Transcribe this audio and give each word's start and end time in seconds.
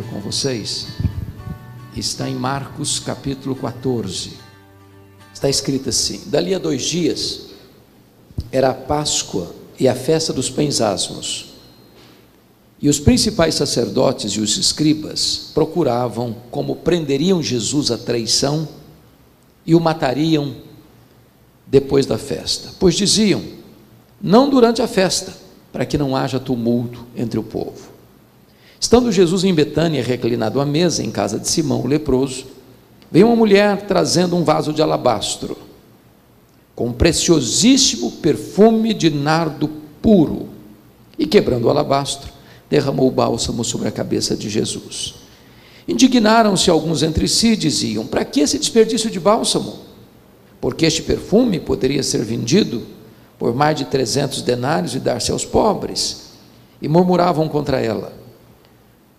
com 0.00 0.20
vocês 0.20 0.86
está 1.94 2.28
em 2.28 2.34
Marcos 2.34 2.98
capítulo 2.98 3.54
14. 3.54 4.32
Está 5.34 5.50
escrito 5.50 5.90
assim: 5.90 6.22
Dali 6.26 6.54
a 6.54 6.58
dois 6.58 6.82
dias 6.82 7.48
era 8.50 8.70
a 8.70 8.74
Páscoa 8.74 9.54
e 9.78 9.86
a 9.86 9.94
festa 9.94 10.32
dos 10.32 10.48
pães 10.48 10.80
asmos. 10.80 11.52
E 12.80 12.88
os 12.88 12.98
principais 12.98 13.54
sacerdotes 13.54 14.32
e 14.32 14.40
os 14.40 14.56
escribas 14.56 15.50
procuravam 15.52 16.36
como 16.50 16.76
prenderiam 16.76 17.42
Jesus 17.42 17.90
à 17.90 17.98
traição 17.98 18.66
e 19.66 19.74
o 19.74 19.80
matariam 19.80 20.56
depois 21.66 22.06
da 22.06 22.16
festa, 22.16 22.70
pois 22.78 22.94
diziam: 22.94 23.42
não 24.20 24.48
durante 24.48 24.80
a 24.80 24.88
festa, 24.88 25.36
para 25.70 25.84
que 25.84 25.98
não 25.98 26.16
haja 26.16 26.40
tumulto 26.40 27.06
entre 27.14 27.38
o 27.38 27.42
povo. 27.42 27.91
Estando 28.82 29.12
Jesus 29.12 29.44
em 29.44 29.54
Betânia, 29.54 30.02
reclinado 30.02 30.60
à 30.60 30.66
mesa 30.66 31.04
em 31.04 31.10
casa 31.12 31.38
de 31.38 31.48
Simão, 31.48 31.82
o 31.82 31.86
leproso, 31.86 32.46
veio 33.12 33.28
uma 33.28 33.36
mulher 33.36 33.82
trazendo 33.82 34.34
um 34.34 34.42
vaso 34.42 34.72
de 34.72 34.82
alabastro, 34.82 35.56
com 36.74 36.88
um 36.88 36.92
preciosíssimo 36.92 38.10
perfume 38.10 38.92
de 38.92 39.08
nardo 39.08 39.68
puro, 40.02 40.48
e 41.16 41.26
quebrando 41.26 41.66
o 41.66 41.70
alabastro, 41.70 42.32
derramou 42.68 43.06
o 43.06 43.12
bálsamo 43.12 43.64
sobre 43.64 43.86
a 43.86 43.92
cabeça 43.92 44.34
de 44.34 44.50
Jesus. 44.50 45.14
Indignaram-se 45.86 46.68
alguns 46.68 47.04
entre 47.04 47.28
si 47.28 47.52
e 47.52 47.56
diziam: 47.56 48.04
Para 48.04 48.24
que 48.24 48.40
esse 48.40 48.58
desperdício 48.58 49.08
de 49.08 49.20
bálsamo? 49.20 49.78
Porque 50.60 50.86
este 50.86 51.02
perfume 51.02 51.60
poderia 51.60 52.02
ser 52.02 52.24
vendido 52.24 52.82
por 53.38 53.54
mais 53.54 53.76
de 53.78 53.84
trezentos 53.84 54.42
denários 54.42 54.96
e 54.96 54.98
dar-se 54.98 55.30
aos 55.30 55.44
pobres. 55.44 56.32
E 56.80 56.88
murmuravam 56.88 57.48
contra 57.48 57.80
ela. 57.80 58.21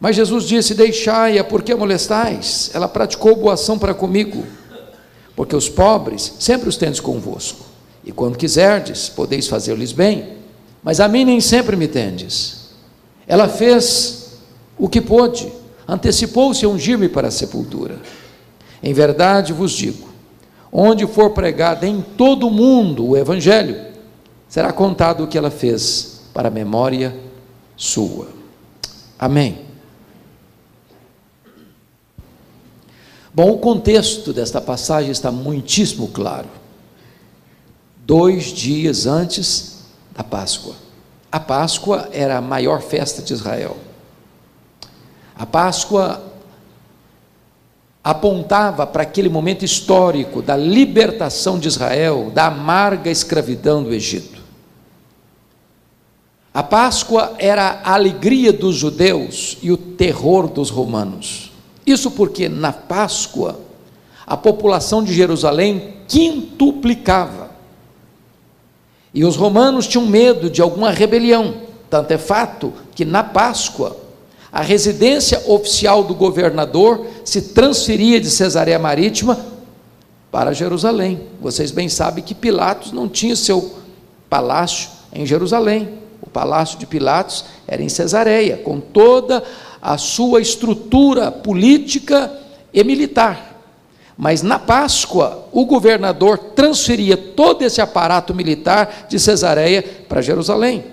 Mas 0.04 0.18
Jesus 0.18 0.44
disse: 0.44 0.74
Deixai-a, 0.74 1.46
por 1.46 1.64
que 1.64 1.74
molestais? 1.74 2.70
Ela 2.74 2.90
praticou 2.90 3.38
boa 3.38 3.54
ação 3.54 3.80
para 3.80 3.94
comigo, 3.94 4.46
porque 5.34 5.56
os 5.56 5.70
pobres 5.70 6.34
sempre 6.40 6.68
os 6.68 6.76
tendes 6.76 7.00
convosco, 7.00 7.64
e 8.04 8.12
quando 8.12 8.38
quiserdes, 8.38 9.08
podeis 9.08 9.48
fazer-lhes 9.48 9.94
bem, 9.94 10.40
mas 10.84 11.00
a 11.00 11.08
mim 11.08 11.24
nem 11.24 11.40
sempre 11.40 11.78
me 11.78 11.88
tendes. 11.88 12.72
Ela 13.26 13.48
fez 13.48 14.34
o 14.78 14.90
que 14.90 15.00
pôde, 15.00 15.50
antecipou-se 15.88 16.66
a 16.66 16.68
ungir-me 16.68 17.08
para 17.08 17.30
a 17.30 17.32
sepultura. 17.32 17.98
Em 18.84 18.94
verdade 18.94 19.54
vos 19.54 19.72
digo: 19.72 20.10
onde 20.70 21.08
for 21.08 21.30
pregado 21.30 21.86
em 21.86 22.02
todo 22.02 22.50
o 22.50 22.52
mundo 22.52 23.08
o 23.08 23.16
Evangelho, 23.16 23.80
será 24.50 24.74
contado 24.74 25.24
o 25.24 25.28
que 25.28 25.38
ela 25.38 25.50
fez 25.50 26.24
para 26.34 26.50
a 26.50 26.52
memória 26.52 27.16
sua. 27.78 28.28
Amém. 29.18 29.63
Bom, 33.34 33.52
o 33.52 33.58
contexto 33.58 34.32
desta 34.32 34.62
passagem 34.62 35.10
está 35.10 35.32
muitíssimo 35.32 36.08
claro. 36.10 36.48
Dois 38.06 38.46
dias 38.46 39.08
antes 39.08 39.80
da 40.16 40.24
Páscoa. 40.24 40.76
A 41.32 41.40
Páscoa 41.40 42.10
era 42.12 42.38
a 42.38 42.42
maior 42.42 42.82
festa 42.82 43.24
de 43.24 43.34
Israel. 43.34 43.76
A 45.36 45.48
Páscoa 45.48 46.22
apontava 48.04 48.86
para 48.86 49.02
aquele 49.02 49.30
momento 49.30 49.66
histórico 49.66 50.42
da 50.42 50.56
libertação 50.56 51.58
de 51.58 51.68
Israel 51.68 52.30
da 52.32 52.48
amarga 52.48 53.10
escravidão 53.10 53.82
do 53.82 53.94
Egito. 53.94 54.44
A 56.54 56.62
Páscoa 56.62 57.34
era 57.40 57.82
a 57.84 57.96
alegria 57.96 58.54
dos 58.54 58.76
judeus 58.76 59.58
e 59.64 59.72
o 59.72 59.78
terror 59.78 60.48
dos 60.48 60.70
romanos. 60.70 61.53
Isso 61.86 62.12
porque 62.12 62.48
na 62.48 62.72
Páscoa 62.72 63.60
a 64.26 64.38
população 64.38 65.04
de 65.04 65.14
Jerusalém 65.14 65.96
quintuplicava. 66.08 67.52
E 69.14 69.26
os 69.26 69.36
romanos 69.36 69.88
tinham 69.88 70.08
medo 70.08 70.50
de 70.50 70.62
alguma 70.62 70.90
rebelião. 70.90 71.56
Tanto 71.90 72.12
é 72.12 72.18
fato 72.18 72.74
que 72.96 73.06
na 73.06 73.24
Páscoa 73.24 73.98
a 74.52 74.62
residência 74.62 75.44
oficial 75.48 76.04
do 76.04 76.14
governador 76.14 77.06
se 77.26 77.42
transferia 77.54 78.20
de 78.20 78.30
Cesareia 78.30 78.80
Marítima 78.80 79.38
para 80.32 80.54
Jerusalém. 80.54 81.28
Vocês 81.42 81.70
bem 81.72 81.90
sabem 81.90 82.24
que 82.24 82.34
Pilatos 82.34 82.92
não 82.92 83.08
tinha 83.08 83.36
seu 83.36 83.76
palácio 84.30 84.90
em 85.12 85.26
Jerusalém 85.26 86.04
palácio 86.34 86.80
de 86.80 86.88
Pilatos 86.88 87.46
era 87.68 87.82
em 87.82 87.88
Cesareia, 87.88 88.58
com 88.58 88.80
toda 88.80 89.38
a 89.38 89.44
sua 89.98 90.40
estrutura 90.40 91.30
política 91.32 92.32
e 92.74 92.84
militar. 92.84 93.54
Mas 94.18 94.42
na 94.42 94.58
Páscoa, 94.58 95.48
o 95.52 95.66
governador 95.66 96.38
transferia 96.38 97.18
todo 97.18 97.64
esse 97.64 97.82
aparato 97.82 98.34
militar 98.34 99.08
de 99.10 99.20
Cesareia 99.20 99.84
para 100.08 100.22
Jerusalém. 100.22 100.86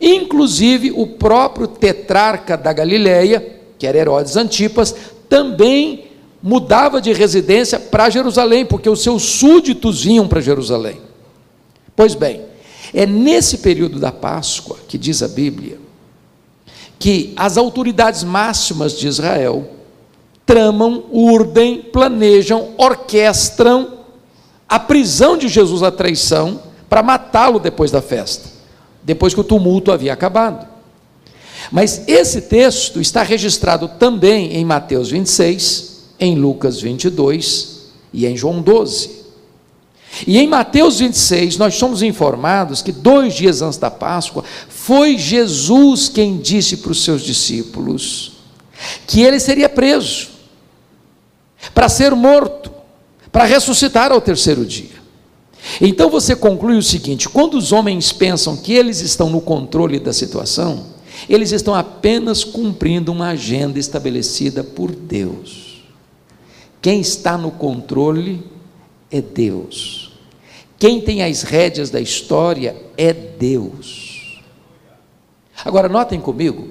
Inclusive, 0.00 0.92
o 0.92 1.06
próprio 1.06 1.66
tetrarca 1.66 2.56
da 2.56 2.72
Galileia, 2.72 3.60
que 3.78 3.86
era 3.86 3.98
Herodes 3.98 4.36
Antipas, 4.36 4.94
também 5.28 6.06
mudava 6.42 7.00
de 7.00 7.12
residência 7.12 7.78
para 7.78 8.08
Jerusalém, 8.08 8.64
porque 8.64 8.88
os 8.88 9.02
seus 9.02 9.22
súditos 9.24 10.04
vinham 10.04 10.26
para 10.26 10.40
Jerusalém. 10.40 11.00
Pois 11.94 12.14
bem, 12.14 12.42
é 12.94 13.04
nesse 13.04 13.58
período 13.58 13.98
da 13.98 14.10
Páscoa, 14.10 14.78
que 14.88 14.96
diz 14.96 15.22
a 15.22 15.28
Bíblia, 15.28 15.78
que 17.00 17.32
as 17.34 17.56
autoridades 17.56 18.22
máximas 18.22 18.92
de 18.92 19.08
Israel 19.08 19.70
tramam, 20.44 21.04
urdem, 21.10 21.80
planejam, 21.80 22.74
orquestram 22.76 24.00
a 24.68 24.78
prisão 24.78 25.36
de 25.38 25.48
Jesus 25.48 25.82
à 25.82 25.90
traição 25.90 26.62
para 26.90 27.02
matá-lo 27.02 27.58
depois 27.58 27.90
da 27.90 28.02
festa, 28.02 28.50
depois 29.02 29.32
que 29.32 29.40
o 29.40 29.44
tumulto 29.44 29.90
havia 29.90 30.12
acabado. 30.12 30.68
Mas 31.72 32.06
esse 32.06 32.42
texto 32.42 33.00
está 33.00 33.22
registrado 33.22 33.88
também 33.88 34.52
em 34.52 34.64
Mateus 34.64 35.10
26, 35.10 36.04
em 36.20 36.36
Lucas 36.36 36.80
22 36.82 37.86
e 38.12 38.26
em 38.26 38.36
João 38.36 38.60
12. 38.60 39.19
E 40.26 40.38
em 40.38 40.46
Mateus 40.46 40.98
26, 40.98 41.56
nós 41.56 41.76
somos 41.76 42.02
informados 42.02 42.82
que 42.82 42.92
dois 42.92 43.34
dias 43.34 43.62
antes 43.62 43.78
da 43.78 43.90
Páscoa, 43.90 44.44
foi 44.68 45.16
Jesus 45.16 46.08
quem 46.08 46.38
disse 46.38 46.78
para 46.78 46.92
os 46.92 47.02
seus 47.04 47.22
discípulos 47.22 48.32
que 49.06 49.22
ele 49.22 49.38
seria 49.38 49.68
preso, 49.68 50.28
para 51.74 51.88
ser 51.88 52.14
morto, 52.14 52.70
para 53.30 53.44
ressuscitar 53.44 54.10
ao 54.10 54.20
terceiro 54.20 54.64
dia. 54.64 55.00
Então 55.80 56.10
você 56.10 56.34
conclui 56.34 56.76
o 56.76 56.82
seguinte: 56.82 57.28
quando 57.28 57.54
os 57.54 57.72
homens 57.72 58.12
pensam 58.12 58.56
que 58.56 58.72
eles 58.72 59.00
estão 59.00 59.28
no 59.30 59.40
controle 59.40 59.98
da 59.98 60.12
situação, 60.12 60.86
eles 61.28 61.52
estão 61.52 61.74
apenas 61.74 62.42
cumprindo 62.42 63.12
uma 63.12 63.28
agenda 63.28 63.78
estabelecida 63.78 64.64
por 64.64 64.90
Deus. 64.90 65.82
Quem 66.80 67.00
está 67.00 67.36
no 67.36 67.50
controle 67.50 68.42
é 69.10 69.20
Deus. 69.20 69.99
Quem 70.80 70.98
tem 70.98 71.22
as 71.22 71.42
rédeas 71.42 71.90
da 71.90 72.00
história 72.00 72.74
é 72.96 73.12
Deus. 73.12 74.40
Agora, 75.62 75.90
notem 75.90 76.18
comigo 76.18 76.68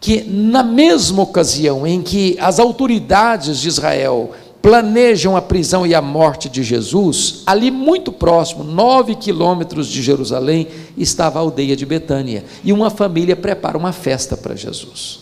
que, 0.00 0.24
na 0.24 0.64
mesma 0.64 1.22
ocasião 1.22 1.86
em 1.86 2.02
que 2.02 2.36
as 2.40 2.58
autoridades 2.58 3.60
de 3.60 3.68
Israel 3.68 4.32
planejam 4.60 5.36
a 5.36 5.40
prisão 5.40 5.86
e 5.86 5.94
a 5.94 6.02
morte 6.02 6.48
de 6.48 6.64
Jesus, 6.64 7.44
ali 7.46 7.70
muito 7.70 8.10
próximo, 8.10 8.64
nove 8.64 9.14
quilômetros 9.14 9.86
de 9.86 10.02
Jerusalém, 10.02 10.66
estava 10.98 11.38
a 11.38 11.42
aldeia 11.42 11.76
de 11.76 11.86
Betânia, 11.86 12.44
e 12.64 12.72
uma 12.72 12.90
família 12.90 13.36
prepara 13.36 13.78
uma 13.78 13.92
festa 13.92 14.36
para 14.36 14.56
Jesus. 14.56 15.20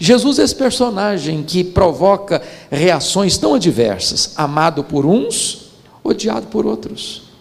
Jesus 0.00 0.38
é 0.38 0.44
esse 0.44 0.56
personagem 0.56 1.42
que 1.42 1.62
provoca 1.62 2.40
reações 2.70 3.36
tão 3.36 3.54
adversas, 3.54 4.32
amado 4.34 4.82
por 4.82 5.04
uns, 5.04 5.72
odiado 6.02 6.46
por 6.46 6.64
outros, 6.64 7.33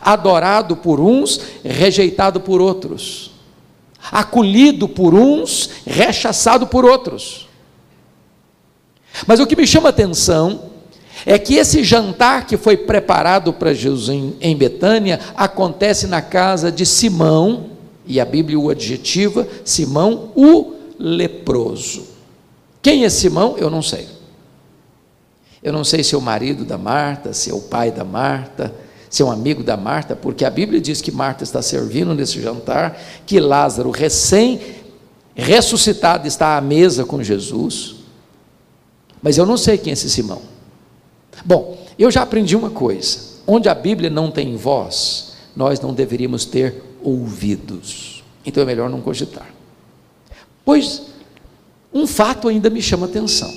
adorado 0.00 0.76
por 0.76 1.00
uns, 1.00 1.40
rejeitado 1.64 2.40
por 2.40 2.60
outros, 2.60 3.30
acolhido 4.10 4.88
por 4.88 5.14
uns, 5.14 5.70
rechaçado 5.86 6.66
por 6.66 6.84
outros. 6.84 7.48
Mas 9.26 9.40
o 9.40 9.46
que 9.46 9.56
me 9.56 9.66
chama 9.66 9.88
a 9.88 9.90
atenção 9.90 10.70
é 11.24 11.38
que 11.38 11.54
esse 11.54 11.82
jantar 11.82 12.46
que 12.46 12.56
foi 12.56 12.76
preparado 12.76 13.52
para 13.52 13.72
Jesus 13.72 14.08
em, 14.08 14.36
em 14.40 14.56
Betânia 14.56 15.20
acontece 15.36 16.06
na 16.06 16.20
casa 16.20 16.70
de 16.70 16.84
Simão, 16.84 17.70
e 18.06 18.20
a 18.20 18.24
Bíblia 18.24 18.58
o 18.58 18.68
adjetiva, 18.68 19.48
Simão 19.64 20.30
o 20.34 20.74
leproso. 20.98 22.04
Quem 22.82 23.04
é 23.04 23.08
Simão? 23.08 23.56
Eu 23.56 23.70
não 23.70 23.80
sei. 23.80 24.06
Eu 25.62 25.72
não 25.72 25.82
sei 25.82 26.04
se 26.04 26.14
é 26.14 26.18
o 26.18 26.20
marido 26.20 26.64
da 26.64 26.76
Marta, 26.76 27.32
se 27.32 27.50
é 27.50 27.54
o 27.54 27.60
pai 27.60 27.90
da 27.90 28.04
Marta, 28.04 28.74
se 29.14 29.22
é 29.22 29.24
um 29.24 29.30
amigo 29.30 29.62
da 29.62 29.76
Marta, 29.76 30.16
porque 30.16 30.44
a 30.44 30.50
Bíblia 30.50 30.80
diz 30.80 31.00
que 31.00 31.12
Marta 31.12 31.44
está 31.44 31.62
servindo 31.62 32.12
nesse 32.16 32.42
jantar, 32.42 33.00
que 33.24 33.38
Lázaro, 33.38 33.92
recém 33.92 34.60
ressuscitado, 35.36 36.26
está 36.26 36.56
à 36.56 36.60
mesa 36.60 37.04
com 37.04 37.22
Jesus, 37.22 37.94
mas 39.22 39.38
eu 39.38 39.46
não 39.46 39.56
sei 39.56 39.78
quem 39.78 39.90
é 39.90 39.92
esse 39.92 40.10
Simão. 40.10 40.42
Bom, 41.44 41.78
eu 41.96 42.10
já 42.10 42.22
aprendi 42.22 42.56
uma 42.56 42.70
coisa: 42.70 43.20
onde 43.46 43.68
a 43.68 43.74
Bíblia 43.76 44.10
não 44.10 44.32
tem 44.32 44.56
voz, 44.56 45.34
nós 45.54 45.78
não 45.78 45.94
deveríamos 45.94 46.44
ter 46.44 46.82
ouvidos. 47.00 48.24
Então 48.44 48.64
é 48.64 48.66
melhor 48.66 48.90
não 48.90 49.00
cogitar. 49.00 49.46
Pois 50.64 51.02
um 51.92 52.04
fato 52.04 52.48
ainda 52.48 52.68
me 52.68 52.82
chama 52.82 53.06
atenção: 53.06 53.54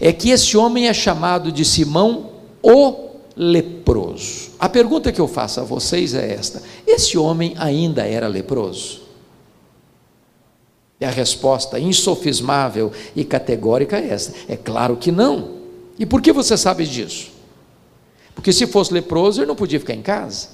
é 0.00 0.12
que 0.12 0.30
esse 0.30 0.56
homem 0.56 0.86
é 0.86 0.94
chamado 0.94 1.50
de 1.50 1.64
Simão 1.64 2.30
o 2.62 3.13
leproso. 3.36 4.50
A 4.58 4.68
pergunta 4.68 5.12
que 5.12 5.20
eu 5.20 5.28
faço 5.28 5.60
a 5.60 5.64
vocês 5.64 6.14
é 6.14 6.32
esta: 6.32 6.62
esse 6.86 7.18
homem 7.18 7.54
ainda 7.56 8.06
era 8.06 8.28
leproso? 8.28 9.02
E 11.00 11.04
a 11.04 11.10
resposta 11.10 11.78
insofismável 11.78 12.92
e 13.14 13.24
categórica 13.24 13.98
é 13.98 14.08
esta: 14.08 14.34
é 14.48 14.56
claro 14.56 14.96
que 14.96 15.10
não. 15.10 15.54
E 15.98 16.06
por 16.06 16.20
que 16.20 16.32
você 16.32 16.56
sabe 16.56 16.86
disso? 16.86 17.32
Porque 18.34 18.52
se 18.52 18.66
fosse 18.66 18.92
leproso, 18.92 19.40
ele 19.40 19.46
não 19.46 19.56
podia 19.56 19.78
ficar 19.78 19.94
em 19.94 20.02
casa, 20.02 20.48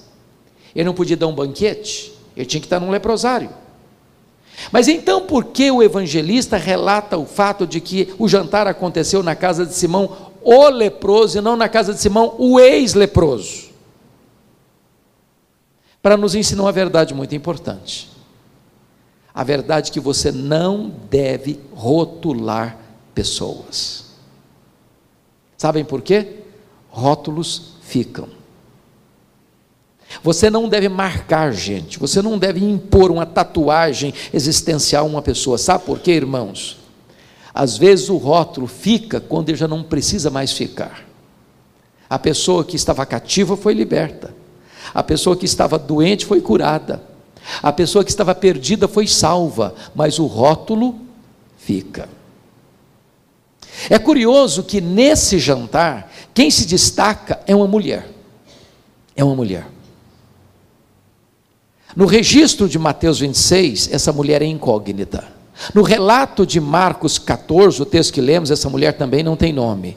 ele 0.74 0.84
não 0.84 0.94
podia 0.94 1.16
dar 1.16 1.26
um 1.26 1.34
banquete, 1.34 2.12
ele 2.36 2.46
tinha 2.46 2.60
que 2.60 2.66
estar 2.66 2.78
num 2.78 2.90
leprosário. 2.90 3.50
Mas 4.70 4.88
então, 4.88 5.22
por 5.22 5.46
que 5.46 5.70
o 5.70 5.82
evangelista 5.82 6.56
relata 6.56 7.16
o 7.16 7.24
fato 7.24 7.66
de 7.66 7.80
que 7.80 8.12
o 8.18 8.28
jantar 8.28 8.66
aconteceu 8.66 9.22
na 9.22 9.34
casa 9.34 9.64
de 9.64 9.72
Simão 9.72 10.29
o 10.42 10.69
leproso 10.69 11.38
e 11.38 11.40
não 11.40 11.56
na 11.56 11.69
casa 11.69 11.92
de 11.92 12.00
Simão 12.00 12.34
o 12.38 12.58
ex-leproso. 12.58 13.70
Para 16.02 16.16
nos 16.16 16.34
ensinar 16.34 16.62
uma 16.62 16.72
verdade 16.72 17.14
muito 17.14 17.34
importante. 17.34 18.10
A 19.34 19.44
verdade 19.44 19.92
que 19.92 20.00
você 20.00 20.32
não 20.32 20.90
deve 21.10 21.60
rotular 21.72 22.76
pessoas. 23.14 24.06
Sabem 25.56 25.84
por 25.84 26.02
quê? 26.02 26.38
Rótulos 26.88 27.75
ficam. 27.82 28.28
Você 30.22 30.50
não 30.50 30.69
deve 30.69 30.88
marcar 30.88 31.52
gente, 31.52 31.98
você 31.98 32.20
não 32.20 32.37
deve 32.37 32.64
impor 32.64 33.12
uma 33.12 33.25
tatuagem 33.25 34.12
existencial 34.32 35.04
a 35.04 35.08
uma 35.08 35.22
pessoa. 35.22 35.56
Sabe 35.56 35.84
por 35.84 36.00
quê, 36.00 36.12
irmãos? 36.12 36.79
Às 37.52 37.76
vezes 37.76 38.08
o 38.08 38.17
rótulo 38.17 38.67
fica 38.67 39.20
quando 39.20 39.49
ele 39.49 39.58
já 39.58 39.69
não 39.69 39.82
precisa 39.82 40.31
mais 40.31 40.52
ficar. 40.52 41.05
A 42.08 42.19
pessoa 42.19 42.64
que 42.64 42.76
estava 42.76 43.06
cativa 43.06 43.56
foi 43.56 43.75
liberta. 43.75 44.35
A 44.93 45.02
pessoa 45.02 45.37
que 45.37 45.47
estava 45.47 45.79
doente 45.79 46.26
foi 46.26 46.41
curada. 46.41 47.02
A 47.62 47.73
pessoa 47.73 48.05
que 48.05 48.11
estava 48.11 48.35
perdida 48.35 48.87
foi 48.88 49.06
salva, 49.06 49.75
mas 49.94 50.19
o 50.19 50.26
rótulo 50.26 50.99
fica. 51.56 52.08
É 53.88 53.99
curioso 53.99 54.62
que 54.62 54.81
nesse 54.81 55.38
jantar, 55.38 56.12
quem 56.35 56.50
se 56.50 56.67
destaca 56.67 57.41
é 57.47 57.55
uma 57.55 57.67
mulher. 57.67 58.11
É 59.17 59.25
uma 59.25 59.35
mulher. 59.35 59.67
No 61.94 62.06
registro 62.06 62.69
de 62.69 62.79
Mateus 62.79 63.19
26, 63.20 63.91
essa 63.93 64.12
mulher 64.12 64.43
é 64.43 64.47
incógnita. 64.47 65.39
No 65.74 65.82
relato 65.82 66.46
de 66.46 66.60
Marcos 66.60 67.18
14, 67.18 67.82
o 67.82 67.86
texto 67.86 68.12
que 68.12 68.20
lemos, 68.20 68.50
essa 68.50 68.68
mulher 68.68 68.94
também 68.94 69.22
não 69.22 69.36
tem 69.36 69.52
nome. 69.52 69.96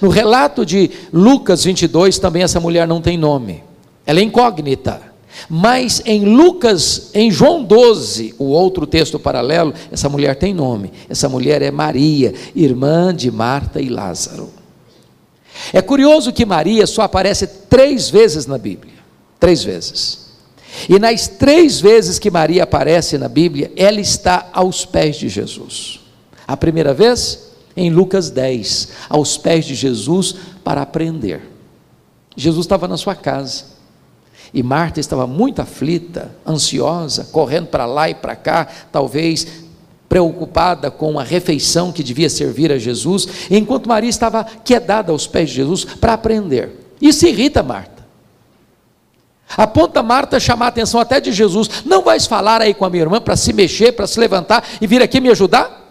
No 0.00 0.08
relato 0.08 0.64
de 0.64 0.90
Lucas 1.12 1.64
22, 1.64 2.18
também 2.18 2.42
essa 2.42 2.60
mulher 2.60 2.86
não 2.86 3.00
tem 3.00 3.18
nome. 3.18 3.62
Ela 4.06 4.20
é 4.20 4.22
incógnita. 4.22 5.12
Mas 5.48 6.02
em 6.04 6.24
Lucas, 6.24 7.10
em 7.14 7.30
João 7.30 7.64
12, 7.64 8.34
o 8.38 8.44
outro 8.44 8.86
texto 8.86 9.18
paralelo, 9.18 9.72
essa 9.90 10.08
mulher 10.08 10.36
tem 10.36 10.54
nome. 10.54 10.92
Essa 11.08 11.28
mulher 11.28 11.62
é 11.62 11.70
Maria, 11.70 12.34
irmã 12.54 13.14
de 13.14 13.30
Marta 13.30 13.80
e 13.80 13.88
Lázaro. 13.88 14.50
É 15.72 15.82
curioso 15.82 16.32
que 16.32 16.44
Maria 16.44 16.86
só 16.86 17.02
aparece 17.02 17.46
três 17.46 18.08
vezes 18.08 18.46
na 18.46 18.58
Bíblia. 18.58 18.94
Três 19.38 19.62
vezes. 19.62 20.21
E 20.88 20.98
nas 20.98 21.28
três 21.28 21.80
vezes 21.80 22.18
que 22.18 22.30
Maria 22.30 22.64
aparece 22.64 23.18
na 23.18 23.28
Bíblia, 23.28 23.70
ela 23.76 24.00
está 24.00 24.48
aos 24.52 24.84
pés 24.84 25.16
de 25.16 25.28
Jesus. 25.28 26.00
A 26.46 26.56
primeira 26.56 26.92
vez, 26.94 27.50
em 27.76 27.90
Lucas 27.90 28.30
10, 28.30 28.88
aos 29.08 29.36
pés 29.36 29.64
de 29.64 29.74
Jesus 29.74 30.34
para 30.64 30.82
aprender. 30.82 31.42
Jesus 32.36 32.64
estava 32.64 32.88
na 32.88 32.96
sua 32.96 33.14
casa. 33.14 33.72
E 34.54 34.62
Marta 34.62 35.00
estava 35.00 35.26
muito 35.26 35.62
aflita, 35.62 36.30
ansiosa, 36.46 37.28
correndo 37.32 37.68
para 37.68 37.86
lá 37.86 38.10
e 38.10 38.14
para 38.14 38.36
cá, 38.36 38.66
talvez 38.90 39.46
preocupada 40.08 40.90
com 40.90 41.18
a 41.18 41.22
refeição 41.22 41.90
que 41.90 42.02
devia 42.02 42.28
servir 42.28 42.70
a 42.70 42.78
Jesus, 42.78 43.26
enquanto 43.50 43.88
Maria 43.88 44.10
estava 44.10 44.44
quedada 44.44 45.10
aos 45.10 45.26
pés 45.26 45.48
de 45.48 45.56
Jesus 45.56 45.86
para 45.86 46.12
aprender. 46.12 46.70
Isso 47.00 47.26
irrita 47.26 47.62
Marta. 47.62 47.91
Aponta 49.56 50.02
Marta 50.02 50.40
chamar 50.40 50.66
a 50.66 50.68
atenção 50.68 51.00
até 51.00 51.20
de 51.20 51.32
Jesus. 51.32 51.68
Não 51.84 52.02
vais 52.02 52.26
falar 52.26 52.60
aí 52.60 52.74
com 52.74 52.84
a 52.84 52.90
minha 52.90 53.02
irmã 53.02 53.20
para 53.20 53.36
se 53.36 53.52
mexer, 53.52 53.92
para 53.92 54.06
se 54.06 54.18
levantar 54.18 54.64
e 54.80 54.86
vir 54.86 55.02
aqui 55.02 55.20
me 55.20 55.30
ajudar? 55.30 55.82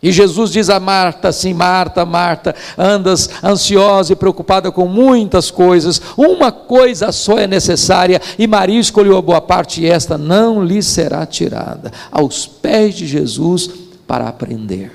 E 0.00 0.12
Jesus 0.12 0.52
diz 0.52 0.70
a 0.70 0.78
Marta 0.78 1.28
assim: 1.28 1.52
Marta, 1.52 2.04
Marta, 2.04 2.54
andas 2.76 3.28
ansiosa 3.42 4.12
e 4.12 4.16
preocupada 4.16 4.70
com 4.70 4.86
muitas 4.86 5.50
coisas, 5.50 6.00
uma 6.16 6.52
coisa 6.52 7.10
só 7.10 7.36
é 7.38 7.46
necessária, 7.46 8.20
e 8.38 8.46
Maria 8.46 8.78
escolheu 8.78 9.16
a 9.16 9.22
boa 9.22 9.40
parte, 9.40 9.82
e 9.82 9.86
esta 9.86 10.16
não 10.16 10.64
lhe 10.64 10.82
será 10.82 11.26
tirada, 11.26 11.90
aos 12.12 12.46
pés 12.46 12.94
de 12.94 13.06
Jesus 13.06 13.68
para 14.06 14.28
aprender. 14.28 14.92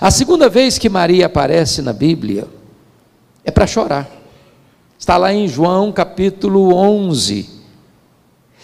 A 0.00 0.10
segunda 0.10 0.48
vez 0.48 0.76
que 0.76 0.88
Maria 0.88 1.26
aparece 1.26 1.82
na 1.82 1.92
Bíblia 1.92 2.46
é 3.44 3.50
para 3.50 3.66
chorar. 3.66 4.21
Está 5.02 5.16
lá 5.16 5.34
em 5.34 5.48
João 5.48 5.90
capítulo 5.90 6.72
11. 6.76 7.50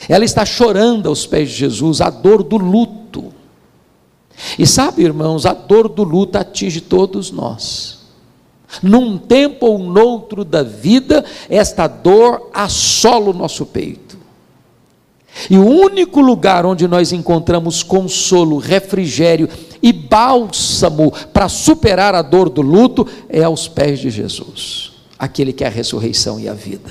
Ela 0.09 0.25
está 0.25 0.47
chorando 0.47 1.09
aos 1.09 1.27
pés 1.27 1.51
de 1.51 1.57
Jesus, 1.57 2.01
a 2.01 2.11
dor 2.11 2.45
do 2.45 2.57
luto. 2.57 3.33
E 4.57 4.65
sabe, 4.65 5.03
irmãos, 5.03 5.45
a 5.45 5.53
dor 5.53 5.89
do 5.89 6.05
luto 6.05 6.39
atinge 6.39 6.81
todos 6.81 7.33
nós. 7.33 8.03
Num 8.81 9.19
tempo 9.19 9.67
ou 9.67 9.81
noutro 9.81 10.45
da 10.45 10.63
vida, 10.63 11.25
esta 11.51 11.89
dor 11.89 12.49
assola 12.55 13.31
o 13.31 13.35
nosso 13.35 13.67
peito. 13.67 14.17
E 15.51 15.59
o 15.59 15.67
único 15.67 16.21
lugar 16.21 16.65
onde 16.65 16.87
nós 16.87 17.11
encontramos 17.11 17.83
consolo, 17.83 18.59
refrigério 18.59 19.49
e 19.83 19.93
bálsamo 19.93 21.13
para 21.33 21.49
superar 21.49 22.15
a 22.15 22.23
dor 22.23 22.49
do 22.49 22.63
luto 22.63 23.05
é 23.29 23.43
aos 23.43 23.67
pés 23.67 23.99
de 23.99 24.09
Jesus 24.09 24.88
aquele 25.19 25.53
que 25.53 25.65
é 25.65 25.67
a 25.67 25.71
ressurreição 25.71 26.39
e 26.39 26.49
a 26.49 26.55
vida. 26.55 26.91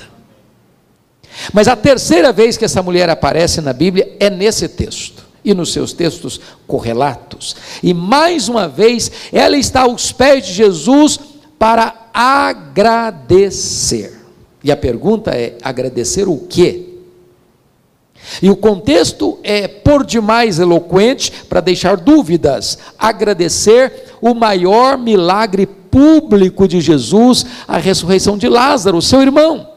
Mas 1.52 1.68
a 1.68 1.76
terceira 1.76 2.32
vez 2.32 2.56
que 2.56 2.64
essa 2.64 2.82
mulher 2.82 3.08
aparece 3.08 3.60
na 3.60 3.72
Bíblia 3.72 4.16
é 4.18 4.28
nesse 4.28 4.68
texto 4.68 5.26
e 5.44 5.54
nos 5.54 5.72
seus 5.72 5.92
textos 5.92 6.40
correlatos. 6.66 7.56
E 7.82 7.94
mais 7.94 8.48
uma 8.48 8.68
vez, 8.68 9.10
ela 9.32 9.56
está 9.56 9.82
aos 9.82 10.12
pés 10.12 10.46
de 10.46 10.52
Jesus 10.52 11.18
para 11.58 12.10
agradecer. 12.12 14.18
E 14.62 14.72
a 14.72 14.76
pergunta 14.76 15.30
é: 15.30 15.56
agradecer 15.62 16.28
o 16.28 16.38
quê? 16.38 16.84
E 18.42 18.50
o 18.50 18.56
contexto 18.56 19.38
é 19.42 19.68
por 19.68 20.04
demais 20.04 20.58
eloquente 20.58 21.32
para 21.48 21.60
deixar 21.60 21.96
dúvidas. 21.96 22.78
Agradecer 22.98 24.07
o 24.20 24.34
maior 24.34 24.98
milagre 24.98 25.66
público 25.66 26.66
de 26.68 26.80
Jesus, 26.80 27.44
a 27.66 27.78
ressurreição 27.78 28.36
de 28.36 28.48
Lázaro, 28.48 29.00
seu 29.00 29.20
irmão. 29.22 29.68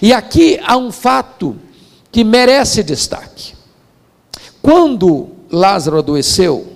E 0.00 0.12
aqui 0.12 0.58
há 0.64 0.76
um 0.76 0.90
fato 0.90 1.56
que 2.10 2.24
merece 2.24 2.82
destaque. 2.82 3.54
Quando 4.60 5.28
Lázaro 5.50 5.98
adoeceu, 5.98 6.72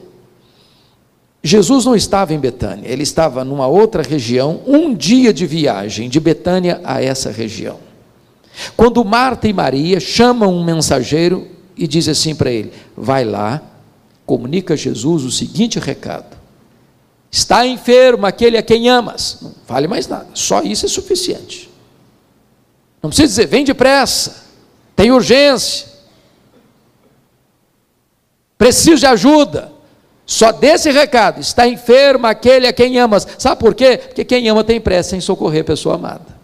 Jesus 1.42 1.84
não 1.84 1.94
estava 1.94 2.34
em 2.34 2.38
Betânia, 2.38 2.88
ele 2.88 3.04
estava 3.04 3.44
numa 3.44 3.68
outra 3.68 4.02
região, 4.02 4.60
um 4.66 4.92
dia 4.92 5.32
de 5.32 5.46
viagem 5.46 6.08
de 6.08 6.18
Betânia 6.18 6.80
a 6.82 7.00
essa 7.00 7.30
região. 7.30 7.78
Quando 8.76 9.04
Marta 9.04 9.46
e 9.46 9.52
Maria 9.52 10.00
chamam 10.00 10.52
um 10.52 10.64
mensageiro 10.64 11.46
e 11.76 11.86
dizem 11.86 12.12
assim 12.12 12.34
para 12.34 12.50
ele: 12.50 12.72
vai 12.96 13.24
lá, 13.24 13.62
comunica 14.26 14.74
a 14.74 14.76
Jesus 14.76 15.22
o 15.22 15.30
seguinte 15.30 15.78
recado: 15.78 16.36
Está 17.30 17.66
enfermo 17.66 18.26
aquele 18.26 18.58
a 18.58 18.62
quem 18.62 18.88
amas. 18.88 19.38
Não 19.40 19.54
vale 19.66 19.86
mais 19.86 20.06
nada. 20.08 20.26
Só 20.34 20.62
isso 20.62 20.84
é 20.84 20.88
suficiente. 20.88 21.70
Não 23.02 23.10
precisa 23.10 23.28
dizer, 23.28 23.46
vem 23.46 23.64
depressa. 23.64 24.44
Tem 24.96 25.12
urgência. 25.12 25.86
Preciso 28.58 29.00
de 29.00 29.06
ajuda. 29.06 29.72
Só 30.24 30.50
desse 30.50 30.90
recado. 30.90 31.40
Está 31.40 31.68
enfermo 31.68 32.26
aquele 32.26 32.66
a 32.66 32.72
quem 32.72 32.98
amas. 32.98 33.26
Sabe 33.38 33.60
por 33.60 33.74
quê? 33.74 33.98
Porque 33.98 34.24
quem 34.24 34.48
ama 34.48 34.64
tem 34.64 34.80
pressa 34.80 35.16
em 35.16 35.20
socorrer 35.20 35.60
a 35.60 35.64
pessoa 35.64 35.94
amada. 35.94 36.36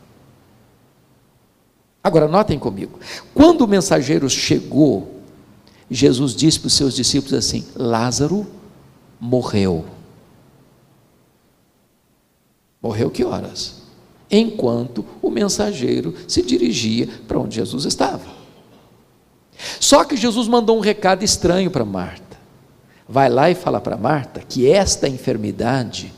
Agora, 2.04 2.28
notem 2.28 2.58
comigo. 2.58 2.98
Quando 3.32 3.62
o 3.62 3.68
mensageiro 3.68 4.28
chegou 4.28 5.11
Jesus 5.94 6.34
disse 6.34 6.58
para 6.58 6.68
os 6.68 6.74
seus 6.74 6.94
discípulos 6.94 7.34
assim: 7.34 7.66
Lázaro 7.76 8.46
morreu. 9.20 9.84
Morreu 12.80 13.10
que 13.10 13.24
horas? 13.24 13.82
Enquanto 14.30 15.04
o 15.20 15.30
mensageiro 15.30 16.14
se 16.26 16.42
dirigia 16.42 17.08
para 17.28 17.38
onde 17.38 17.56
Jesus 17.56 17.84
estava. 17.84 18.24
Só 19.78 20.04
que 20.04 20.16
Jesus 20.16 20.48
mandou 20.48 20.76
um 20.76 20.80
recado 20.80 21.22
estranho 21.22 21.70
para 21.70 21.84
Marta. 21.84 22.38
Vai 23.08 23.28
lá 23.28 23.50
e 23.50 23.54
fala 23.54 23.80
para 23.80 23.96
Marta 23.96 24.40
que 24.40 24.68
esta 24.68 25.08
enfermidade 25.08 26.12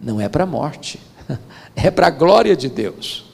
não 0.00 0.20
é 0.20 0.28
para 0.28 0.44
a 0.44 0.46
morte, 0.46 0.98
é 1.76 1.90
para 1.90 2.06
a 2.06 2.10
glória 2.10 2.56
de 2.56 2.68
Deus. 2.68 3.26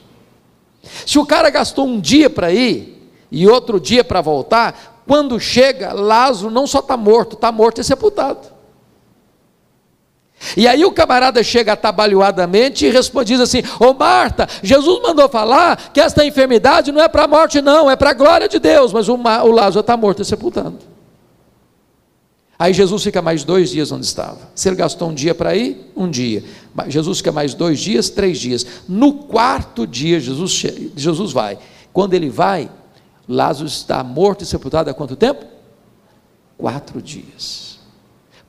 Se 1.05 1.17
o 1.17 1.25
cara 1.25 1.49
gastou 1.49 1.87
um 1.87 1.99
dia 1.99 2.29
para 2.29 2.51
ir 2.51 3.09
e 3.31 3.47
outro 3.47 3.79
dia 3.79 4.03
para 4.03 4.21
voltar, 4.21 4.96
quando 5.07 5.39
chega, 5.39 5.93
Lázaro 5.93 6.51
não 6.51 6.67
só 6.67 6.79
está 6.79 6.97
morto, 6.97 7.35
está 7.35 7.51
morto 7.51 7.79
e 7.79 7.83
sepultado. 7.83 8.57
E 10.55 10.67
aí 10.67 10.85
o 10.85 10.91
camarada 10.91 11.41
chega 11.43 11.73
atabalhoadamente 11.73 12.85
e 12.85 12.91
responde 12.91 13.33
assim: 13.35 13.63
Ô 13.79 13.93
Marta, 13.93 14.47
Jesus 14.61 15.01
mandou 15.01 15.27
falar 15.27 15.91
que 15.91 15.99
esta 15.99 16.23
enfermidade 16.23 16.91
não 16.91 17.01
é 17.01 17.07
para 17.07 17.23
a 17.23 17.27
morte, 17.27 17.61
não, 17.61 17.89
é 17.89 17.95
para 17.95 18.11
a 18.11 18.13
glória 18.13 18.47
de 18.47 18.59
Deus, 18.59 18.93
mas 18.93 19.09
o, 19.09 19.15
o 19.15 19.51
Lázaro 19.51 19.79
está 19.79 19.97
morto 19.97 20.21
e 20.21 20.25
sepultado. 20.25 20.77
Aí 22.59 22.73
Jesus 22.73 23.03
fica 23.03 23.21
mais 23.21 23.43
dois 23.43 23.69
dias 23.69 23.91
onde 23.91 24.05
estava. 24.05 24.39
Se 24.55 24.67
ele 24.67 24.75
gastou 24.75 25.09
um 25.09 25.13
dia 25.13 25.35
para 25.35 25.55
ir, 25.55 25.91
um 25.95 26.09
dia. 26.09 26.43
Jesus 26.87 27.19
fica 27.19 27.31
mais 27.31 27.53
dois 27.53 27.79
dias, 27.79 28.09
três 28.09 28.39
dias. 28.39 28.65
No 28.89 29.13
quarto 29.13 29.85
dia, 29.85 30.19
Jesus, 30.19 30.63
Jesus 30.95 31.31
vai. 31.31 31.59
Quando 31.93 32.15
ele 32.15 32.29
vai, 32.29 32.69
Lázaro 33.27 33.67
está 33.67 34.03
morto 34.03 34.43
e 34.43 34.47
sepultado 34.47 34.89
há 34.89 34.93
quanto 34.93 35.15
tempo? 35.15 35.45
Quatro 36.57 37.01
dias. 37.01 37.79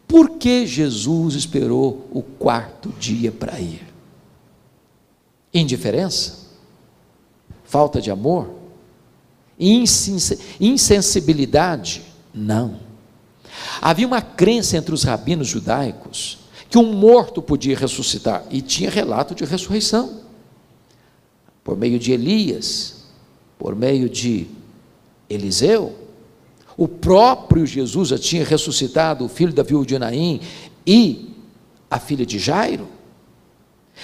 Por 0.06 0.38
que 0.38 0.66
Jesus 0.66 1.34
esperou 1.34 2.06
o 2.10 2.22
quarto 2.22 2.90
dia 2.98 3.32
para 3.32 3.60
ir? 3.60 3.86
Indiferença? 5.52 6.46
Falta 7.64 8.00
de 8.00 8.10
amor? 8.10 8.54
Insensibilidade? 9.58 12.02
Não. 12.32 12.80
Havia 13.82 14.06
uma 14.06 14.22
crença 14.22 14.76
entre 14.76 14.94
os 14.94 15.02
rabinos 15.02 15.48
judaicos 15.48 16.38
que 16.70 16.78
um 16.78 16.92
morto 16.92 17.40
podia 17.40 17.76
ressuscitar, 17.76 18.44
e 18.50 18.60
tinha 18.60 18.90
relato 18.90 19.34
de 19.34 19.44
ressurreição, 19.44 20.20
por 21.64 21.76
meio 21.76 21.98
de 21.98 22.12
Elias, 22.12 23.04
por 23.58 23.74
meio 23.74 24.08
de 24.08 24.46
Eliseu. 25.28 25.94
O 26.76 26.86
próprio 26.86 27.66
Jesus 27.66 28.10
já 28.10 28.18
tinha 28.18 28.44
ressuscitado 28.44 29.24
o 29.24 29.28
filho 29.28 29.52
da 29.52 29.62
viúva 29.62 29.84
de 29.84 29.98
Naim 29.98 30.40
e 30.86 31.34
a 31.90 31.98
filha 31.98 32.24
de 32.24 32.38
Jairo. 32.38 32.88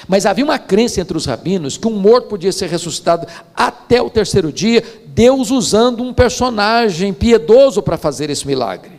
Mas 0.09 0.27
havia 0.27 0.45
uma 0.45 0.59
crença 0.59 1.01
entre 1.01 1.17
os 1.17 1.25
rabinos 1.25 1.77
que 1.77 1.87
um 1.87 1.97
morto 1.97 2.29
podia 2.29 2.53
ser 2.53 2.69
ressuscitado 2.69 3.27
até 3.55 4.03
o 4.03 4.11
terceiro 4.11 4.53
dia, 4.53 4.83
Deus 5.07 5.51
usando 5.51 6.03
um 6.03 6.13
personagem 6.13 7.13
piedoso 7.13 7.81
para 7.81 7.97
fazer 7.97 8.29
esse 8.29 8.47
milagre. 8.47 8.93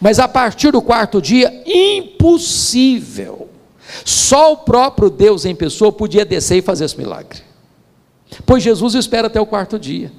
Mas 0.00 0.18
a 0.18 0.26
partir 0.26 0.72
do 0.72 0.82
quarto 0.82 1.22
dia, 1.22 1.62
impossível. 1.66 3.48
Só 4.04 4.52
o 4.52 4.56
próprio 4.58 5.08
Deus 5.08 5.44
em 5.44 5.54
pessoa 5.54 5.92
podia 5.92 6.24
descer 6.24 6.56
e 6.56 6.62
fazer 6.62 6.86
esse 6.86 6.98
milagre. 6.98 7.40
Pois 8.44 8.62
Jesus 8.62 8.94
espera 8.94 9.28
até 9.28 9.40
o 9.40 9.46
quarto 9.46 9.78
dia, 9.78 10.10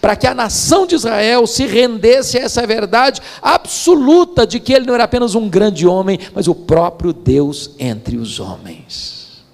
para 0.00 0.16
que 0.16 0.26
a 0.26 0.34
nação 0.34 0.86
de 0.86 0.94
Israel 0.94 1.46
se 1.46 1.66
rendesse 1.66 2.38
a 2.38 2.42
essa 2.42 2.66
verdade 2.66 3.20
absoluta 3.42 4.46
de 4.46 4.58
que 4.58 4.72
ele 4.72 4.86
não 4.86 4.94
era 4.94 5.04
apenas 5.04 5.34
um 5.34 5.48
grande 5.48 5.86
homem, 5.86 6.18
mas 6.34 6.48
o 6.48 6.54
próprio 6.54 7.12
Deus 7.12 7.72
entre 7.78 8.16
os 8.16 8.40
homens. 8.40 9.44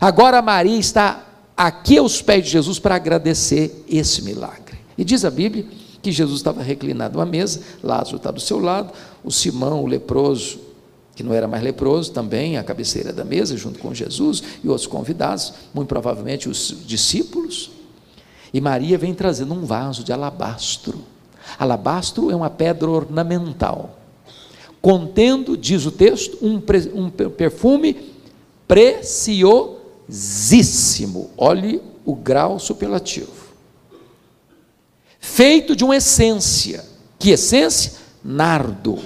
Agora 0.00 0.42
Maria 0.42 0.78
está 0.78 1.24
aqui 1.56 1.98
aos 1.98 2.20
pés 2.20 2.44
de 2.44 2.50
Jesus 2.50 2.78
para 2.78 2.96
agradecer 2.96 3.84
esse 3.88 4.22
milagre. 4.22 4.78
E 4.96 5.04
diz 5.04 5.24
a 5.24 5.30
Bíblia 5.30 5.66
que 6.02 6.12
Jesus 6.12 6.38
estava 6.38 6.62
reclinado 6.62 7.20
à 7.20 7.26
mesa, 7.26 7.60
Lázaro 7.82 8.16
está 8.16 8.30
do 8.30 8.40
seu 8.40 8.60
lado, 8.60 8.92
o 9.24 9.30
Simão, 9.30 9.82
o 9.82 9.86
leproso, 9.86 10.60
que 11.16 11.22
não 11.22 11.32
era 11.32 11.48
mais 11.48 11.64
leproso, 11.64 12.12
também 12.12 12.58
à 12.58 12.62
cabeceira 12.62 13.12
da 13.12 13.24
mesa, 13.24 13.56
junto 13.56 13.78
com 13.78 13.92
Jesus 13.94 14.42
e 14.62 14.68
outros 14.68 14.86
convidados, 14.86 15.52
muito 15.74 15.88
provavelmente 15.88 16.48
os 16.48 16.76
discípulos. 16.86 17.70
E 18.52 18.60
Maria 18.60 18.98
vem 18.98 19.14
trazendo 19.14 19.54
um 19.54 19.64
vaso 19.64 20.04
de 20.04 20.12
alabastro. 20.12 21.02
Alabastro 21.58 22.30
é 22.30 22.36
uma 22.36 22.50
pedra 22.50 22.90
ornamental, 22.90 23.98
contendo, 24.82 25.56
diz 25.56 25.86
o 25.86 25.90
texto, 25.90 26.36
um, 26.42 26.60
um 26.94 27.08
perfume 27.30 28.12
preciosíssimo. 28.66 31.30
Olhe 31.36 31.80
o 32.04 32.14
grau 32.14 32.58
superlativo 32.58 33.46
feito 35.26 35.74
de 35.74 35.84
uma 35.84 35.96
essência. 35.96 36.84
Que 37.18 37.30
essência? 37.30 37.92
Nardo. 38.24 38.98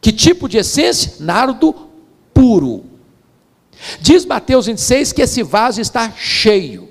Que 0.00 0.12
tipo 0.12 0.48
de 0.48 0.58
essência? 0.58 1.14
Nardo 1.18 1.74
puro. 2.32 2.84
Diz 4.00 4.24
Mateus 4.24 4.66
26 4.66 5.12
que 5.12 5.22
esse 5.22 5.42
vaso 5.42 5.80
está 5.80 6.12
cheio. 6.12 6.88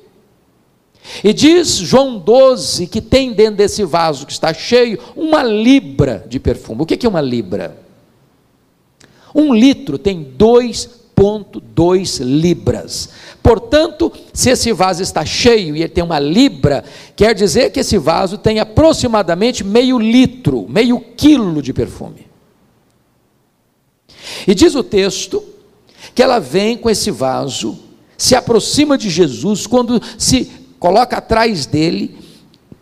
E 1.23 1.33
diz 1.33 1.75
João 1.75 2.17
12 2.17 2.87
que 2.87 3.01
tem 3.01 3.33
dentro 3.33 3.55
desse 3.55 3.83
vaso 3.83 4.25
que 4.25 4.31
está 4.31 4.53
cheio 4.53 4.99
uma 5.15 5.43
libra 5.43 6.25
de 6.27 6.39
perfume. 6.39 6.83
O 6.83 6.85
que 6.85 7.05
é 7.05 7.09
uma 7.09 7.21
libra? 7.21 7.77
Um 9.35 9.53
litro 9.53 9.97
tem 9.97 10.23
dois 10.23 11.03
1,2 11.23 12.21
libras. 12.21 13.09
Portanto, 13.41 14.11
se 14.33 14.49
esse 14.49 14.71
vaso 14.73 15.01
está 15.01 15.25
cheio 15.25 15.75
e 15.75 15.81
ele 15.81 15.89
tem 15.89 16.03
uma 16.03 16.19
libra, 16.19 16.83
quer 17.15 17.33
dizer 17.33 17.71
que 17.71 17.79
esse 17.79 17.97
vaso 17.97 18.37
tem 18.37 18.59
aproximadamente 18.59 19.63
meio 19.63 19.97
litro, 19.97 20.67
meio 20.67 20.99
quilo 20.99 21.61
de 21.61 21.71
perfume. 21.71 22.27
E 24.47 24.53
diz 24.53 24.75
o 24.75 24.83
texto 24.83 25.43
que 26.13 26.21
ela 26.21 26.39
vem 26.39 26.77
com 26.77 26.89
esse 26.89 27.09
vaso, 27.11 27.79
se 28.17 28.35
aproxima 28.35 28.97
de 28.97 29.09
Jesus, 29.09 29.65
quando 29.65 30.01
se 30.17 30.62
coloca 30.83 31.15
atrás 31.15 31.65
dele, 31.65 32.13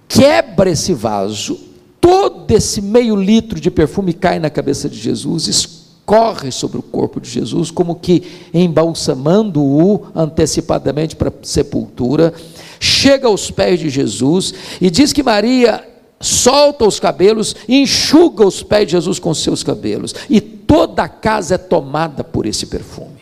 quebra 0.08 0.72
esse 0.72 0.92
vaso, 0.92 1.56
todo 2.02 2.50
esse 2.50 2.82
meio 2.82 3.16
litro 3.16 3.60
de 3.60 3.70
perfume 3.70 4.12
cai 4.12 4.40
na 4.40 4.50
cabeça 4.50 4.90
de 4.90 4.98
Jesus, 4.98 5.90
corre 6.04 6.52
sobre 6.52 6.80
o 6.80 6.82
corpo 6.82 7.22
de 7.22 7.30
Jesus, 7.30 7.70
como 7.70 7.94
que 7.94 8.24
embalsamando-o 8.52 10.08
antecipadamente 10.16 11.16
para 11.16 11.30
a 11.30 11.34
sepultura, 11.44 12.34
chega 12.80 13.28
aos 13.28 13.52
pés 13.52 13.80
de 13.80 13.92
Jesus 13.92 14.52
e 14.82 14.90
diz 14.90 15.14
que 15.14 15.22
Maria 15.22 15.88
solta 16.20 16.86
os 16.86 17.00
cabelos, 17.00 17.56
enxuga 17.70 18.44
os 18.44 18.64
pés 18.64 18.88
de 18.88 18.94
Jesus 18.94 19.20
com 19.20 19.32
seus 19.32 19.62
cabelos, 19.62 20.16
e 20.28 20.42
toda 20.42 21.04
a 21.04 21.08
casa 21.08 21.54
é 21.54 21.60
tomada 21.60 22.24
por 22.24 22.48
esse 22.48 22.66
perfume. 22.66 23.22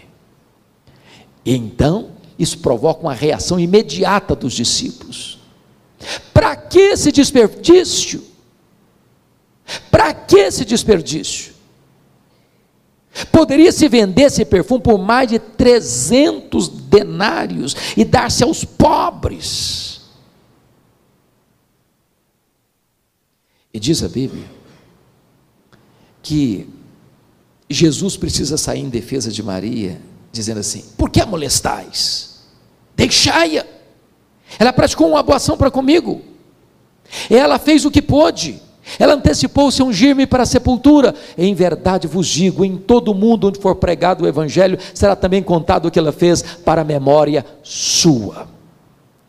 Então, 1.45 2.17
isso 2.39 2.60
provoca 2.60 3.01
uma 3.01 3.13
reação 3.13 3.60
imediata 3.60 4.34
dos 4.34 4.53
discípulos. 4.53 5.38
Para 6.34 6.55
que 6.55 6.79
esse 6.79 7.12
desperdício? 7.12 8.24
Para 9.91 10.13
que 10.13 10.38
esse 10.38 10.63
desperdício? 10.63 11.53
Poderia 13.31 13.72
se 13.72 13.89
vender 13.89 14.24
esse 14.24 14.46
perfume 14.46 14.81
por 14.81 14.98
mais 14.98 15.27
de 15.27 15.38
300 15.38 16.69
denários 16.69 17.75
e 17.98 18.05
dar-se 18.05 18.43
aos 18.43 18.63
pobres. 18.63 20.01
E 23.74 23.79
diz 23.79 24.01
a 24.01 24.08
Bíblia 24.08 24.46
que 26.22 26.69
Jesus 27.69 28.15
precisa 28.15 28.58
sair 28.58 28.79
em 28.79 28.89
defesa 28.89 29.31
de 29.31 29.43
Maria, 29.43 30.01
dizendo 30.31 30.60
assim: 30.60 30.86
Por 30.98 31.10
que 31.10 31.19
a 31.19 31.25
molestais? 31.25 32.28
Deixai-a. 33.00 33.65
Ela 34.60 34.74
praticou 34.74 35.08
uma 35.08 35.24
boa 35.24 35.38
ação 35.38 35.58
para 35.58 35.72
comigo. 35.72 36.22
Ela 37.29 37.58
fez 37.58 37.86
o 37.86 37.91
que 37.91 38.01
pôde. 38.01 38.62
Ela 39.00 39.13
antecipou-se 39.13 39.82
a 39.82 39.86
ungir-me 39.86 40.27
para 40.27 40.44
a 40.44 40.46
sepultura. 40.46 41.15
Em 41.38 41.53
verdade 41.53 42.08
vos 42.08 42.27
digo: 42.27 42.65
em 42.65 42.75
todo 42.75 43.15
mundo 43.15 43.48
onde 43.48 43.60
for 43.60 43.75
pregado 43.75 44.25
o 44.25 44.27
Evangelho, 44.27 44.77
será 44.94 45.15
também 45.15 45.41
contado 45.41 45.86
o 45.86 45.91
que 45.91 45.98
ela 45.98 46.12
fez 46.12 46.41
para 46.41 46.82
a 46.82 46.84
memória 46.84 47.46
sua. 47.63 48.50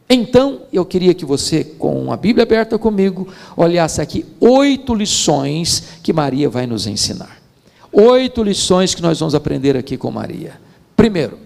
Então, 0.09 0.62
eu 0.73 0.85
queria 0.85 1.15
que 1.15 1.25
você, 1.25 1.62
com 1.62 2.12
a 2.12 2.17
Bíblia 2.17 2.43
aberta 2.43 2.77
comigo, 2.77 3.29
olhasse 3.57 4.00
aqui 4.00 4.27
oito 4.41 4.93
lições 4.93 6.00
que 6.03 6.12
Maria 6.12 6.49
vai 6.49 6.67
nos 6.67 6.89
ensinar. 6.89 7.41
Oito 7.93 8.43
lições 8.43 8.97
que 8.97 9.03
nós 9.03 9.21
vamos 9.21 9.37
aprender 9.37 9.77
aqui 9.77 9.97
com 9.97 10.11
Maria. 10.11 10.55
Primeiro, 10.97 11.39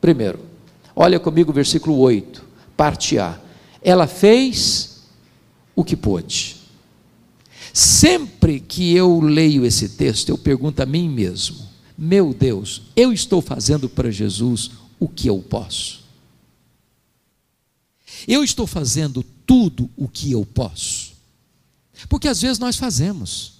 primeiro, 0.00 0.53
olha 0.94 1.18
comigo 1.20 1.50
o 1.50 1.54
versículo 1.54 1.98
8, 1.98 2.44
parte 2.76 3.18
A. 3.18 3.38
Ela 3.82 4.06
fez 4.06 5.02
o 5.74 5.84
que 5.84 5.96
pôde. 5.96 6.56
Sempre 7.72 8.60
que 8.60 8.94
eu 8.94 9.20
leio 9.20 9.66
esse 9.66 9.90
texto, 9.90 10.28
eu 10.28 10.38
pergunto 10.38 10.82
a 10.82 10.86
mim 10.86 11.08
mesmo: 11.08 11.68
meu 11.96 12.32
Deus, 12.32 12.82
eu 12.94 13.12
estou 13.12 13.42
fazendo 13.42 13.88
para 13.88 14.10
Jesus 14.10 14.70
o 14.98 15.08
que 15.08 15.28
eu 15.28 15.38
posso? 15.38 16.04
Eu 18.26 18.42
estou 18.42 18.66
fazendo 18.66 19.22
tudo 19.46 19.90
o 19.96 20.08
que 20.08 20.32
eu 20.32 20.46
posso? 20.46 21.12
Porque 22.08 22.28
às 22.28 22.40
vezes 22.40 22.58
nós 22.58 22.76
fazemos, 22.76 23.54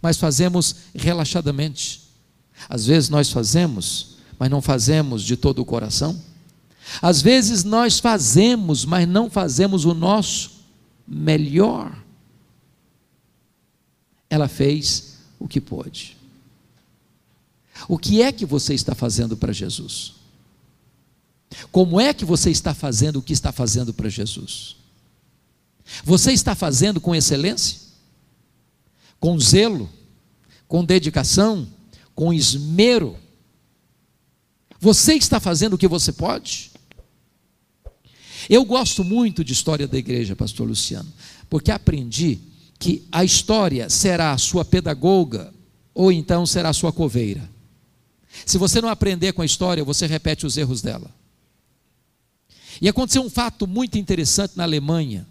mas 0.00 0.16
fazemos 0.16 0.74
relaxadamente. 0.94 2.02
Às 2.68 2.86
vezes 2.86 3.08
nós 3.08 3.30
fazemos, 3.30 4.16
mas 4.38 4.50
não 4.50 4.60
fazemos 4.60 5.22
de 5.22 5.36
todo 5.36 5.60
o 5.60 5.64
coração. 5.64 6.20
Às 7.00 7.20
vezes 7.22 7.64
nós 7.64 7.98
fazemos, 7.98 8.84
mas 8.84 9.06
não 9.06 9.30
fazemos 9.30 9.84
o 9.84 9.94
nosso 9.94 10.52
melhor. 11.06 11.96
Ela 14.30 14.48
fez 14.48 15.18
o 15.38 15.46
que 15.46 15.60
pôde. 15.60 16.16
O 17.88 17.98
que 17.98 18.22
é 18.22 18.32
que 18.32 18.44
você 18.44 18.74
está 18.74 18.94
fazendo 18.94 19.36
para 19.36 19.52
Jesus? 19.52 20.14
Como 21.70 22.00
é 22.00 22.12
que 22.12 22.24
você 22.24 22.50
está 22.50 22.74
fazendo 22.74 23.16
o 23.16 23.22
que 23.22 23.32
está 23.32 23.52
fazendo 23.52 23.94
para 23.94 24.08
Jesus? 24.08 24.76
Você 26.04 26.32
está 26.32 26.54
fazendo 26.54 27.00
com 27.00 27.14
excelência? 27.14 27.80
Com 29.18 29.38
zelo? 29.38 29.88
Com 30.66 30.84
dedicação? 30.84 31.66
Com 32.14 32.32
esmero? 32.32 33.16
Você 34.80 35.14
está 35.14 35.40
fazendo 35.40 35.74
o 35.74 35.78
que 35.78 35.88
você 35.88 36.12
pode? 36.12 36.70
Eu 38.48 38.64
gosto 38.64 39.04
muito 39.04 39.44
de 39.44 39.52
história 39.52 39.86
da 39.86 39.98
igreja, 39.98 40.34
pastor 40.34 40.66
Luciano, 40.66 41.12
porque 41.50 41.70
aprendi 41.70 42.38
que 42.78 43.06
a 43.12 43.22
história 43.24 43.90
será 43.90 44.32
a 44.32 44.38
sua 44.38 44.64
pedagoga 44.64 45.52
ou 45.94 46.10
então 46.10 46.46
será 46.46 46.70
a 46.70 46.74
sua 46.74 46.92
coveira. 46.92 47.48
Se 48.46 48.56
você 48.56 48.80
não 48.80 48.88
aprender 48.88 49.32
com 49.32 49.42
a 49.42 49.46
história, 49.46 49.84
você 49.84 50.06
repete 50.06 50.46
os 50.46 50.56
erros 50.56 50.80
dela. 50.80 51.10
E 52.80 52.88
aconteceu 52.88 53.22
um 53.22 53.30
fato 53.30 53.66
muito 53.66 53.98
interessante 53.98 54.56
na 54.56 54.62
Alemanha, 54.62 55.26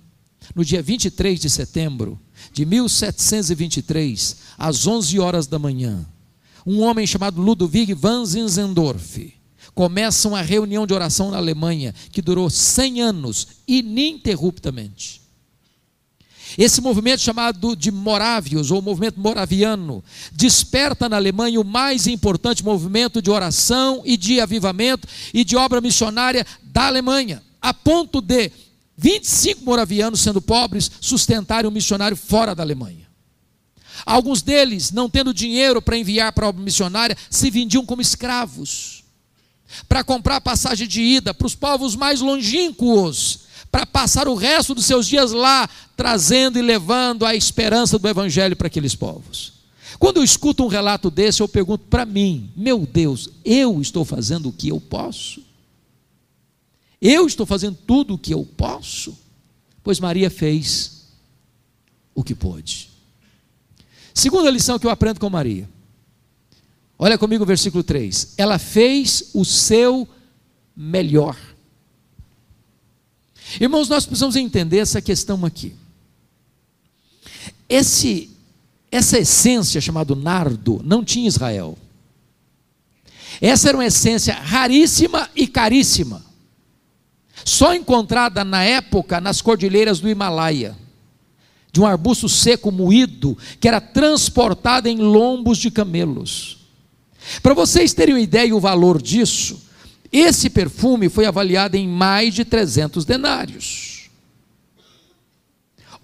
no 0.54 0.64
dia 0.64 0.82
23 0.82 1.40
de 1.40 1.50
setembro 1.50 2.20
de 2.52 2.66
1723, 2.66 4.38
às 4.58 4.86
11 4.86 5.20
horas 5.20 5.48
da 5.48 5.58
manhã. 5.58 6.06
Um 6.66 6.82
homem 6.82 7.08
chamado 7.08 7.42
Ludwig 7.42 7.94
van 7.94 8.26
Zinzendorf 8.26 9.37
começa 9.78 10.28
uma 10.28 10.42
reunião 10.42 10.88
de 10.88 10.94
oração 10.96 11.30
na 11.30 11.38
Alemanha 11.38 11.94
que 12.12 12.20
durou 12.20 12.50
100 12.50 13.00
anos, 13.00 13.48
ininterruptamente. 13.68 15.22
Esse 16.58 16.82
movimento 16.82 17.22
chamado 17.22 17.76
de 17.76 17.92
Morávios, 17.92 18.72
ou 18.72 18.82
movimento 18.82 19.20
moraviano, 19.20 20.04
desperta 20.32 21.08
na 21.08 21.18
Alemanha 21.18 21.62
o 21.62 21.64
mais 21.64 22.08
importante 22.08 22.66
movimento 22.66 23.22
de 23.22 23.30
oração 23.30 24.02
e 24.04 24.18
de 24.18 24.42
avivamento 24.42 25.08
e 25.32 25.44
de 25.44 25.56
obra 25.56 25.80
missionária 25.80 26.44
da 26.64 26.88
Alemanha, 26.88 27.44
a 27.62 27.72
ponto 27.72 28.20
de 28.20 28.52
25 28.98 29.64
moravianos, 29.64 30.22
sendo 30.22 30.42
pobres, 30.42 30.90
sustentarem 31.00 31.70
um 31.70 31.74
missionário 31.74 32.18
fora 32.18 32.56
da 32.56 32.64
Alemanha. 32.64 33.08
Alguns 34.04 34.42
deles, 34.42 34.92
não 34.92 35.08
tendo 35.08 35.32
dinheiro 35.32 35.84
para 35.84 35.98
enviar 35.98 36.34
para 36.34 36.48
a 36.48 36.50
obra 36.50 36.64
missionária, 36.64 37.16
se 37.30 37.52
vendiam 37.52 37.86
como 37.86 38.02
escravos, 38.02 38.97
para 39.88 40.04
comprar 40.04 40.42
passagem 40.42 40.88
de 40.88 41.02
ida 41.02 41.34
para 41.34 41.48
os 41.48 41.56
povos 41.56 41.96
mais 41.96 42.22
longínquos, 42.22 43.40
para 43.72 43.86
passar 43.86 44.28
o 44.28 44.36
resto 44.36 44.74
dos 44.74 44.86
seus 44.86 45.08
dias 45.08 45.32
lá, 45.32 45.70
trazendo 45.96 46.58
e 46.58 46.62
levando 46.62 47.26
a 47.26 47.36
esperança 47.36 48.00
do 48.00 48.08
Evangelho 48.08 48.56
para 48.56 48.68
aqueles 48.68 48.96
povos. 48.96 49.54
Quando 50.00 50.18
eu 50.18 50.24
escuto 50.24 50.64
um 50.64 50.68
relato 50.68 51.10
desse, 51.10 51.42
eu 51.42 51.48
pergunto 51.48 51.86
para 51.90 52.06
mim: 52.06 52.52
meu 52.56 52.86
Deus, 52.86 53.30
eu 53.44 53.82
estou 53.82 54.06
fazendo 54.06 54.50
o 54.50 54.54
que 54.54 54.70
eu 54.70 54.80
posso? 54.80 55.42
Eu 57.02 57.28
estou 57.28 57.46
fazendo 57.46 57.78
tudo 57.86 58.16
o 58.16 58.18
que 58.18 58.34
eu 58.34 58.46
posso? 58.46 59.18
Pois 59.84 60.00
Maria 60.00 60.30
fez 60.30 61.06
o 62.14 62.24
que 62.24 62.34
pôde. 62.34 62.90
Segunda 64.14 64.50
lição 64.50 64.80
que 64.80 64.88
eu 64.88 64.92
aprendo 64.92 65.20
com 65.20 65.30
Maria. 65.30 65.70
Olha 67.00 67.18
comigo 67.18 67.44
o 67.44 67.48
versículo 67.48 67.84
3. 67.84 68.34
Ela 68.38 68.58
fez 68.58 69.30
o 69.34 69.46
seu 69.46 70.08
melhor. 70.76 71.38
Irmãos, 73.60 73.88
nós 73.88 74.06
precisamos 74.06 74.36
entender 74.36 74.80
essa 74.80 75.02
questão 75.02 75.46
aqui. 75.46 75.76
Esse, 77.70 78.32
essa 78.92 79.20
essência 79.20 79.80
chamada 79.80 80.16
nardo 80.16 80.82
não 80.84 81.04
tinha 81.04 81.28
Israel. 81.28 81.78
Essa 83.40 83.70
era 83.70 83.78
uma 83.78 83.86
essência 83.86 84.34
raríssima 84.34 85.30
e 85.36 85.48
caríssima. 85.48 86.26
Só 87.46 87.74
encontrada 87.74 88.44
na 88.44 88.64
época 88.64 89.22
nas 89.22 89.42
cordilheiras 89.42 90.00
do 90.00 90.10
Himalaia, 90.10 90.76
de 91.72 91.80
um 91.80 91.86
arbusto 91.86 92.28
seco 92.28 92.72
moído 92.72 93.38
que 93.60 93.68
era 93.68 93.80
transportado 93.80 94.90
em 94.90 94.98
lombos 94.98 95.58
de 95.58 95.70
camelos. 95.70 96.57
Para 97.42 97.54
vocês 97.54 97.94
terem 97.94 98.16
uma 98.16 98.22
ideia 98.22 98.56
o 98.56 98.60
valor 98.60 99.02
disso, 99.02 99.62
esse 100.12 100.50
perfume 100.50 101.10
foi 101.10 101.26
avaliado 101.26 101.76
em 101.76 101.88
mais 101.88 102.34
de 102.34 102.46
300 102.46 103.06
denários. 103.06 103.97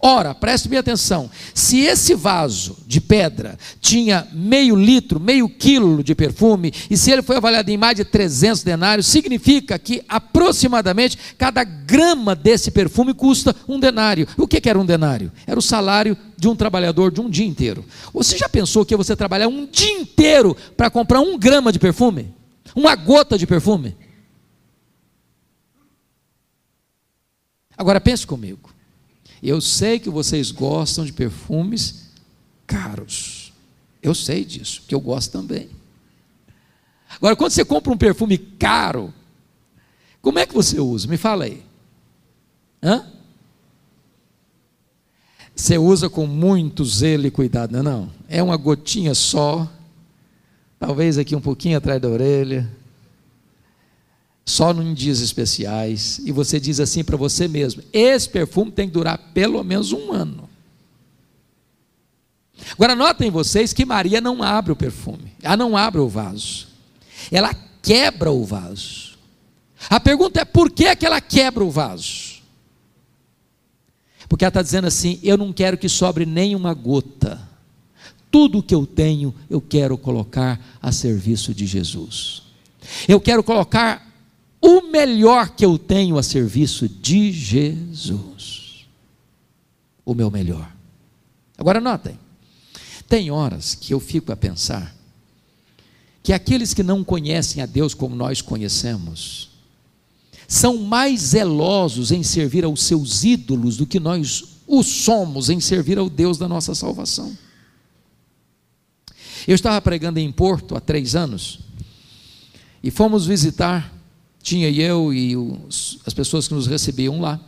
Ora, 0.06 0.36
preste 0.36 0.68
bem 0.68 0.78
atenção: 0.78 1.32
se 1.54 1.80
esse 1.80 2.14
vaso 2.14 2.76
de 2.86 3.00
pedra 3.00 3.58
tinha 3.80 4.28
meio 4.34 4.76
litro, 4.76 5.18
meio 5.18 5.48
quilo 5.48 6.04
de 6.04 6.14
perfume, 6.14 6.74
e 6.90 6.98
se 6.98 7.10
ele 7.10 7.22
foi 7.22 7.38
avaliado 7.38 7.72
em 7.72 7.78
mais 7.78 7.96
de 7.96 8.04
300 8.04 8.64
denários, 8.64 9.08
significa 9.08 9.80
que 9.80 10.04
aproximadamente 10.10 11.18
cada 11.38 11.64
grama 11.64 12.36
desse 12.36 12.70
perfume 12.70 13.14
custa 13.14 13.56
um 13.66 13.80
denário. 13.80 14.28
O 14.38 14.46
que 14.46 14.68
era 14.68 14.78
um 14.78 14.86
denário? 14.86 15.32
Era 15.48 15.58
o 15.58 15.62
salário 15.62 16.18
de 16.36 16.50
um 16.50 16.56
trabalhador 16.56 17.10
de 17.10 17.22
um 17.22 17.30
dia 17.30 17.48
inteiro. 17.48 17.86
Você 18.14 18.38
já 18.38 18.50
pensou 18.50 18.86
que 18.86 18.98
você 18.98 19.16
trabalhar 19.16 19.48
um 19.48 19.66
dia 19.66 20.02
inteiro 20.02 20.54
para 20.76 20.90
comprar 20.90 21.22
um 21.22 21.40
grama 21.40 21.72
de 21.72 21.80
perfume? 21.80 22.34
Uma 22.76 22.94
gota 22.98 23.38
de 23.38 23.48
perfume? 23.48 23.96
Agora 27.78 28.02
pense 28.02 28.28
comigo. 28.28 28.73
Eu 29.44 29.60
sei 29.60 30.00
que 30.00 30.10
vocês 30.10 30.52
gostam 30.52 31.04
de 31.04 31.12
perfumes 31.12 32.08
caros. 32.66 33.52
Eu 34.02 34.16
sei 34.16 34.46
disso, 34.46 34.84
que 34.88 34.96
eu 34.96 35.02
gosto 35.02 35.34
também. 35.34 35.70
Agora, 37.18 37.36
quando 37.36 37.52
você 37.52 37.66
compra 37.66 37.92
um 37.92 37.98
perfume 37.98 38.38
caro, 38.38 39.14
como 40.22 40.40
é 40.40 40.46
que 40.46 40.54
você 40.54 40.80
usa? 40.80 41.10
Me 41.10 41.18
fala 41.18 41.44
aí. 41.44 41.62
Hã? 42.82 43.06
Você 45.54 45.78
usa 45.78 46.10
com 46.10 46.26
muito 46.26 46.86
zelo 46.86 47.28
e 47.28 47.32
cuidado, 47.32 47.72
não 47.74 47.80
é? 47.80 47.84
Não? 47.84 48.12
É 48.30 48.42
uma 48.42 48.56
gotinha 48.56 49.14
só, 49.14 49.70
talvez 50.80 51.18
aqui 51.18 51.36
um 51.36 51.42
pouquinho 51.42 51.78
atrás 51.78 52.02
da 52.02 52.08
orelha 52.08 52.72
só 54.46 54.72
em 54.72 54.94
dias 54.94 55.22
especiais, 55.22 56.20
e 56.26 56.32
você 56.32 56.60
diz 56.60 56.80
assim 56.80 57.04
para 57.04 57.16
você 57.16 57.48
mesmo: 57.48 57.82
esse 57.94 58.28
perfume 58.28 58.72
tem 58.72 58.88
que 58.88 58.94
durar 58.94 59.18
pelo 59.34 59.64
menos 59.64 59.92
um 59.92 60.12
ano. 60.12 60.50
Agora, 62.72 62.96
notem 62.96 63.32
vocês 63.32 63.74
que 63.74 63.86
Maria 63.86 64.22
não 64.22 64.44
abre 64.44 64.72
o 64.72 64.76
perfume, 64.76 65.34
ela 65.42 65.58
não 65.58 65.78
abre 65.78 66.00
o 66.00 66.10
vaso, 66.10 66.68
ela 67.32 67.54
quebra 67.82 68.32
o 68.32 68.44
vaso. 68.44 69.18
A 69.90 70.00
pergunta 70.00 70.42
é: 70.42 70.46
por 70.46 70.70
que, 70.70 70.94
que 70.96 71.06
ela 71.06 71.22
quebra 71.22 71.64
o 71.64 71.72
vaso? 71.72 72.42
Porque 74.28 74.44
ela 74.44 74.50
está 74.50 74.62
dizendo 74.62 74.88
assim: 74.88 75.20
eu 75.24 75.38
não 75.38 75.54
quero 75.54 75.78
que 75.78 75.88
sobre 75.88 76.26
nenhuma 76.26 76.74
gota, 76.74 77.40
tudo 78.30 78.64
que 78.64 78.76
eu 78.76 78.86
tenho, 78.86 79.34
eu 79.50 79.62
quero 79.62 79.98
colocar 79.98 80.60
a 80.82 80.92
serviço 80.92 81.54
de 81.54 81.66
Jesus. 81.66 82.44
Eu 83.08 83.22
quero 83.22 83.44
colocar 83.44 84.13
o 84.66 84.82
melhor 84.90 85.50
que 85.50 85.66
eu 85.66 85.78
tenho 85.78 86.18
a 86.18 86.24
serviço 86.24 86.88
de 86.88 87.34
Jesus. 87.34 88.88
O 90.06 90.14
meu 90.14 90.32
melhor. 90.32 90.74
Agora 91.58 91.82
notem, 91.82 92.18
tem 93.10 93.30
horas 93.30 93.76
que 93.76 93.94
eu 93.94 94.00
fico 94.00 94.32
a 94.32 94.38
pensar 94.38 94.96
que 96.24 96.32
aqueles 96.32 96.74
que 96.74 96.82
não 96.82 97.04
conhecem 97.04 97.62
a 97.62 97.66
Deus 97.66 97.94
como 97.94 98.16
nós 98.16 98.42
conhecemos, 98.42 99.50
são 100.48 100.78
mais 100.78 101.20
zelosos 101.20 102.14
em 102.14 102.24
servir 102.24 102.64
aos 102.64 102.84
seus 102.84 103.26
ídolos 103.26 103.76
do 103.76 103.86
que 103.86 104.00
nós 104.00 104.60
o 104.66 104.82
somos 104.82 105.50
em 105.50 105.60
servir 105.60 105.98
ao 105.98 106.10
Deus 106.10 106.38
da 106.38 106.48
nossa 106.48 106.74
salvação. 106.74 107.38
Eu 109.46 109.56
estava 109.56 109.82
pregando 109.82 110.20
em 110.20 110.32
Porto 110.32 110.78
há 110.78 110.80
três 110.80 111.16
anos 111.16 111.60
e 112.82 112.90
fomos 112.90 113.26
visitar 113.26 113.94
tinha 114.44 114.70
eu 114.70 115.14
e 115.14 115.38
os, 115.38 116.00
as 116.06 116.14
pessoas 116.14 116.50
que 116.50 116.54
nos 116.54 116.68
recebiam 116.68 117.22
lá, 117.22 117.40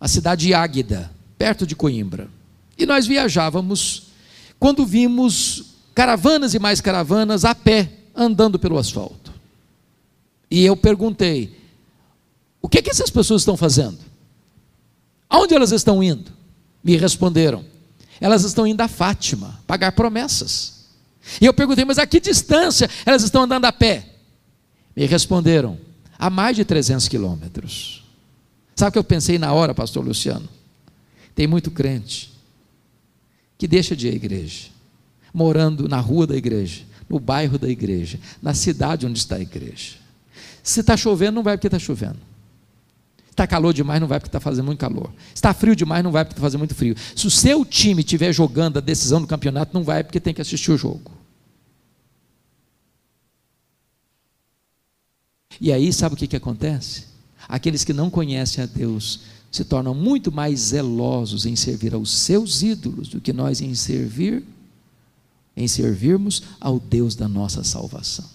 a 0.00 0.08
cidade 0.08 0.46
de 0.46 0.54
Águida, 0.54 1.12
perto 1.36 1.66
de 1.66 1.76
Coimbra. 1.76 2.28
E 2.76 2.86
nós 2.86 3.06
viajávamos 3.06 4.04
quando 4.58 4.86
vimos 4.86 5.74
caravanas 5.94 6.54
e 6.54 6.58
mais 6.58 6.80
caravanas 6.80 7.44
a 7.44 7.54
pé, 7.54 7.92
andando 8.16 8.58
pelo 8.58 8.78
asfalto. 8.78 9.30
E 10.50 10.64
eu 10.64 10.74
perguntei: 10.74 11.54
o 12.62 12.68
que, 12.68 12.78
é 12.78 12.82
que 12.82 12.90
essas 12.90 13.10
pessoas 13.10 13.42
estão 13.42 13.56
fazendo? 13.56 13.98
Aonde 15.28 15.54
elas 15.54 15.70
estão 15.70 16.02
indo? 16.02 16.32
Me 16.82 16.96
responderam: 16.96 17.62
elas 18.18 18.42
estão 18.42 18.66
indo 18.66 18.80
a 18.80 18.88
Fátima 18.88 19.60
pagar 19.66 19.92
promessas. 19.92 20.86
E 21.38 21.44
eu 21.44 21.52
perguntei: 21.52 21.84
mas 21.84 21.98
a 21.98 22.06
que 22.06 22.18
distância 22.18 22.88
elas 23.04 23.22
estão 23.22 23.42
andando 23.42 23.66
a 23.66 23.72
pé? 23.72 24.06
Me 24.96 25.04
responderam: 25.04 25.89
a 26.20 26.28
mais 26.28 26.54
de 26.54 26.66
300 26.66 27.08
quilômetros. 27.08 28.04
Sabe 28.76 28.90
o 28.90 28.92
que 28.92 28.98
eu 28.98 29.04
pensei 29.04 29.38
na 29.38 29.54
hora, 29.54 29.74
pastor 29.74 30.04
Luciano? 30.04 30.46
Tem 31.34 31.46
muito 31.46 31.70
crente 31.70 32.30
que 33.56 33.66
deixa 33.66 33.96
de 33.96 34.08
ir 34.08 34.12
à 34.12 34.14
igreja, 34.14 34.68
morando 35.32 35.88
na 35.88 35.98
rua 35.98 36.26
da 36.26 36.36
igreja, 36.36 36.82
no 37.08 37.18
bairro 37.18 37.58
da 37.58 37.70
igreja, 37.70 38.20
na 38.42 38.52
cidade 38.52 39.06
onde 39.06 39.18
está 39.18 39.36
a 39.36 39.40
igreja. 39.40 39.96
Se 40.62 40.80
está 40.80 40.94
chovendo, 40.94 41.36
não 41.36 41.42
vai 41.42 41.56
porque 41.56 41.68
está 41.68 41.78
chovendo. 41.78 42.18
Está 43.30 43.46
calor 43.46 43.72
demais, 43.72 43.98
não 43.98 44.08
vai 44.08 44.20
porque 44.20 44.28
está 44.28 44.40
fazendo 44.40 44.66
muito 44.66 44.78
calor. 44.78 45.10
Está 45.34 45.54
frio 45.54 45.74
demais, 45.74 46.04
não 46.04 46.12
vai 46.12 46.22
porque 46.22 46.34
está 46.34 46.42
fazendo 46.42 46.60
muito 46.60 46.74
frio. 46.74 46.94
Se 47.16 47.26
o 47.26 47.30
seu 47.30 47.64
time 47.64 48.02
estiver 48.02 48.30
jogando 48.34 48.76
a 48.76 48.80
decisão 48.80 49.22
do 49.22 49.26
campeonato, 49.26 49.72
não 49.72 49.82
vai 49.82 50.04
porque 50.04 50.20
tem 50.20 50.34
que 50.34 50.42
assistir 50.42 50.70
o 50.70 50.76
jogo. 50.76 51.19
E 55.60 55.72
aí, 55.72 55.92
sabe 55.92 56.14
o 56.14 56.18
que, 56.18 56.26
que 56.26 56.36
acontece? 56.36 57.04
Aqueles 57.48 57.84
que 57.84 57.92
não 57.92 58.08
conhecem 58.08 58.64
a 58.64 58.66
Deus 58.66 59.20
se 59.50 59.64
tornam 59.64 59.94
muito 59.94 60.30
mais 60.30 60.60
zelosos 60.60 61.44
em 61.44 61.56
servir 61.56 61.92
aos 61.92 62.08
seus 62.10 62.62
ídolos 62.62 63.08
do 63.08 63.20
que 63.20 63.32
nós 63.32 63.60
em 63.60 63.74
servir, 63.74 64.44
em 65.56 65.66
servirmos 65.66 66.44
ao 66.60 66.78
Deus 66.78 67.16
da 67.16 67.26
nossa 67.28 67.64
salvação. 67.64 68.30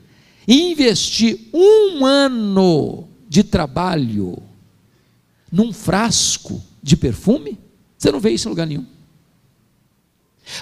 investir 0.46 1.48
um 1.52 2.04
ano 2.04 3.08
de 3.28 3.42
trabalho 3.42 4.42
num 5.50 5.72
frasco 5.72 6.62
de 6.82 6.96
perfume? 6.96 7.58
Você 7.96 8.10
não 8.10 8.20
vê 8.20 8.30
isso 8.30 8.48
em 8.48 8.50
lugar 8.50 8.66
nenhum. 8.66 8.86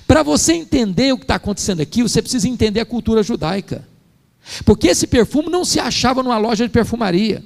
Para 0.07 0.23
você 0.23 0.55
entender 0.55 1.13
o 1.13 1.19
que 1.19 1.25
está 1.25 1.35
acontecendo 1.35 1.81
aqui, 1.81 2.03
você 2.03 2.23
precisa 2.23 2.49
entender 2.49 2.81
a 2.81 2.87
cultura 2.87 3.23
judaica. 3.23 3.87
Porque 4.65 4.89
esse 4.89 5.07
perfume 5.07 5.49
não 5.49 5.65
se 5.65 5.81
achava 5.81 6.23
numa 6.23 6.39
loja 6.39 6.67
de 6.67 6.73
perfumaria. 6.73 7.45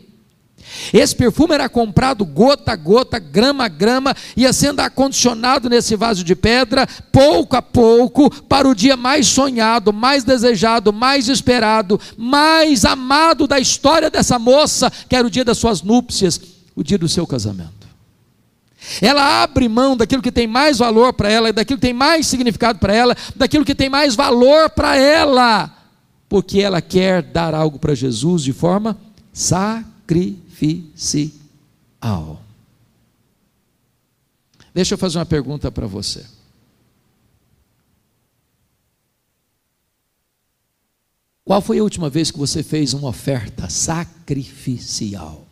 Esse 0.92 1.14
perfume 1.14 1.54
era 1.54 1.68
comprado 1.68 2.24
gota 2.24 2.72
a 2.72 2.76
gota, 2.76 3.18
grama 3.18 3.64
a 3.64 3.68
grama, 3.68 4.14
ia 4.36 4.52
sendo 4.52 4.80
acondicionado 4.80 5.68
nesse 5.68 5.96
vaso 5.96 6.24
de 6.24 6.34
pedra, 6.34 6.86
pouco 7.12 7.56
a 7.56 7.62
pouco, 7.62 8.30
para 8.44 8.68
o 8.68 8.74
dia 8.74 8.96
mais 8.96 9.26
sonhado, 9.26 9.92
mais 9.92 10.24
desejado, 10.24 10.92
mais 10.92 11.28
esperado, 11.28 12.00
mais 12.16 12.84
amado 12.84 13.46
da 13.46 13.58
história 13.58 14.10
dessa 14.10 14.38
moça, 14.38 14.90
que 15.08 15.16
era 15.16 15.26
o 15.26 15.30
dia 15.30 15.44
das 15.44 15.58
suas 15.58 15.82
núpcias, 15.82 16.40
o 16.74 16.82
dia 16.82 16.98
do 16.98 17.08
seu 17.08 17.26
casamento. 17.26 17.88
Ela 19.02 19.42
abre 19.42 19.68
mão 19.68 19.96
daquilo 19.96 20.22
que 20.22 20.32
tem 20.32 20.46
mais 20.46 20.78
valor 20.78 21.12
para 21.12 21.30
ela, 21.30 21.52
daquilo 21.52 21.78
que 21.78 21.86
tem 21.86 21.92
mais 21.92 22.26
significado 22.26 22.78
para 22.78 22.94
ela, 22.94 23.16
daquilo 23.36 23.64
que 23.64 23.74
tem 23.74 23.90
mais 23.90 24.14
valor 24.14 24.70
para 24.70 24.96
ela, 24.96 25.70
porque 26.28 26.60
ela 26.60 26.80
quer 26.80 27.22
dar 27.22 27.54
algo 27.54 27.78
para 27.78 27.94
Jesus 27.94 28.42
de 28.42 28.52
forma 28.52 28.96
sacrificial. 30.08 32.42
Deixa 34.72 34.94
eu 34.94 34.98
fazer 34.98 35.18
uma 35.18 35.26
pergunta 35.26 35.70
para 35.70 35.86
você. 35.86 36.24
Qual 41.44 41.60
foi 41.60 41.78
a 41.78 41.82
última 41.82 42.10
vez 42.10 42.30
que 42.30 42.38
você 42.38 42.62
fez 42.62 42.94
uma 42.94 43.08
oferta 43.08 43.68
sacrificial? 43.68 45.48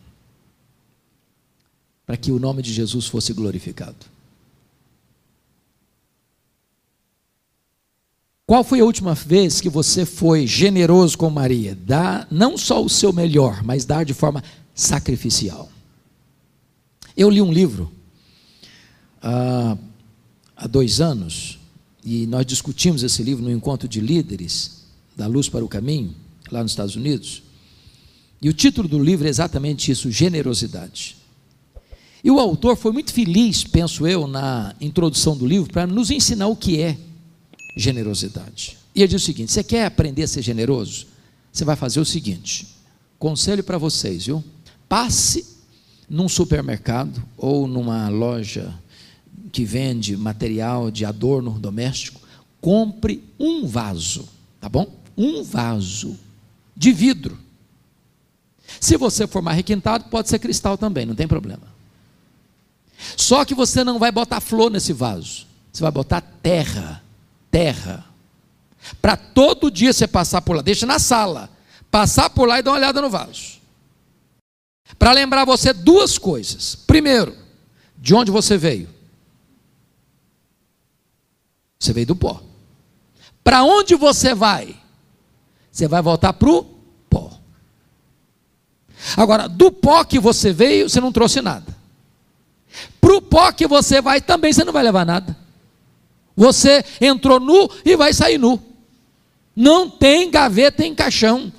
para 2.06 2.16
que 2.16 2.30
o 2.30 2.38
nome 2.38 2.62
de 2.62 2.72
Jesus 2.72 3.06
fosse 3.06 3.32
glorificado. 3.32 3.96
Qual 8.48 8.62
foi 8.62 8.78
a 8.78 8.84
última 8.84 9.12
vez 9.12 9.60
que 9.60 9.68
você 9.68 10.06
foi 10.06 10.46
generoso 10.46 11.18
com 11.18 11.28
Maria? 11.28 11.74
Dar 11.74 12.28
não 12.30 12.56
só 12.56 12.80
o 12.80 12.88
seu 12.88 13.12
melhor, 13.12 13.64
mas 13.64 13.84
dar 13.84 14.04
de 14.04 14.14
forma 14.14 14.40
sacrificial. 14.72 15.68
Eu 17.16 17.28
li 17.28 17.42
um 17.42 17.52
livro 17.52 17.90
ah, 19.20 19.76
há 20.56 20.68
dois 20.68 21.00
anos, 21.00 21.58
e 22.04 22.24
nós 22.28 22.46
discutimos 22.46 23.02
esse 23.02 23.20
livro 23.20 23.42
no 23.42 23.50
encontro 23.50 23.88
de 23.88 24.00
líderes 24.00 24.84
da 25.16 25.26
Luz 25.26 25.48
para 25.48 25.64
o 25.64 25.68
Caminho, 25.68 26.14
lá 26.48 26.62
nos 26.62 26.70
Estados 26.70 26.94
Unidos. 26.94 27.42
E 28.40 28.48
o 28.48 28.52
título 28.52 28.86
do 28.86 29.02
livro 29.02 29.26
é 29.26 29.30
exatamente 29.30 29.90
isso: 29.90 30.08
generosidade. 30.08 31.16
E 32.22 32.30
o 32.30 32.38
autor 32.38 32.76
foi 32.76 32.92
muito 32.92 33.12
feliz, 33.12 33.64
penso 33.64 34.06
eu, 34.06 34.28
na 34.28 34.72
introdução 34.80 35.36
do 35.36 35.44
livro, 35.44 35.72
para 35.72 35.84
nos 35.84 36.12
ensinar 36.12 36.46
o 36.46 36.54
que 36.54 36.80
é 36.80 36.96
generosidade. 37.76 38.78
E 38.94 39.02
ele 39.02 39.08
diz 39.08 39.22
o 39.22 39.24
seguinte: 39.24 39.52
você 39.52 39.62
quer 39.62 39.84
aprender 39.84 40.22
a 40.22 40.28
ser 40.28 40.42
generoso? 40.42 41.06
Você 41.52 41.64
vai 41.64 41.76
fazer 41.76 42.00
o 42.00 42.04
seguinte: 42.04 42.66
conselho 43.18 43.62
para 43.62 43.78
vocês, 43.78 44.26
viu? 44.26 44.42
Passe 44.88 45.46
num 46.08 46.28
supermercado 46.28 47.22
ou 47.36 47.66
numa 47.66 48.08
loja 48.08 48.74
que 49.52 49.64
vende 49.64 50.16
material 50.16 50.90
de 50.90 51.04
adorno 51.04 51.58
doméstico, 51.58 52.20
compre 52.60 53.22
um 53.38 53.66
vaso, 53.66 54.28
tá 54.60 54.68
bom? 54.68 54.92
Um 55.16 55.42
vaso 55.42 56.16
de 56.76 56.92
vidro. 56.92 57.38
Se 58.80 58.96
você 58.96 59.26
for 59.26 59.40
mais 59.42 59.56
requintado, 59.56 60.04
pode 60.10 60.28
ser 60.28 60.38
cristal 60.38 60.76
também, 60.76 61.06
não 61.06 61.14
tem 61.14 61.28
problema. 61.28 61.62
Só 63.16 63.44
que 63.44 63.54
você 63.54 63.84
não 63.84 63.98
vai 63.98 64.10
botar 64.10 64.40
flor 64.40 64.70
nesse 64.70 64.92
vaso. 64.92 65.46
Você 65.72 65.82
vai 65.82 65.92
botar 65.92 66.20
terra. 66.20 67.02
Terra. 67.56 68.04
Para 69.00 69.16
todo 69.16 69.70
dia 69.70 69.90
você 69.90 70.06
passar 70.06 70.42
por 70.42 70.56
lá. 70.56 70.60
Deixa 70.60 70.84
na 70.84 70.98
sala. 70.98 71.48
Passar 71.90 72.28
por 72.28 72.46
lá 72.46 72.58
e 72.58 72.62
dar 72.62 72.72
uma 72.72 72.76
olhada 72.76 73.00
no 73.00 73.08
vaso. 73.08 73.58
Para 74.98 75.12
lembrar 75.12 75.46
você 75.46 75.72
duas 75.72 76.18
coisas. 76.18 76.74
Primeiro, 76.74 77.34
de 77.96 78.14
onde 78.14 78.30
você 78.30 78.58
veio? 78.58 78.90
Você 81.78 81.94
veio 81.94 82.08
do 82.08 82.14
pó. 82.14 82.42
Para 83.42 83.64
onde 83.64 83.94
você 83.94 84.34
vai? 84.34 84.78
Você 85.72 85.88
vai 85.88 86.02
voltar 86.02 86.34
para 86.34 86.50
o 86.50 86.62
pó. 87.08 87.40
Agora, 89.16 89.48
do 89.48 89.72
pó 89.72 90.04
que 90.04 90.18
você 90.18 90.52
veio, 90.52 90.90
você 90.90 91.00
não 91.00 91.10
trouxe 91.10 91.40
nada. 91.40 91.74
Para 93.00 93.16
o 93.16 93.22
pó 93.22 93.50
que 93.50 93.66
você 93.66 94.02
vai 94.02 94.20
também 94.20 94.52
você 94.52 94.62
não 94.62 94.74
vai 94.74 94.82
levar 94.82 95.06
nada. 95.06 95.45
Você 96.36 96.84
entrou 97.00 97.40
nu 97.40 97.68
e 97.84 97.96
vai 97.96 98.12
sair 98.12 98.38
nu. 98.38 98.62
Não 99.54 99.88
tem 99.88 100.30
gaveta 100.30 100.84
em 100.84 100.94
caixão, 100.94 101.50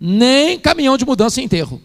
nem 0.00 0.58
caminhão 0.58 0.96
de 0.96 1.04
mudança 1.04 1.40
em 1.40 1.44
enterro. 1.44 1.82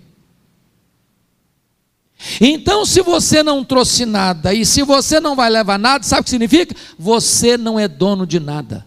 Então, 2.40 2.86
se 2.86 3.02
você 3.02 3.44
não 3.44 3.64
trouxe 3.64 4.06
nada 4.06 4.54
e 4.54 4.66
se 4.66 4.84
você 4.84 5.20
não 5.20 5.36
vai 5.36 5.50
levar 5.50 5.78
nada, 5.78 6.04
sabe 6.04 6.22
o 6.22 6.24
que 6.24 6.30
significa? 6.30 6.76
Você 6.98 7.58
não 7.58 7.80
é 7.80 7.88
dono 7.88 8.26
de 8.26 8.40
nada. 8.40 8.86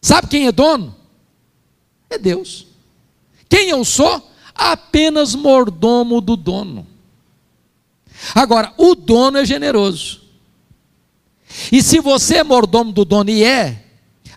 Sabe 0.00 0.28
quem 0.28 0.46
é 0.46 0.52
dono? 0.52 0.94
É 2.08 2.18
Deus. 2.18 2.66
Quem 3.48 3.70
eu 3.70 3.84
sou? 3.84 4.22
Apenas 4.54 5.34
mordomo 5.34 6.20
do 6.20 6.36
dono. 6.36 6.86
Agora, 8.34 8.72
o 8.76 8.94
dono 8.94 9.38
é 9.38 9.44
generoso. 9.44 10.27
E 11.72 11.82
se 11.82 12.00
você 12.00 12.36
é 12.36 12.44
mordomo 12.44 12.92
do 12.92 13.04
dono 13.04 13.30
e 13.30 13.42
é, 13.42 13.82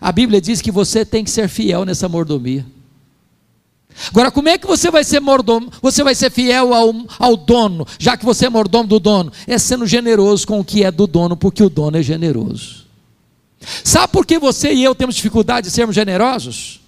a 0.00 0.10
Bíblia 0.10 0.40
diz 0.40 0.60
que 0.60 0.70
você 0.70 1.04
tem 1.04 1.22
que 1.24 1.30
ser 1.30 1.48
fiel 1.48 1.84
nessa 1.84 2.08
mordomia. 2.08 2.66
Agora, 4.08 4.30
como 4.30 4.48
é 4.48 4.58
que 4.58 4.66
você 4.66 4.90
vai 4.90 5.04
ser 5.04 5.20
mordomo? 5.20 5.70
Você 5.80 6.02
vai 6.02 6.14
ser 6.14 6.30
fiel 6.30 6.74
ao, 6.74 6.94
ao 7.18 7.36
dono, 7.36 7.86
já 7.98 8.16
que 8.16 8.24
você 8.24 8.46
é 8.46 8.50
mordomo 8.50 8.88
do 8.88 8.98
dono? 8.98 9.32
É 9.46 9.58
sendo 9.58 9.86
generoso 9.86 10.46
com 10.46 10.58
o 10.58 10.64
que 10.64 10.82
é 10.82 10.90
do 10.90 11.06
dono, 11.06 11.36
porque 11.36 11.62
o 11.62 11.70
dono 11.70 11.96
é 11.96 12.02
generoso. 12.02 12.82
Sabe 13.84 14.12
por 14.12 14.26
que 14.26 14.38
você 14.38 14.72
e 14.72 14.82
eu 14.82 14.94
temos 14.94 15.14
dificuldade 15.14 15.68
de 15.68 15.72
sermos 15.72 15.94
generosos? 15.94 16.81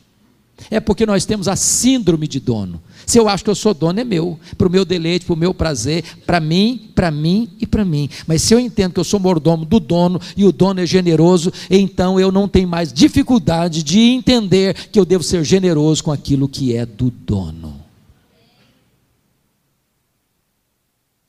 É 0.71 0.81
porque 0.81 1.05
nós 1.05 1.25
temos 1.25 1.49
a 1.49 1.57
síndrome 1.57 2.27
de 2.27 2.41
dono. 2.41 2.81
Se 3.05 3.19
eu 3.19 3.29
acho 3.29 3.45
que 3.45 3.51
eu 3.51 3.55
sou 3.55 3.75
dono, 3.75 4.01
é 4.01 4.05
meu, 4.05 4.39
para 4.57 4.67
o 4.67 4.71
meu 4.71 4.85
deleite, 4.85 5.27
para 5.27 5.35
o 5.35 5.37
meu 5.37 5.53
prazer, 5.53 6.05
para 6.25 6.41
mim, 6.41 6.91
para 6.95 7.11
mim 7.11 7.51
e 7.61 7.67
para 7.67 7.85
mim. 7.85 8.09
Mas 8.27 8.43
se 8.43 8.55
eu 8.55 8.59
entendo 8.59 8.95
que 8.95 9.01
eu 9.01 9.05
sou 9.05 9.21
mordomo 9.21 9.65
do 9.65 9.79
dono 9.79 10.21
e 10.37 10.45
o 10.45 10.53
dono 10.53 10.81
é 10.81 10.87
generoso, 10.87 11.53
então 11.71 12.19
eu 12.19 12.33
não 12.33 12.49
tenho 12.49 12.69
mais 12.69 12.93
dificuldade 12.93 13.83
de 13.83 14.01
entender 14.01 14.75
que 14.89 14.99
eu 14.99 15.05
devo 15.05 15.23
ser 15.23 15.45
generoso 15.45 16.05
com 16.05 16.13
aquilo 16.13 16.49
que 16.49 16.75
é 16.75 16.87
do 16.87 17.11
dono. 17.11 17.85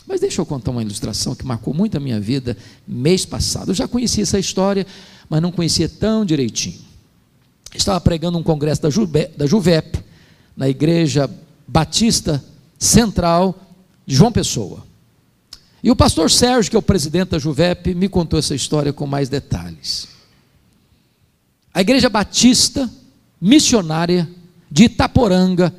Mas 0.07 0.21
deixa 0.21 0.39
eu 0.39 0.45
contar 0.45 0.71
uma 0.71 0.83
ilustração 0.83 1.33
que 1.33 1.45
marcou 1.45 1.73
muito 1.73 1.97
a 1.97 1.99
minha 1.99 2.19
vida 2.19 2.55
mês 2.87 3.25
passado. 3.25 3.71
Eu 3.71 3.75
já 3.75 3.87
conhecia 3.87 4.21
essa 4.21 4.37
história, 4.37 4.85
mas 5.27 5.41
não 5.41 5.51
conhecia 5.51 5.89
tão 5.89 6.23
direitinho. 6.23 6.84
Estava 7.73 7.99
pregando 8.01 8.37
um 8.37 8.43
congresso 8.43 8.81
da, 8.81 8.89
da 9.37 9.47
Juvep, 9.47 10.03
na 10.55 10.69
igreja 10.69 11.29
Batista 11.67 12.43
Central 12.77 13.57
de 14.05 14.15
João 14.15 14.31
Pessoa. 14.31 14.85
E 15.83 15.91
o 15.91 15.95
pastor 15.95 16.31
Sérgio, 16.31 16.69
que 16.69 16.75
é 16.75 16.79
o 16.79 16.81
presidente 16.81 17.29
da 17.29 17.39
Juvep, 17.39 17.93
me 17.93 18.09
contou 18.09 18.39
essa 18.39 18.55
história 18.55 18.91
com 18.93 19.05
mais 19.05 19.29
detalhes. 19.29 20.07
A 21.73 21.81
igreja 21.81 22.09
Batista 22.09 22.89
missionária 23.39 24.27
de 24.71 24.85
Itaporanga, 24.85 25.73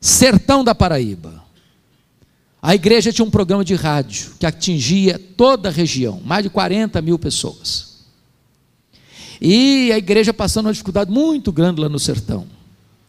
sertão 0.00 0.64
da 0.64 0.74
Paraíba. 0.74 1.44
A 2.60 2.74
igreja 2.74 3.12
tinha 3.12 3.24
um 3.24 3.30
programa 3.30 3.64
de 3.64 3.74
rádio 3.74 4.32
que 4.38 4.44
atingia 4.44 5.18
toda 5.36 5.68
a 5.68 5.72
região, 5.72 6.20
mais 6.24 6.42
de 6.42 6.50
40 6.50 7.00
mil 7.00 7.18
pessoas. 7.18 7.89
E 9.40 9.90
a 9.92 9.98
igreja 9.98 10.34
passando 10.34 10.66
uma 10.66 10.72
dificuldade 10.72 11.10
muito 11.10 11.50
grande 11.50 11.80
lá 11.80 11.88
no 11.88 11.98
sertão 11.98 12.46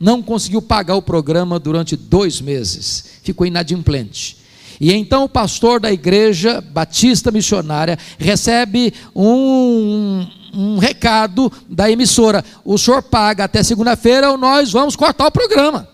não 0.01 0.19
conseguiu 0.19 0.63
pagar 0.63 0.95
o 0.95 1.01
programa 1.01 1.59
durante 1.59 1.95
dois 1.95 2.41
meses, 2.41 3.05
ficou 3.21 3.45
inadimplente. 3.45 4.37
E 4.79 4.91
então 4.91 5.25
o 5.25 5.29
pastor 5.29 5.79
da 5.79 5.93
igreja 5.93 6.59
batista 6.59 7.29
missionária 7.29 7.99
recebe 8.17 8.91
um, 9.15 10.25
um 10.51 10.79
recado 10.79 11.51
da 11.69 11.91
emissora: 11.91 12.43
o 12.65 12.79
senhor 12.79 13.03
paga 13.03 13.43
até 13.43 13.61
segunda-feira 13.61 14.31
ou 14.31 14.39
nós 14.39 14.71
vamos 14.71 14.95
cortar 14.95 15.27
o 15.27 15.31
programa. 15.31 15.87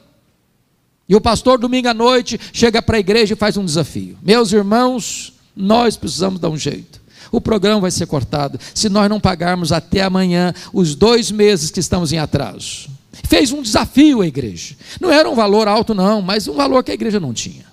E 1.10 1.16
o 1.16 1.22
pastor, 1.22 1.58
domingo 1.58 1.90
à 1.90 1.94
noite, 1.94 2.40
chega 2.54 2.82
para 2.82 2.96
a 2.96 3.00
igreja 3.02 3.34
e 3.34 3.38
faz 3.38 3.58
um 3.58 3.66
desafio: 3.66 4.18
Meus 4.22 4.54
irmãos, 4.54 5.34
nós 5.54 5.98
precisamos 5.98 6.40
dar 6.40 6.50
um 6.50 6.58
jeito. 6.58 7.02
O 7.32 7.42
programa 7.42 7.82
vai 7.82 7.92
ser 7.92 8.06
cortado 8.06 8.60
se 8.74 8.90
nós 8.90 9.10
não 9.10 9.20
pagarmos 9.20 9.72
até 9.72 10.02
amanhã 10.02 10.54
os 10.74 10.96
dois 10.96 11.32
meses 11.32 11.72
que 11.72 11.80
estamos 11.80 12.12
em 12.12 12.18
atraso. 12.18 12.90
Fez 13.28 13.52
um 13.52 13.62
desafio 13.62 14.22
à 14.22 14.28
igreja. 14.28 14.76
Não 15.02 15.12
era 15.12 15.30
um 15.30 15.36
valor 15.36 15.68
alto, 15.68 15.94
não, 15.94 16.22
mas 16.22 16.48
um 16.48 16.54
valor 16.54 16.84
que 16.84 16.92
a 16.92 16.94
igreja 16.94 17.20
não 17.20 17.34
tinha. 17.34 17.66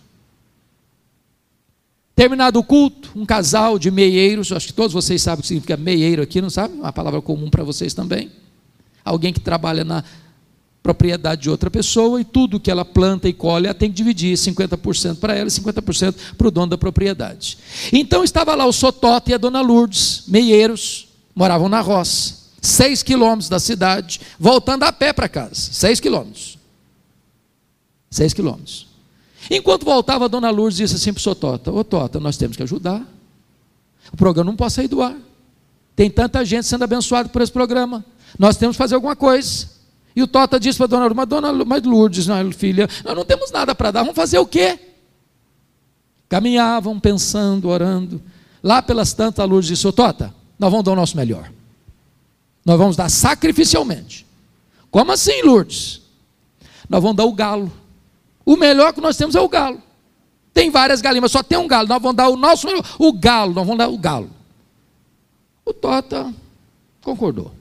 Terminado 2.16 2.58
o 2.60 2.64
culto, 2.64 3.10
um 3.16 3.26
casal 3.26 3.78
de 3.78 3.90
meieiros, 3.90 4.52
acho 4.52 4.68
que 4.68 4.72
todos 4.72 4.92
vocês 4.92 5.20
sabem 5.20 5.40
o 5.40 5.42
que 5.42 5.48
significa 5.48 5.76
meieiro 5.76 6.22
aqui, 6.22 6.40
não 6.40 6.48
sabe? 6.48 6.74
Uma 6.74 6.92
palavra 6.92 7.20
comum 7.20 7.50
para 7.50 7.64
vocês 7.64 7.92
também. 7.92 8.30
Alguém 9.04 9.32
que 9.32 9.40
trabalha 9.40 9.84
na 9.84 10.04
propriedade 10.84 11.42
de 11.42 11.50
outra 11.50 11.70
pessoa 11.70 12.20
e 12.20 12.24
tudo 12.24 12.60
que 12.60 12.70
ela 12.70 12.84
planta 12.84 13.26
e 13.26 13.32
colhe, 13.32 13.66
ela 13.66 13.74
tem 13.74 13.90
que 13.90 13.96
dividir 13.96 14.36
50% 14.36 15.16
para 15.16 15.34
ela 15.34 15.48
e 15.48 15.50
50% 15.50 16.14
para 16.38 16.46
o 16.46 16.50
dono 16.50 16.68
da 16.68 16.78
propriedade. 16.78 17.58
Então 17.90 18.22
estava 18.22 18.54
lá 18.54 18.66
o 18.66 18.72
Sotota 18.72 19.30
e 19.30 19.34
a 19.34 19.38
dona 19.38 19.62
Lourdes, 19.62 20.24
meieiros, 20.28 21.08
moravam 21.34 21.68
na 21.68 21.80
roça 21.80 22.44
seis 22.64 23.02
quilômetros 23.02 23.48
da 23.48 23.60
cidade, 23.60 24.20
voltando 24.38 24.84
a 24.84 24.92
pé 24.92 25.12
para 25.12 25.28
casa. 25.28 25.54
Seis 25.54 26.00
quilômetros. 26.00 26.58
Seis 28.10 28.32
quilômetros. 28.32 28.86
Enquanto 29.50 29.84
voltava, 29.84 30.24
a 30.24 30.28
dona 30.28 30.50
Lourdes 30.50 30.78
disse 30.78 30.94
assim 30.94 31.12
para 31.12 31.20
o 31.20 31.22
seu 31.22 31.34
Tota: 31.34 31.70
Ô 31.70 31.84
Tota, 31.84 32.18
nós 32.18 32.36
temos 32.36 32.56
que 32.56 32.62
ajudar. 32.62 33.06
O 34.12 34.16
programa 34.16 34.50
não 34.50 34.56
pode 34.56 34.72
sair 34.72 34.88
do 34.88 35.02
ar. 35.02 35.16
Tem 35.94 36.10
tanta 36.10 36.44
gente 36.44 36.66
sendo 36.66 36.84
abençoada 36.84 37.28
por 37.28 37.42
esse 37.42 37.52
programa. 37.52 38.04
Nós 38.38 38.56
temos 38.56 38.76
que 38.76 38.78
fazer 38.78 38.94
alguma 38.94 39.14
coisa. 39.14 39.73
E 40.16 40.22
o 40.22 40.26
Tota 40.26 40.60
disse 40.60 40.78
para 40.78 40.84
a 40.84 40.88
dona 40.88 41.06
Lourdes: 41.06 41.16
Mas, 41.16 41.28
dona, 41.28 41.64
mas 41.64 41.82
Lourdes, 41.82 42.26
não, 42.26 42.52
filha, 42.52 42.88
nós 43.04 43.16
não 43.16 43.24
temos 43.24 43.50
nada 43.50 43.74
para 43.74 43.90
dar, 43.90 44.00
vamos 44.00 44.14
fazer 44.14 44.38
o 44.38 44.46
quê? 44.46 44.78
Caminhavam 46.28 46.98
pensando, 47.00 47.68
orando. 47.68 48.22
Lá 48.62 48.80
pelas 48.80 49.12
tantas, 49.12 49.40
a 49.40 49.44
Lourdes 49.44 49.68
disse: 49.68 49.86
Ô 49.86 49.92
Tota, 49.92 50.34
nós 50.58 50.70
vamos 50.70 50.84
dar 50.84 50.92
o 50.92 50.96
nosso 50.96 51.16
melhor. 51.16 51.50
Nós 52.64 52.78
vamos 52.78 52.96
dar 52.96 53.10
sacrificialmente. 53.10 54.26
Como 54.90 55.10
assim, 55.12 55.42
Lourdes? 55.42 56.00
Nós 56.88 57.02
vamos 57.02 57.16
dar 57.16 57.24
o 57.24 57.32
galo. 57.32 57.70
O 58.44 58.56
melhor 58.56 58.92
que 58.92 59.00
nós 59.00 59.16
temos 59.16 59.34
é 59.34 59.40
o 59.40 59.48
galo. 59.48 59.82
Tem 60.52 60.70
várias 60.70 61.00
galinhas, 61.00 61.22
mas 61.22 61.32
só 61.32 61.42
tem 61.42 61.58
um 61.58 61.66
galo. 61.66 61.88
Nós 61.88 62.00
vamos 62.00 62.16
dar 62.16 62.28
o 62.28 62.36
nosso 62.36 62.66
melhor, 62.66 62.84
o 62.98 63.12
galo. 63.12 63.52
Nós 63.52 63.66
vamos 63.66 63.78
dar 63.78 63.88
o 63.88 63.98
galo. 63.98 64.30
O 65.64 65.72
Tota 65.72 66.32
concordou. 67.02 67.52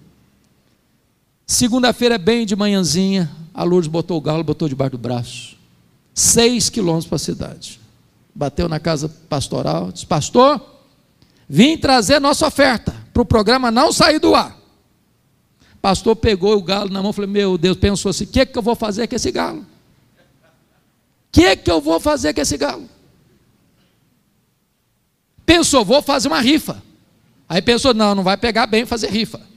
Segunda-feira, 1.53 2.17
bem 2.17 2.47
de 2.47 2.55
manhãzinha, 2.55 3.29
a 3.53 3.63
Lourdes 3.63 3.87
botou 3.87 4.17
o 4.17 4.21
galo, 4.21 4.43
botou 4.43 4.67
debaixo 4.67 4.93
do 4.93 4.97
braço. 4.97 5.55
Seis 6.11 6.67
quilômetros 6.67 7.05
para 7.05 7.17
a 7.17 7.19
cidade. 7.19 7.79
Bateu 8.33 8.67
na 8.67 8.79
casa 8.79 9.07
pastoral, 9.29 9.91
disse: 9.91 10.05
Pastor, 10.07 10.59
vim 11.47 11.77
trazer 11.77 12.19
nossa 12.19 12.47
oferta 12.47 12.95
para 13.13 13.21
o 13.21 13.25
programa 13.25 13.69
não 13.69 13.91
sair 13.91 14.17
do 14.17 14.33
ar 14.33 14.63
pastor 15.79 16.15
pegou 16.15 16.55
o 16.57 16.63
galo 16.63 16.89
na 16.89 17.01
mão 17.01 17.11
e 17.11 17.13
falou: 17.13 17.29
Meu 17.29 17.57
Deus, 17.57 17.77
pensou 17.77 18.09
assim: 18.09 18.23
o 18.23 18.27
que, 18.27 18.45
que 18.45 18.57
eu 18.57 18.61
vou 18.63 18.73
fazer 18.73 19.05
com 19.05 19.15
esse 19.15 19.29
galo? 19.31 19.59
O 19.59 19.65
que, 21.31 21.55
que 21.57 21.69
eu 21.69 21.79
vou 21.79 21.99
fazer 21.99 22.33
com 22.33 22.41
esse 22.41 22.57
galo? 22.57 22.89
Pensou, 25.45 25.85
vou 25.85 26.01
fazer 26.01 26.29
uma 26.29 26.39
rifa. 26.39 26.81
Aí 27.47 27.61
pensou: 27.61 27.93
Não, 27.93 28.15
não 28.15 28.23
vai 28.23 28.37
pegar 28.37 28.65
bem 28.65 28.85
fazer 28.85 29.11
rifa. 29.11 29.52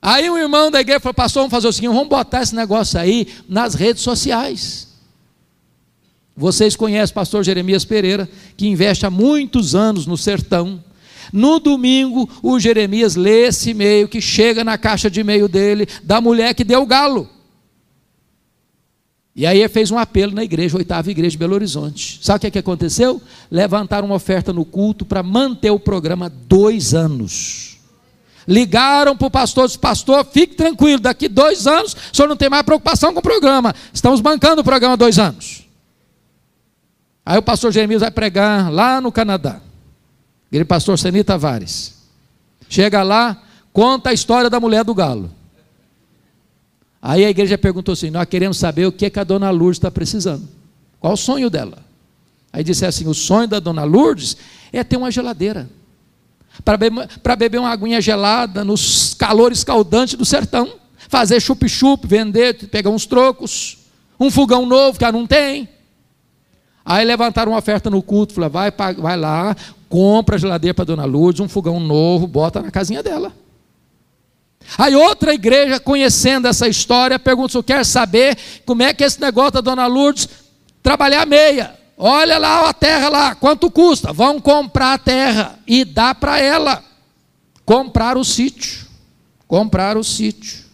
Aí 0.00 0.30
um 0.30 0.38
irmão 0.38 0.70
da 0.70 0.80
igreja 0.80 1.00
falou: 1.00 1.14
Pastor, 1.14 1.42
vamos 1.42 1.50
fazer 1.50 1.68
o 1.68 1.72
seguinte: 1.72 1.92
vamos 1.92 2.08
botar 2.08 2.42
esse 2.42 2.54
negócio 2.54 2.98
aí 2.98 3.28
nas 3.48 3.74
redes 3.74 4.02
sociais. 4.02 4.88
Vocês 6.36 6.76
conhecem 6.76 7.12
o 7.12 7.14
pastor 7.14 7.42
Jeremias 7.42 7.84
Pereira, 7.84 8.28
que 8.56 8.68
investe 8.68 9.04
há 9.04 9.10
muitos 9.10 9.74
anos 9.74 10.06
no 10.06 10.16
sertão 10.16 10.82
no 11.32 11.58
domingo, 11.58 12.28
o 12.42 12.58
Jeremias 12.58 13.16
lê 13.16 13.46
esse 13.46 13.70
e-mail 13.70 14.08
que 14.08 14.20
chega 14.20 14.64
na 14.64 14.78
caixa 14.78 15.10
de 15.10 15.20
e-mail 15.20 15.48
dele, 15.48 15.86
da 16.02 16.20
mulher 16.20 16.54
que 16.54 16.64
deu 16.64 16.82
o 16.82 16.86
galo. 16.86 17.28
E 19.34 19.46
aí 19.46 19.58
ele 19.58 19.68
fez 19.68 19.90
um 19.90 19.98
apelo 19.98 20.32
na 20.32 20.42
igreja, 20.42 20.76
oitava 20.76 21.10
igreja 21.10 21.32
de 21.32 21.38
Belo 21.38 21.54
Horizonte. 21.54 22.18
Sabe 22.22 22.38
o 22.38 22.40
que, 22.40 22.46
é 22.48 22.50
que 22.50 22.58
aconteceu? 22.58 23.22
Levantaram 23.50 24.06
uma 24.06 24.16
oferta 24.16 24.52
no 24.52 24.64
culto 24.64 25.04
para 25.04 25.22
manter 25.22 25.70
o 25.70 25.78
programa 25.78 26.28
dois 26.28 26.92
anos. 26.92 27.67
Ligaram 28.48 29.14
para 29.14 29.26
o 29.26 29.30
pastor, 29.30 29.66
disse, 29.66 29.78
pastor, 29.78 30.24
fique 30.24 30.54
tranquilo, 30.54 30.98
daqui 30.98 31.28
dois 31.28 31.66
anos 31.66 31.92
o 31.92 32.16
senhor 32.16 32.26
não 32.26 32.36
tem 32.36 32.48
mais 32.48 32.62
preocupação 32.62 33.12
com 33.12 33.20
o 33.20 33.22
programa. 33.22 33.74
Estamos 33.92 34.22
bancando 34.22 34.62
o 34.62 34.64
programa 34.64 34.96
dois 34.96 35.18
anos. 35.18 35.66
Aí 37.26 37.36
o 37.36 37.42
pastor 37.42 37.70
Jeremias 37.70 38.00
vai 38.00 38.10
pregar 38.10 38.72
lá 38.72 39.02
no 39.02 39.12
Canadá. 39.12 39.60
Aquele 40.46 40.64
pastor 40.64 40.98
Seni 40.98 41.22
Tavares. 41.22 41.98
Chega 42.70 43.02
lá, 43.02 43.42
conta 43.70 44.08
a 44.08 44.12
história 44.14 44.48
da 44.48 44.58
mulher 44.58 44.82
do 44.82 44.94
galo. 44.94 45.30
Aí 47.02 47.26
a 47.26 47.28
igreja 47.28 47.58
perguntou 47.58 47.92
assim: 47.92 48.08
Nós 48.08 48.26
queremos 48.26 48.56
saber 48.56 48.86
o 48.86 48.92
que, 48.92 49.04
é 49.04 49.10
que 49.10 49.20
a 49.20 49.24
dona 49.24 49.50
Lourdes 49.50 49.76
está 49.76 49.90
precisando. 49.90 50.48
Qual 50.98 51.12
o 51.12 51.18
sonho 51.18 51.50
dela? 51.50 51.84
Aí 52.50 52.64
disse 52.64 52.86
assim: 52.86 53.06
O 53.06 53.12
sonho 53.12 53.46
da 53.46 53.60
dona 53.60 53.84
Lourdes 53.84 54.38
é 54.72 54.82
ter 54.82 54.96
uma 54.96 55.10
geladeira. 55.10 55.68
Para 56.64 56.76
beber, 56.76 57.08
beber 57.38 57.58
uma 57.58 57.70
aguinha 57.70 58.00
gelada 58.00 58.64
nos 58.64 59.14
calores 59.14 59.58
escaldantes 59.58 60.14
do 60.14 60.24
sertão. 60.24 60.72
Fazer 61.08 61.40
chup-chup, 61.40 62.06
vender, 62.06 62.68
pegar 62.68 62.90
uns 62.90 63.06
trocos. 63.06 63.78
Um 64.18 64.30
fogão 64.30 64.66
novo 64.66 64.98
que 64.98 65.12
não 65.12 65.26
tem. 65.26 65.68
Aí 66.84 67.04
levantaram 67.04 67.52
uma 67.52 67.58
oferta 67.58 67.90
no 67.90 68.02
culto, 68.02 68.34
falaram, 68.34 68.52
vai, 68.52 68.94
vai 68.94 69.16
lá, 69.16 69.54
compra 69.88 70.36
a 70.36 70.38
geladeira 70.38 70.74
para 70.74 70.86
dona 70.86 71.04
Lourdes, 71.04 71.40
um 71.40 71.48
fogão 71.48 71.78
novo, 71.78 72.26
bota 72.26 72.62
na 72.62 72.70
casinha 72.70 73.02
dela. 73.02 73.32
Aí 74.76 74.96
outra 74.96 75.32
igreja, 75.32 75.78
conhecendo 75.78 76.48
essa 76.48 76.66
história, 76.66 77.18
pergunta 77.18 77.52
se 77.52 77.62
quer 77.62 77.84
saber 77.84 78.36
como 78.66 78.82
é 78.82 78.92
que 78.92 79.04
esse 79.04 79.20
negócio 79.20 79.52
da 79.52 79.60
dona 79.60 79.86
Lourdes 79.86 80.28
trabalhar 80.82 81.26
meia. 81.26 81.77
Olha 82.00 82.38
lá 82.38 82.68
a 82.68 82.72
terra 82.72 83.08
lá, 83.08 83.34
quanto 83.34 83.68
custa? 83.68 84.12
Vão 84.12 84.40
comprar 84.40 84.94
a 84.94 84.98
terra 84.98 85.58
e 85.66 85.84
dá 85.84 86.14
para 86.14 86.38
ela. 86.38 86.84
Comprar 87.64 88.16
o 88.16 88.24
sítio. 88.24 88.86
Comprar 89.48 89.96
o 89.96 90.04
sítio. 90.04 90.64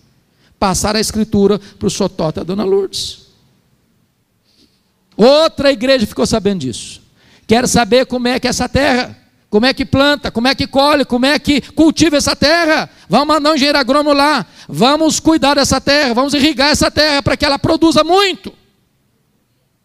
Passar 0.58 0.94
a 0.96 1.00
escritura 1.00 1.58
para 1.58 1.86
o 1.86 1.90
Sotota 1.90 2.40
da 2.40 2.44
dona 2.44 2.62
Lourdes. 2.62 3.28
Outra 5.16 5.72
igreja 5.72 6.06
ficou 6.06 6.26
sabendo 6.26 6.60
disso. 6.60 7.00
Quero 7.46 7.66
saber 7.66 8.04
como 8.04 8.28
é 8.28 8.38
que 8.38 8.46
é 8.46 8.50
essa 8.50 8.68
terra. 8.68 9.16
como 9.48 9.66
é 9.66 9.72
que 9.72 9.84
planta, 9.84 10.32
como 10.32 10.48
é 10.48 10.54
que 10.54 10.66
colhe, 10.66 11.04
como 11.04 11.26
é 11.26 11.38
que 11.38 11.60
cultiva 11.60 12.16
essa 12.16 12.34
terra. 12.34 12.90
Vamos 13.08 13.28
mandar 13.28 13.52
um 13.52 13.54
engenheiro 13.54 13.78
agrônomo 13.78 14.12
lá, 14.12 14.44
vamos 14.68 15.20
cuidar 15.20 15.54
dessa 15.54 15.80
terra, 15.80 16.12
vamos 16.12 16.34
irrigar 16.34 16.70
essa 16.70 16.90
terra 16.90 17.22
para 17.22 17.36
que 17.36 17.44
ela 17.44 17.56
produza 17.56 18.02
muito. 18.02 18.52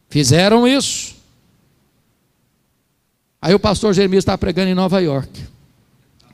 Fizeram 0.09 0.67
isso. 0.67 1.18
Aí 3.41 3.53
o 3.53 3.59
pastor 3.59 3.93
Jeremias 3.93 4.21
estava 4.21 4.37
pregando 4.37 4.69
em 4.69 4.75
Nova 4.75 4.99
York. 4.99 5.47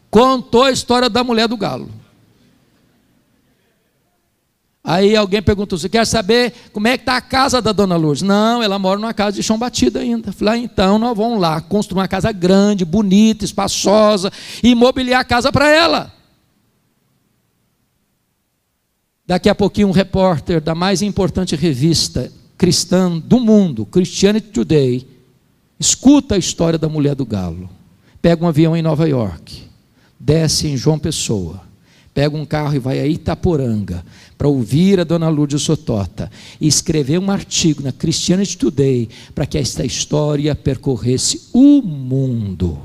Contou 0.09 0.63
a 0.63 0.71
história 0.71 1.09
da 1.09 1.23
mulher 1.23 1.47
do 1.47 1.57
galo. 1.57 1.89
Aí 4.83 5.15
alguém 5.15 5.41
perguntou: 5.41 5.77
Você 5.77 5.89
quer 5.89 6.05
saber 6.05 6.53
como 6.71 6.87
é 6.87 6.97
que 6.97 7.01
está 7.01 7.17
a 7.17 7.21
casa 7.21 7.61
da 7.61 7.71
dona 7.71 7.95
Lourdes? 7.95 8.21
Não, 8.21 8.61
ela 8.61 8.77
mora 8.77 8.99
numa 8.99 9.13
casa 9.13 9.35
de 9.35 9.43
chão 9.43 9.57
batido 9.57 9.97
ainda. 9.97 10.31
Falei: 10.31 10.53
ah, 10.53 10.57
então 10.57 10.99
nós 10.99 11.17
vamos 11.17 11.39
lá 11.39 11.59
construir 11.59 12.01
uma 12.01 12.07
casa 12.07 12.31
grande, 12.31 12.85
bonita, 12.85 13.43
espaçosa, 13.43 14.31
e 14.63 14.75
mobiliar 14.75 15.21
a 15.21 15.25
casa 15.25 15.51
para 15.51 15.69
ela. 15.69 16.13
Daqui 19.25 19.49
a 19.49 19.55
pouquinho, 19.55 19.87
um 19.87 19.91
repórter 19.91 20.61
da 20.61 20.75
mais 20.75 21.01
importante 21.01 21.55
revista 21.55 22.31
cristã 22.55 23.17
do 23.17 23.39
mundo, 23.39 23.87
Christianity 23.87 24.49
Today, 24.49 25.14
escuta 25.79 26.35
a 26.35 26.37
história 26.37 26.79
da 26.79 26.89
mulher 26.89 27.15
do 27.15 27.25
galo. 27.25 27.69
Pega 28.21 28.43
um 28.43 28.47
avião 28.47 28.75
em 28.75 28.81
Nova 28.81 29.07
York, 29.07 29.63
desce 30.19 30.67
em 30.67 30.77
João 30.77 30.97
Pessoa 30.97 31.65
pega 32.15 32.37
um 32.37 32.45
carro 32.45 32.75
e 32.75 32.79
vai 32.79 33.01
a 33.01 33.05
Itaporanga 33.05 34.03
para 34.37 34.47
ouvir 34.47 35.01
a 35.01 35.03
dona 35.03 35.27
Lourdes 35.27 35.61
Sotota 35.61 36.31
e 36.61 36.65
escrever 36.65 37.19
um 37.19 37.29
artigo 37.29 37.83
na 37.83 37.91
Christianity 37.91 38.57
Today 38.57 39.09
para 39.35 39.45
que 39.45 39.57
esta 39.57 39.85
história 39.85 40.55
percorresse 40.55 41.49
o 41.51 41.81
mundo. 41.81 42.79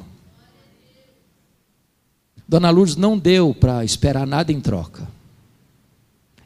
Dona 2.46 2.70
Lourdes 2.70 2.96
não 2.96 3.16
deu 3.16 3.54
para 3.54 3.84
esperar 3.84 4.26
nada 4.26 4.50
em 4.50 4.60
troca. 4.60 5.06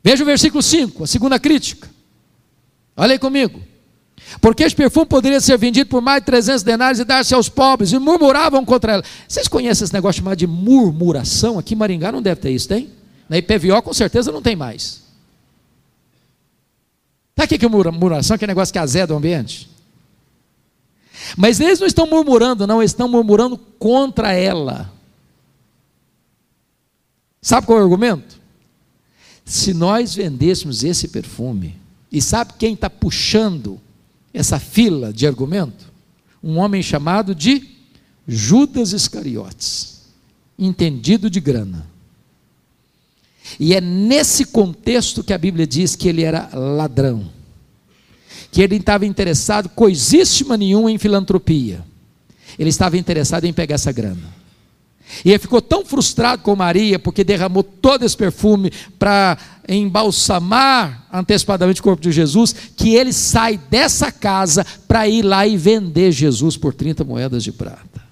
Veja 0.04 0.22
o 0.22 0.26
versículo 0.26 0.62
5, 0.62 1.04
a 1.04 1.08
segunda 1.08 1.40
crítica. 1.40 1.90
Olha 2.96 3.14
aí 3.14 3.20
comigo. 3.20 3.60
Porque 4.40 4.64
esse 4.64 4.76
perfume 4.76 5.08
poderia 5.08 5.42
ser 5.42 5.58
vendido 5.58 5.90
por 5.90 6.02
mais 6.02 6.22
de 6.22 6.28
300 6.28 6.64
denários 6.64 7.00
e 7.00 7.04
dar-se 7.04 7.34
aos 7.34 7.50
pobres, 7.50 7.92
e 7.92 7.98
murmuravam 8.00 8.64
contra 8.64 8.94
ela. 8.94 9.04
Vocês 9.28 9.48
conhecem 9.48 9.84
esse 9.84 9.94
negócio 9.94 10.20
chamado 10.20 10.38
de 10.38 10.48
murmuração? 10.48 11.58
Aqui 11.58 11.74
em 11.74 11.78
Maringá 11.78 12.12
não 12.12 12.22
deve 12.22 12.42
ter 12.42 12.52
isso, 12.52 12.68
tem? 12.68 12.90
Na 13.28 13.38
IPVO 13.38 13.82
com 13.82 13.94
certeza 13.94 14.32
não 14.32 14.42
tem 14.42 14.56
mais. 14.56 15.05
Sabe 17.38 17.56
o 17.56 17.60
que 17.60 17.68
murmuração? 17.68 18.38
Que 18.38 18.46
é 18.46 18.48
negócio 18.48 18.72
que 18.72 18.80
azeda 18.80 19.14
o 19.14 19.18
ambiente. 19.18 19.70
Mas 21.38 21.60
eles 21.60 21.80
não 21.80 21.88
estão 21.88 22.08
murmurando, 22.08 22.68
não, 22.68 22.82
eles 22.82 22.92
estão 22.92 23.08
murmurando 23.08 23.58
contra 23.58 24.32
ela. 24.34 24.92
Sabe 27.42 27.68
qual 27.68 27.78
é 27.78 27.82
o 27.82 27.84
argumento? 27.84 28.40
Se 29.44 29.74
nós 29.74 30.16
vendêssemos 30.16 30.84
esse 30.84 31.08
perfume, 31.10 31.76
e 32.12 32.22
sabe 32.22 32.54
quem 32.58 32.74
está 32.74 32.90
puxando 32.90 33.80
essa 34.34 34.60
fila 34.60 35.12
de 35.12 35.28
argumento? 35.28 35.92
Um 36.42 36.58
homem 36.58 36.82
chamado 36.82 37.36
de 37.36 37.70
Judas 38.28 38.94
Iscariotes, 38.94 40.02
entendido 40.58 41.30
de 41.30 41.40
grana. 41.40 41.86
E 43.60 43.74
é 43.74 43.82
nesse 43.82 44.46
contexto 44.46 45.24
que 45.24 45.34
a 45.34 45.38
Bíblia 45.38 45.68
diz 45.68 45.96
que 45.96 46.08
ele 46.08 46.24
era 46.24 46.50
ladrão, 46.54 47.30
que 48.52 48.62
ele 48.62 48.78
estava 48.78 49.06
interessado 49.06 49.70
coisíssima 49.70 50.58
nenhuma 50.58 50.92
em 50.92 50.98
filantropia, 50.98 51.84
ele 52.58 52.70
estava 52.70 52.98
interessado 52.98 53.46
em 53.46 53.54
pegar 53.54 53.76
essa 53.76 53.92
grana. 53.92 54.34
E 55.24 55.30
ele 55.30 55.40
ficou 55.40 55.62
tão 55.62 55.86
frustrado 55.86 56.42
com 56.42 56.56
Maria, 56.56 56.98
porque 56.98 57.24
derramou 57.24 57.64
todo 57.64 58.04
esse 58.04 58.18
perfume 58.18 58.72
para 58.98 59.38
embalsamar 59.70 61.08
antecipadamente 61.14 61.80
o 61.80 61.84
corpo 61.84 62.02
de 62.02 62.12
Jesus, 62.12 62.54
que 62.76 62.96
ele 62.96 63.14
sai 63.14 63.58
dessa 63.58 64.12
casa 64.12 64.66
para 64.88 65.08
ir 65.08 65.22
lá 65.22 65.46
e 65.46 65.58
vender 65.58 66.12
Jesus 66.12 66.58
por 66.58 66.74
30 66.74 67.04
moedas 67.04 67.44
de 67.44 67.52
prata. 67.52 68.04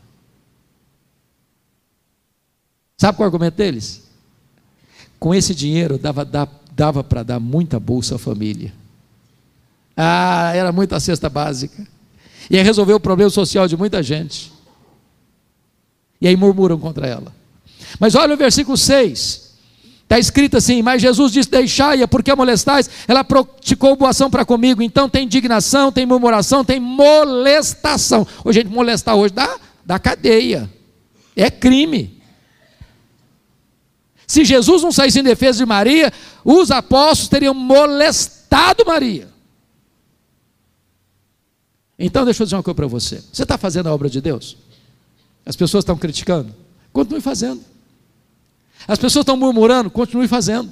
Sabe 2.97 3.17
qual 3.17 3.25
é 3.25 3.27
o 3.27 3.33
argumento 3.33 3.55
deles? 3.55 4.02
Com 5.23 5.33
esse 5.33 5.55
dinheiro 5.55 5.97
dava, 5.97 6.27
dava 6.75 7.01
para 7.01 7.23
dar 7.23 7.39
muita 7.39 7.79
bolsa 7.79 8.15
à 8.15 8.17
família. 8.17 8.73
Ah, 9.95 10.51
era 10.53 10.69
muita 10.73 10.99
cesta 10.99 11.29
básica. 11.29 11.87
Ia 12.49 12.61
resolver 12.61 12.91
o 12.91 12.99
problema 12.99 13.29
social 13.29 13.65
de 13.65 13.77
muita 13.77 14.03
gente. 14.03 14.51
E 16.19 16.27
aí 16.27 16.35
murmuram 16.35 16.77
contra 16.77 17.07
ela. 17.07 17.33
Mas 18.01 18.15
olha 18.15 18.33
o 18.33 18.37
versículo 18.37 18.75
6. 18.75 19.53
Está 20.03 20.19
escrito 20.19 20.57
assim: 20.57 20.81
Mas 20.81 21.01
Jesus 21.01 21.31
disse: 21.31 21.49
Deixai-a, 21.49 22.05
porque 22.05 22.29
a 22.29 22.35
molestais. 22.35 22.89
Ela 23.07 23.23
praticou 23.23 23.95
boa 23.95 24.09
ação 24.09 24.29
para 24.29 24.43
comigo. 24.43 24.81
Então 24.81 25.07
tem 25.07 25.23
indignação, 25.23 25.89
tem 25.89 26.05
murmuração, 26.05 26.65
tem 26.65 26.81
molestação. 26.81 28.27
Hoje, 28.43 28.59
gente, 28.59 28.69
molestar 28.69 29.15
hoje 29.15 29.33
dá, 29.33 29.57
dá 29.85 29.97
cadeia. 29.97 30.69
É 31.33 31.49
crime. 31.49 32.21
Se 34.33 34.43
Jesus 34.43 34.81
não 34.81 34.91
saísse 34.91 35.19
em 35.19 35.23
defesa 35.23 35.59
de 35.59 35.65
Maria, 35.67 36.11
os 36.43 36.71
apóstolos 36.71 37.29
teriam 37.29 37.53
molestado 37.53 38.83
Maria. 38.83 39.29
Então, 41.99 42.25
deixa 42.25 42.41
eu 42.41 42.47
dizer 42.47 42.55
uma 42.55 42.63
coisa 42.63 42.73
para 42.73 42.87
você: 42.87 43.23
você 43.31 43.43
está 43.43 43.59
fazendo 43.59 43.89
a 43.89 43.93
obra 43.93 44.09
de 44.09 44.19
Deus? 44.19 44.57
As 45.45 45.55
pessoas 45.55 45.83
estão 45.83 45.95
criticando? 45.95 46.51
Continue 46.91 47.21
fazendo. 47.21 47.63
As 48.87 48.97
pessoas 48.97 49.21
estão 49.21 49.37
murmurando? 49.37 49.91
Continue 49.91 50.27
fazendo. 50.27 50.71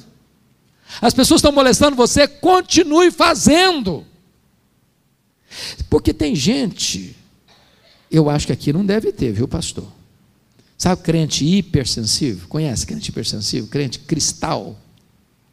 As 0.99 1.13
pessoas 1.13 1.37
estão 1.37 1.51
molestando 1.51 1.95
você? 1.95 2.27
Continue 2.27 3.11
fazendo. 3.11 4.03
Porque 5.87 6.15
tem 6.15 6.35
gente, 6.35 7.15
eu 8.09 8.27
acho 8.27 8.47
que 8.47 8.53
aqui 8.53 8.73
não 8.73 8.83
deve 8.83 9.11
ter, 9.11 9.31
viu, 9.31 9.47
pastor? 9.47 10.00
Sabe 10.81 11.03
crente 11.03 11.45
hipersensível? 11.45 12.47
Conhece 12.47 12.87
crente 12.87 13.11
hipersensível? 13.11 13.69
Crente 13.69 13.99
cristal? 13.99 14.75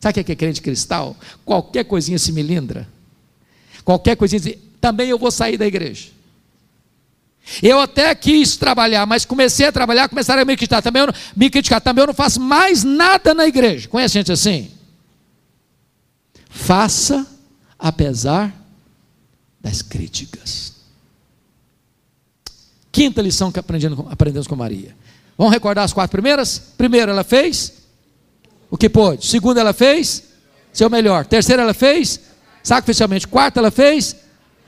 Sabe 0.00 0.22
o 0.22 0.24
que 0.24 0.32
é 0.32 0.34
crente 0.34 0.62
cristal? 0.62 1.14
Qualquer 1.44 1.84
coisinha 1.84 2.18
se 2.18 2.32
melindra. 2.32 2.88
qualquer 3.84 4.16
coisinha, 4.16 4.58
também 4.80 5.10
eu 5.10 5.18
vou 5.18 5.30
sair 5.30 5.58
da 5.58 5.66
igreja. 5.66 6.08
Eu 7.62 7.78
até 7.78 8.14
quis 8.14 8.56
trabalhar, 8.56 9.04
mas 9.04 9.26
comecei 9.26 9.66
a 9.66 9.72
trabalhar, 9.72 10.08
começaram 10.08 10.40
a 10.40 10.44
me 10.46 10.56
criticar. 10.56 10.82
Também 10.82 11.02
eu 11.02 11.08
não, 11.08 11.14
me 11.36 11.50
criticar. 11.50 11.82
Também 11.82 12.04
eu 12.04 12.06
não 12.06 12.14
faço 12.14 12.40
mais 12.40 12.82
nada 12.82 13.34
na 13.34 13.46
igreja. 13.46 13.86
Conhece 13.86 14.14
gente 14.14 14.32
assim? 14.32 14.70
Faça 16.48 17.26
apesar 17.78 18.50
das 19.60 19.82
críticas. 19.82 20.72
Quinta 22.90 23.20
lição 23.20 23.52
que 23.52 23.58
aprendemos 23.58 24.46
com 24.46 24.56
Maria. 24.56 24.96
Vamos 25.38 25.52
recordar 25.52 25.84
as 25.84 25.92
quatro 25.92 26.10
primeiras? 26.10 26.60
Primeiro, 26.76 27.12
ela 27.12 27.22
fez 27.22 27.74
o 28.68 28.76
que 28.76 28.88
pôde. 28.88 29.24
Segunda, 29.24 29.60
ela 29.60 29.72
fez 29.72 30.24
seu 30.72 30.90
melhor. 30.90 31.24
Terceira, 31.24 31.62
ela 31.62 31.72
fez 31.72 32.20
sacrificialmente. 32.62 33.28
Quarta, 33.28 33.60
ela 33.60 33.70
fez 33.70 34.16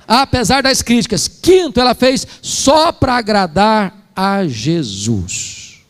apesar 0.06 0.62
das 0.62 0.80
críticas. 0.80 1.28
Quinto, 1.28 1.80
ela 1.80 1.94
fez 1.94 2.26
só 2.40 2.92
para 2.92 3.16
agradar 3.16 4.10
a 4.14 4.46
Jesus. 4.46 5.80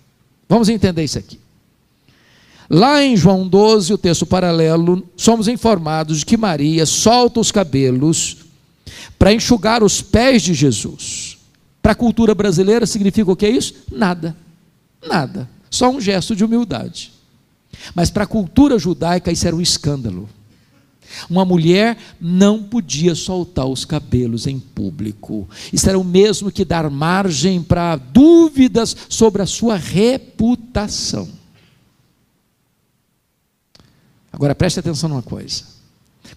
Vamos 0.48 0.68
entender 0.68 1.04
isso 1.04 1.18
aqui. 1.18 1.38
Lá 2.68 3.02
em 3.02 3.16
João 3.16 3.48
12, 3.48 3.92
o 3.92 3.98
texto 3.98 4.24
paralelo, 4.24 5.06
somos 5.16 5.48
informados 5.48 6.20
de 6.20 6.26
que 6.26 6.36
Maria 6.36 6.86
solta 6.86 7.40
os 7.40 7.50
cabelos 7.50 8.38
para 9.18 9.32
enxugar 9.32 9.82
os 9.82 10.00
pés 10.00 10.42
de 10.42 10.54
Jesus. 10.54 11.36
Para 11.82 11.92
a 11.92 11.96
cultura 11.96 12.34
brasileira 12.34 12.86
significa 12.86 13.30
o 13.30 13.36
que 13.36 13.46
é 13.46 13.50
isso? 13.50 13.74
Nada. 13.90 14.36
Nada. 15.06 15.48
Só 15.70 15.90
um 15.90 16.00
gesto 16.00 16.34
de 16.34 16.44
humildade. 16.44 17.12
Mas 17.94 18.10
para 18.10 18.24
a 18.24 18.26
cultura 18.26 18.78
judaica 18.78 19.32
isso 19.32 19.46
era 19.46 19.56
um 19.56 19.60
escândalo. 19.60 20.28
Uma 21.28 21.44
mulher 21.44 21.96
não 22.20 22.62
podia 22.62 23.14
soltar 23.14 23.66
os 23.66 23.84
cabelos 23.84 24.46
em 24.46 24.60
público. 24.60 25.48
Isso 25.72 25.88
era 25.88 25.98
o 25.98 26.04
mesmo 26.04 26.52
que 26.52 26.64
dar 26.64 26.88
margem 26.88 27.62
para 27.62 27.96
dúvidas 27.96 28.96
sobre 29.08 29.42
a 29.42 29.46
sua 29.46 29.76
reputação. 29.76 31.28
Agora 34.32 34.54
preste 34.54 34.78
atenção 34.78 35.08
numa 35.08 35.22
coisa. 35.22 35.64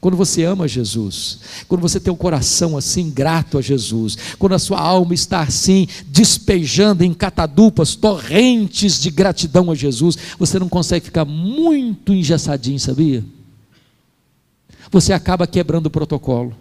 Quando 0.01 0.17
você 0.17 0.43
ama 0.43 0.67
Jesus, 0.67 1.39
quando 1.67 1.81
você 1.81 1.99
tem 1.99 2.11
um 2.11 2.17
coração 2.17 2.75
assim 2.75 3.09
grato 3.09 3.57
a 3.57 3.61
Jesus, 3.61 4.17
quando 4.37 4.53
a 4.53 4.59
sua 4.59 4.79
alma 4.79 5.13
está 5.13 5.41
assim 5.41 5.87
despejando 6.07 7.03
em 7.03 7.13
catadupas, 7.13 7.95
torrentes 7.95 8.99
de 8.99 9.09
gratidão 9.09 9.71
a 9.71 9.75
Jesus, 9.75 10.17
você 10.37 10.59
não 10.59 10.67
consegue 10.67 11.05
ficar 11.05 11.25
muito 11.25 12.13
engessadinho, 12.13 12.79
sabia? 12.79 13.23
você 14.93 15.11
acaba 15.11 15.47
quebrando 15.47 15.87
o 15.87 15.89
protocolo, 15.91 16.55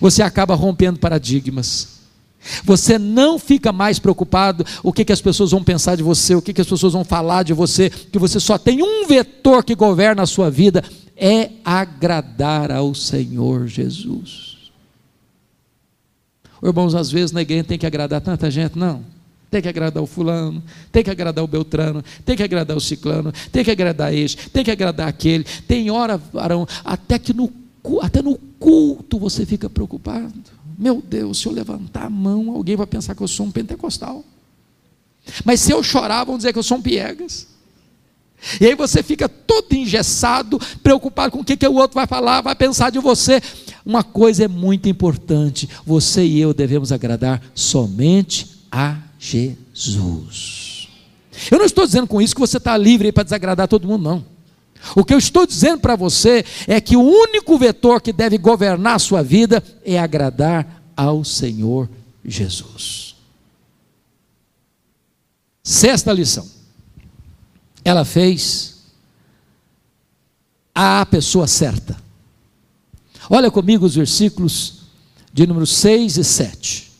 você 0.00 0.22
acaba 0.22 0.54
rompendo 0.54 0.98
paradigmas. 0.98 2.00
Você 2.64 2.98
não 2.98 3.38
fica 3.38 3.70
mais 3.70 4.00
preocupado 4.00 4.66
o 4.82 4.92
que, 4.92 5.04
que 5.04 5.12
as 5.12 5.20
pessoas 5.20 5.52
vão 5.52 5.62
pensar 5.62 5.94
de 5.94 6.02
você, 6.02 6.34
o 6.34 6.42
que, 6.42 6.52
que 6.52 6.60
as 6.60 6.66
pessoas 6.66 6.92
vão 6.92 7.04
falar 7.04 7.44
de 7.44 7.52
você, 7.52 7.88
que 7.88 8.18
você 8.18 8.40
só 8.40 8.58
tem 8.58 8.82
um 8.82 9.06
vetor 9.06 9.62
que 9.62 9.76
governa 9.76 10.24
a 10.24 10.26
sua 10.26 10.50
vida, 10.50 10.82
é 11.16 11.50
agradar 11.64 12.70
ao 12.70 12.94
Senhor 12.94 13.66
Jesus. 13.66 14.70
Irmãos, 16.62 16.94
às 16.94 17.10
vezes 17.10 17.32
na 17.32 17.42
igreja 17.42 17.64
tem 17.64 17.78
que 17.78 17.86
agradar 17.86 18.20
tanta 18.20 18.50
gente, 18.50 18.78
não 18.78 19.04
tem 19.52 19.60
que 19.60 19.68
agradar 19.68 20.02
o 20.02 20.06
fulano, 20.06 20.62
tem 20.90 21.04
que 21.04 21.10
agradar 21.10 21.44
o 21.44 21.46
beltrano, 21.46 22.02
tem 22.24 22.34
que 22.34 22.42
agradar 22.42 22.74
o 22.74 22.80
ciclano, 22.80 23.30
tem 23.52 23.62
que 23.62 23.70
agradar 23.70 24.12
este, 24.14 24.48
tem 24.48 24.64
que 24.64 24.70
agradar 24.70 25.06
aquele. 25.06 25.44
Tem 25.68 25.90
hora, 25.90 26.18
Arão, 26.34 26.66
até 26.82 27.18
que 27.18 27.34
no, 27.34 27.52
até 28.00 28.22
no 28.22 28.38
culto 28.58 29.18
você 29.18 29.44
fica 29.44 29.68
preocupado. 29.68 30.32
Meu 30.78 31.02
Deus, 31.06 31.38
se 31.38 31.46
eu 31.46 31.52
levantar 31.52 32.06
a 32.06 32.10
mão, 32.10 32.50
alguém 32.50 32.76
vai 32.76 32.86
pensar 32.86 33.14
que 33.14 33.22
eu 33.22 33.28
sou 33.28 33.44
um 33.44 33.50
pentecostal. 33.50 34.24
Mas 35.44 35.60
se 35.60 35.70
eu 35.70 35.82
chorar, 35.82 36.24
vão 36.24 36.38
dizer 36.38 36.54
que 36.54 36.58
eu 36.58 36.62
sou 36.62 36.78
um 36.78 36.82
piegas. 36.82 37.46
E 38.60 38.66
aí 38.66 38.74
você 38.74 39.02
fica 39.02 39.28
todo 39.28 39.72
engessado, 39.72 40.60
preocupado 40.82 41.32
com 41.32 41.40
o 41.40 41.44
que, 41.44 41.56
que 41.56 41.66
o 41.66 41.74
outro 41.74 41.94
vai 41.94 42.06
falar, 42.06 42.40
vai 42.40 42.54
pensar 42.54 42.90
de 42.90 42.98
você. 42.98 43.40
Uma 43.84 44.02
coisa 44.02 44.44
é 44.44 44.48
muito 44.48 44.88
importante: 44.88 45.68
você 45.86 46.24
e 46.24 46.40
eu 46.40 46.52
devemos 46.52 46.90
agradar 46.90 47.42
somente 47.54 48.66
a 48.70 48.98
Jesus. 49.18 50.88
Eu 51.50 51.58
não 51.58 51.64
estou 51.64 51.86
dizendo 51.86 52.06
com 52.06 52.20
isso 52.20 52.34
que 52.34 52.40
você 52.40 52.56
está 52.56 52.76
livre 52.76 53.12
para 53.12 53.22
desagradar 53.22 53.68
todo 53.68 53.86
mundo, 53.86 54.02
não. 54.02 54.32
O 54.96 55.04
que 55.04 55.14
eu 55.14 55.18
estou 55.18 55.46
dizendo 55.46 55.80
para 55.80 55.94
você 55.94 56.44
é 56.66 56.80
que 56.80 56.96
o 56.96 57.02
único 57.02 57.56
vetor 57.56 58.00
que 58.00 58.12
deve 58.12 58.36
governar 58.36 58.96
a 58.96 58.98
sua 58.98 59.22
vida 59.22 59.62
é 59.84 59.98
agradar 59.98 60.82
ao 60.96 61.24
Senhor 61.24 61.88
Jesus. 62.24 63.14
Sexta 65.62 66.12
lição. 66.12 66.61
Ela 67.84 68.04
fez 68.04 68.82
a 70.74 71.04
pessoa 71.06 71.46
certa. 71.46 71.96
Olha 73.28 73.50
comigo 73.50 73.86
os 73.86 73.94
versículos 73.94 74.82
de 75.32 75.46
número 75.46 75.66
6 75.66 76.18
e 76.18 76.24
7. 76.24 76.92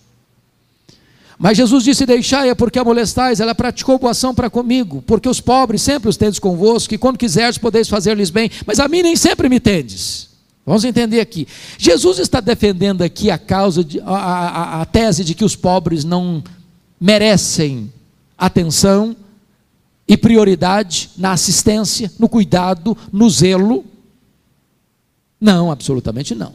Mas 1.38 1.56
Jesus 1.56 1.82
disse: 1.82 2.06
Deixai-a, 2.06 2.54
porque 2.54 2.78
a 2.78 2.84
molestais, 2.84 3.40
ela 3.40 3.54
praticou 3.54 3.98
boa 3.98 4.12
ação 4.12 4.34
para 4.34 4.48
comigo, 4.48 5.02
porque 5.02 5.28
os 5.28 5.40
pobres 5.40 5.82
sempre 5.82 6.08
os 6.08 6.16
tendes 6.16 6.38
convosco, 6.38 6.94
e 6.94 6.98
quando 6.98 7.18
quiseres 7.18 7.58
podeis 7.58 7.88
fazer-lhes 7.88 8.30
bem, 8.30 8.50
mas 8.64 8.78
a 8.78 8.88
mim 8.88 9.02
nem 9.02 9.16
sempre 9.16 9.48
me 9.48 9.58
tendes. 9.58 10.30
Vamos 10.64 10.84
entender 10.84 11.20
aqui. 11.20 11.48
Jesus 11.76 12.20
está 12.20 12.38
defendendo 12.38 13.02
aqui 13.02 13.30
a 13.30 13.36
causa, 13.36 13.82
de, 13.82 14.00
a, 14.00 14.04
a, 14.04 14.82
a 14.82 14.84
tese 14.84 15.24
de 15.24 15.34
que 15.34 15.44
os 15.44 15.56
pobres 15.56 16.04
não 16.04 16.42
merecem 17.00 17.92
atenção 18.38 19.16
e 20.12 20.16
prioridade 20.18 21.08
na 21.16 21.32
assistência, 21.32 22.12
no 22.18 22.28
cuidado, 22.28 22.94
no 23.10 23.30
zelo. 23.30 23.82
Não, 25.40 25.70
absolutamente 25.70 26.34
não. 26.34 26.54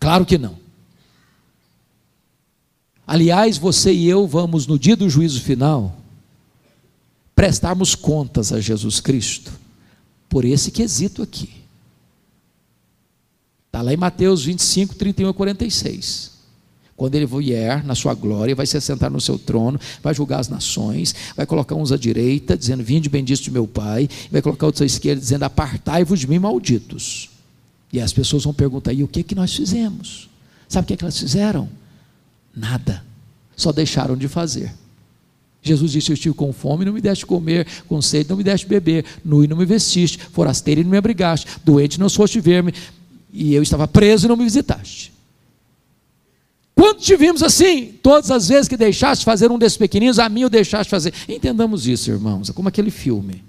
Claro 0.00 0.26
que 0.26 0.36
não. 0.36 0.58
Aliás, 3.06 3.56
você 3.56 3.92
e 3.92 4.08
eu 4.08 4.26
vamos, 4.26 4.66
no 4.66 4.76
dia 4.76 4.96
do 4.96 5.08
juízo 5.08 5.40
final, 5.42 5.96
prestarmos 7.36 7.94
contas 7.94 8.52
a 8.52 8.60
Jesus 8.60 8.98
Cristo 8.98 9.52
por 10.28 10.44
esse 10.44 10.72
quesito 10.72 11.22
aqui. 11.22 11.50
Está 13.66 13.80
lá 13.80 13.94
em 13.94 13.96
Mateus 13.96 14.44
25, 14.44 14.96
31 14.96 15.28
a 15.28 15.34
46. 15.34 16.32
Quando 17.00 17.14
ele 17.14 17.24
vier 17.24 17.82
na 17.82 17.94
sua 17.94 18.12
glória, 18.12 18.54
vai 18.54 18.66
se 18.66 18.76
assentar 18.76 19.10
no 19.10 19.22
seu 19.22 19.38
trono, 19.38 19.80
vai 20.02 20.12
julgar 20.12 20.38
as 20.38 20.50
nações, 20.50 21.14
vai 21.34 21.46
colocar 21.46 21.74
uns 21.74 21.92
à 21.92 21.96
direita, 21.96 22.54
dizendo: 22.54 22.84
Vinde 22.84 23.08
bendito 23.08 23.40
de 23.40 23.50
meu 23.50 23.66
Pai, 23.66 24.06
vai 24.30 24.42
colocar 24.42 24.66
outros 24.66 24.82
à 24.82 24.84
esquerda, 24.84 25.18
dizendo: 25.18 25.44
Apartai-vos 25.44 26.20
de 26.20 26.28
mim, 26.28 26.38
malditos. 26.38 27.30
E 27.90 28.02
as 28.02 28.12
pessoas 28.12 28.44
vão 28.44 28.52
perguntar: 28.52 28.92
E 28.92 29.02
o 29.02 29.08
que, 29.08 29.22
que 29.22 29.34
nós 29.34 29.56
fizemos? 29.56 30.28
Sabe 30.68 30.84
o 30.84 30.88
que, 30.88 30.96
que 30.98 31.02
elas 31.02 31.18
fizeram? 31.18 31.70
Nada. 32.54 33.02
Só 33.56 33.72
deixaram 33.72 34.14
de 34.14 34.28
fazer. 34.28 34.70
Jesus 35.62 35.92
disse: 35.92 36.10
Eu 36.10 36.14
estive 36.14 36.34
com 36.34 36.52
fome, 36.52 36.84
não 36.84 36.92
me 36.92 37.00
deste 37.00 37.24
comer, 37.24 37.66
com 37.88 38.02
sede, 38.02 38.28
não 38.28 38.36
me 38.36 38.44
deste 38.44 38.66
beber, 38.66 39.06
nu 39.24 39.42
e 39.42 39.48
não 39.48 39.56
me 39.56 39.64
vestiste, 39.64 40.18
forasteiro 40.18 40.82
e 40.82 40.84
não 40.84 40.90
me 40.90 40.98
abrigaste, 40.98 41.46
doente 41.64 41.98
não 41.98 42.10
foste 42.10 42.40
ver-me, 42.40 42.74
e 43.32 43.54
eu 43.54 43.62
estava 43.62 43.88
preso 43.88 44.26
e 44.26 44.28
não 44.28 44.36
me 44.36 44.44
visitaste. 44.44 45.18
Quando 46.80 47.00
te 47.00 47.14
vimos 47.14 47.42
assim, 47.42 47.92
todas 48.02 48.30
as 48.30 48.48
vezes 48.48 48.66
que 48.66 48.74
deixaste 48.74 49.22
fazer 49.22 49.50
um 49.50 49.58
desses 49.58 49.76
pequeninos, 49.76 50.18
a 50.18 50.30
mim 50.30 50.44
o 50.44 50.48
deixaste 50.48 50.90
fazer. 50.90 51.12
Entendamos 51.28 51.86
isso, 51.86 52.10
irmãos, 52.10 52.48
é 52.48 52.54
como 52.54 52.70
aquele 52.70 52.90
filme. 52.90 53.44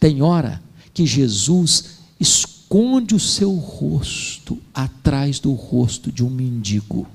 Tem 0.00 0.22
hora 0.22 0.62
que 0.94 1.04
Jesus 1.04 1.98
esconde 2.18 3.14
o 3.14 3.20
seu 3.20 3.52
rosto 3.52 4.56
atrás 4.72 5.38
do 5.38 5.52
rosto 5.52 6.10
de 6.10 6.24
um 6.24 6.30
mendigo. 6.30 7.06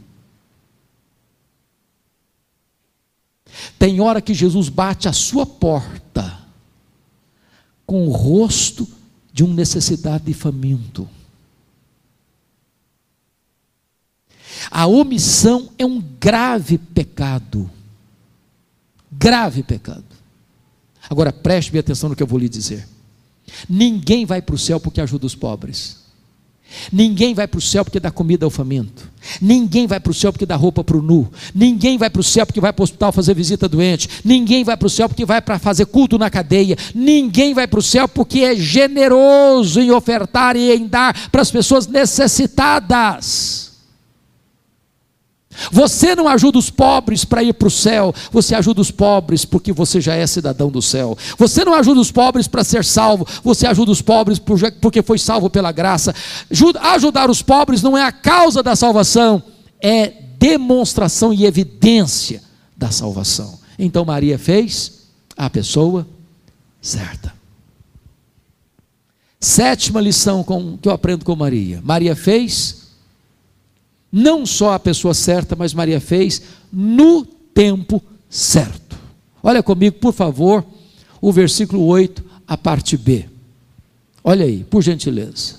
Tem 3.80 4.00
hora 4.00 4.22
que 4.22 4.36
Jesus 4.36 4.70
bate 4.70 5.08
a 5.08 5.14
sua 5.14 5.48
porta 5.48 6.42
com 7.88 8.08
o 8.08 8.12
rosto 8.12 8.88
de 9.34 9.44
um 9.44 9.52
necessidade 9.52 10.30
e 10.30 10.34
faminto. 10.36 11.10
A 14.76 14.88
omissão 14.88 15.70
é 15.78 15.86
um 15.86 16.04
grave 16.20 16.80
pecado. 16.80 17.70
Grave 19.12 19.62
pecado. 19.62 20.04
Agora 21.08 21.32
preste 21.32 21.72
bem 21.72 21.80
atenção 21.80 22.10
no 22.10 22.16
que 22.16 22.24
eu 22.24 22.28
vou 22.28 22.40
lhe 22.40 22.50
dizer. 22.50 22.88
Ninguém 23.70 24.26
vai 24.26 24.42
para 24.42 24.56
o 24.56 24.58
céu 24.58 24.80
porque 24.80 25.00
ajuda 25.00 25.28
os 25.28 25.36
pobres. 25.36 26.02
Ninguém 26.92 27.36
vai 27.36 27.48
para 27.48 27.60
o 27.60 27.62
céu 27.62 27.86
porque 27.86 28.00
dá 28.00 28.10
comida 28.10 28.48
ao 28.48 28.50
faminto. 28.50 29.08
Ninguém 29.40 29.86
vai 29.86 30.00
para 30.00 30.10
o 30.10 30.14
céu 30.14 30.34
porque 30.34 30.46
dá 30.48 30.56
roupa 30.56 30.84
para 30.84 30.98
o 30.98 31.04
nu. 31.04 31.32
Ninguém 31.54 31.96
vai 31.96 32.10
para 32.10 32.22
o 32.22 32.24
céu 32.24 32.44
porque 32.44 32.60
vai 32.60 32.74
para 32.74 32.82
o 32.82 32.86
hospital 32.86 33.12
fazer 33.12 33.36
visita 33.36 33.70
doente. 33.70 34.10
Ninguém 34.26 34.64
vai 34.64 34.76
para 34.76 34.88
o 34.88 34.90
céu 34.90 35.08
porque 35.08 35.24
vai 35.24 35.40
para 35.40 35.60
fazer 35.60 35.86
culto 35.86 36.18
na 36.18 36.32
cadeia. 36.32 36.76
Ninguém 36.96 37.54
vai 37.54 37.68
para 37.68 37.78
o 37.78 37.84
céu 37.84 38.08
porque 38.08 38.40
é 38.40 38.56
generoso 38.56 39.80
em 39.80 39.92
ofertar 39.92 40.56
e 40.56 40.72
em 40.72 40.88
dar 40.88 41.30
para 41.30 41.44
as 41.44 41.52
pessoas 41.52 41.86
necessitadas. 41.86 43.63
Você 45.72 46.16
não 46.16 46.28
ajuda 46.28 46.58
os 46.58 46.70
pobres 46.70 47.26
para 47.26 47.44
ir 47.44 47.54
para 47.54 47.68
o 47.68 47.72
céu, 47.72 48.14
você 48.32 48.56
ajuda 48.56 48.82
os 48.82 48.92
pobres 48.92 49.46
porque 49.46 49.72
você 49.72 50.02
já 50.02 50.16
é 50.16 50.26
cidadão 50.26 50.70
do 50.70 50.82
céu. 50.82 51.18
Você 51.38 51.64
não 51.64 51.74
ajuda 51.74 52.00
os 52.00 52.12
pobres 52.12 52.48
para 52.48 52.64
ser 52.64 52.84
salvo, 52.84 53.28
você 53.44 53.68
ajuda 53.68 53.92
os 53.92 54.02
pobres 54.02 54.40
porque 54.40 55.02
foi 55.02 55.18
salvo 55.18 55.50
pela 55.50 55.72
graça. 55.72 56.14
Ajudar 56.94 57.30
os 57.30 57.42
pobres 57.42 57.82
não 57.82 57.98
é 57.98 58.04
a 58.04 58.12
causa 58.12 58.62
da 58.62 58.76
salvação, 58.76 59.42
é 59.82 60.08
demonstração 60.38 61.34
e 61.34 61.46
evidência 61.46 62.42
da 62.76 62.92
salvação. 62.92 63.60
Então 63.78 64.06
Maria 64.06 64.38
fez 64.38 65.04
a 65.38 65.50
pessoa 65.50 66.08
certa. 66.82 67.34
Sétima 69.40 70.00
lição 70.00 70.46
que 70.82 70.88
eu 70.88 70.94
aprendo 70.94 71.26
com 71.26 71.36
Maria: 71.36 71.82
Maria 71.84 72.16
fez 72.16 72.83
não 74.16 74.46
só 74.46 74.74
a 74.74 74.80
pessoa 74.80 75.16
certa, 75.16 75.56
mas 75.56 75.74
Maria 75.74 76.00
fez 76.00 76.44
no 76.72 77.26
tempo 77.26 78.00
certo. 78.30 78.96
Olha 79.42 79.64
comigo, 79.64 79.98
por 79.98 80.14
favor, 80.14 80.64
o 81.20 81.32
versículo 81.32 81.84
8, 81.88 82.24
a 82.48 82.56
parte 82.56 82.96
B. 82.96 83.28
Olha 84.24 84.46
aí, 84.46 84.64
por 84.64 84.84
gentileza. 84.84 85.56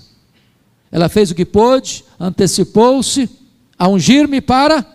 Ela 0.89 1.09
fez 1.09 1.31
o 1.31 1.35
que 1.35 1.43
pôde, 1.43 2.05
antecipou-se 2.17 3.29
a 3.77 3.89
ungir-me 3.89 4.39
para 4.39 4.85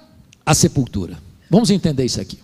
a 0.47 0.55
sepultura. 0.55 1.19
Vamos 1.51 1.69
entender 1.69 2.07
isso 2.07 2.21
aqui. 2.21 2.39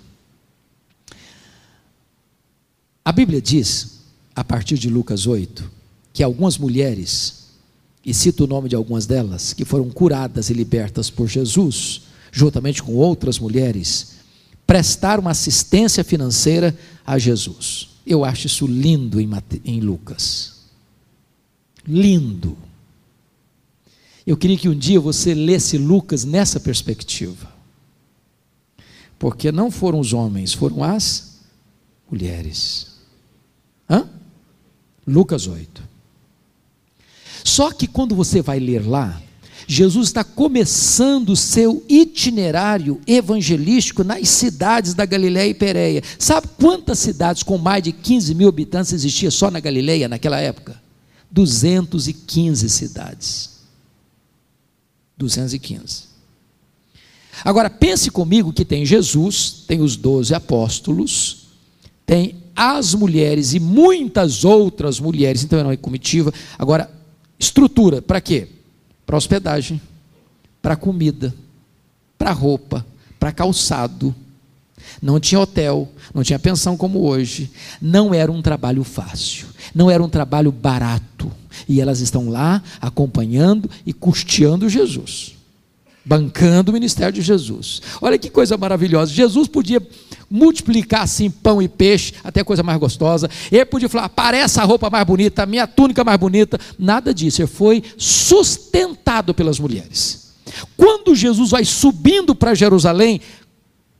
A 3.03 3.11
Bíblia 3.11 3.41
diz, 3.41 4.01
a 4.35 4.45
partir 4.45 4.77
de 4.77 4.91
Lucas 4.91 5.27
8, 5.27 5.71
que 6.13 6.23
algumas 6.23 6.59
mulheres 6.59 7.46
e 8.07 8.15
cito 8.15 8.45
o 8.45 8.47
nome 8.47 8.69
de 8.69 8.77
algumas 8.77 9.05
delas, 9.05 9.53
que 9.53 9.65
foram 9.65 9.91
curadas 9.91 10.49
e 10.49 10.55
libertas 10.55 11.11
por 11.11 11.27
Jesus, 11.27 12.03
juntamente 12.31 12.81
com 12.81 12.95
outras 12.95 13.37
mulheres, 13.37 14.13
prestaram 14.65 15.29
assistência 15.29 16.05
financeira 16.05 16.79
a 17.05 17.19
Jesus. 17.19 17.89
Eu 18.07 18.25
acho 18.25 18.47
isso 18.47 18.65
lindo 18.65 19.21
em, 19.21 19.29
em 19.65 19.81
Lucas. 19.81 20.67
Lindo. 21.85 22.57
Eu 24.25 24.37
queria 24.37 24.57
que 24.57 24.69
um 24.69 24.79
dia 24.79 25.01
você 25.01 25.35
lesse 25.35 25.77
Lucas 25.77 26.25
nessa 26.25 26.61
perspectiva. 26.61 27.53
Porque 29.19 29.51
não 29.51 29.69
foram 29.69 29.99
os 29.99 30.13
homens, 30.13 30.53
foram 30.53 30.85
as 30.85 31.41
mulheres. 32.09 32.99
Hã? 33.91 34.09
Lucas 35.05 35.49
8. 35.49 35.96
Só 37.57 37.73
que 37.73 37.87
quando 37.87 38.15
você 38.15 38.43
vai 38.43 38.61
ler 38.61 38.87
lá, 38.87 39.19
Jesus 39.67 40.09
está 40.09 40.23
começando 40.23 41.31
o 41.31 41.37
seu 41.37 41.83
itinerário 41.89 43.01
evangelístico 43.07 44.05
nas 44.05 44.29
cidades 44.29 44.93
da 44.93 45.07
Galiléia 45.07 45.49
e 45.49 45.55
Pérea. 45.55 46.03
Sabe 46.19 46.49
quantas 46.59 46.99
cidades 46.99 47.43
com 47.43 47.57
mais 47.57 47.83
de 47.83 47.93
15 47.93 48.35
mil 48.35 48.47
habitantes 48.47 48.93
existia 48.93 49.31
só 49.31 49.51
na 49.51 49.59
Galiléia 49.59 50.07
naquela 50.07 50.39
época? 50.39 50.79
215 51.31 52.69
cidades. 52.69 53.61
215. 55.17 56.09
Agora 57.43 57.71
pense 57.71 58.11
comigo 58.11 58.53
que 58.53 58.67
tem 58.67 58.85
Jesus, 58.85 59.65
tem 59.67 59.81
os 59.81 59.97
doze 59.97 60.35
apóstolos, 60.35 61.47
tem 62.05 62.35
as 62.55 62.95
mulheres 62.95 63.55
e 63.55 63.61
muitas 63.61 64.45
outras 64.45 65.01
mulheres, 65.01 65.43
então 65.43 65.59
era 65.59 65.69
uma 65.69 65.77
comitiva. 65.79 66.35
Agora, 66.59 66.95
Estrutura, 67.39 68.01
para 68.01 68.21
quê? 68.21 68.49
Para 69.05 69.17
hospedagem, 69.17 69.81
para 70.61 70.77
comida, 70.77 71.35
para 72.19 72.33
roupa, 72.33 72.85
para 73.19 73.33
calçado. 73.33 74.15
Não 75.01 75.21
tinha 75.21 75.41
hotel, 75.41 75.89
não 76.15 76.23
tinha 76.23 76.39
pensão 76.39 76.77
como 76.77 77.01
hoje. 77.07 77.51
Não 77.81 78.15
era 78.15 78.31
um 78.31 78.43
trabalho 78.43 78.85
fácil, 78.85 79.47
não 79.75 79.91
era 79.91 80.03
um 80.03 80.09
trabalho 80.09 80.51
barato. 80.51 81.31
E 81.69 81.81
elas 81.81 82.01
estão 82.01 82.29
lá 82.29 82.63
acompanhando 82.81 83.71
e 83.85 83.93
custeando 83.93 84.69
Jesus 84.69 85.37
bancando 86.07 86.71
o 86.71 86.73
ministério 86.73 87.13
de 87.13 87.21
Jesus. 87.21 87.83
Olha 88.01 88.17
que 88.17 88.31
coisa 88.31 88.57
maravilhosa. 88.57 89.13
Jesus 89.13 89.49
podia 89.49 89.83
multiplicar 90.31 91.03
assim 91.03 91.31
pão 91.31 91.61
e 91.63 91.69
peixe, 91.69 92.15
até 92.23 92.43
coisa 92.43 92.63
mais 92.63 92.79
gostosa. 92.79 93.31
Ele 93.51 93.65
podia 93.65 93.89
falar: 93.89 94.09
parece 94.09 94.61
a 94.61 94.65
roupa 94.65 94.91
mais 94.91 95.07
bonita, 95.07 95.43
a 95.43 95.47
minha 95.47 95.67
túnica 95.67 96.05
mais 96.05 96.19
bonita. 96.19 96.59
Nada 96.79 97.13
disso. 97.13 97.41
Ele 97.43 97.49
foi 97.49 97.83
sustentado 97.97 99.35
pelas 99.35 99.59
mulheres. 99.59 100.27
Quando 100.77 101.15
Jesus 101.15 101.51
vai 101.51 101.65
subindo 101.65 102.35
para 102.35 102.55
Jerusalém, 102.55 103.21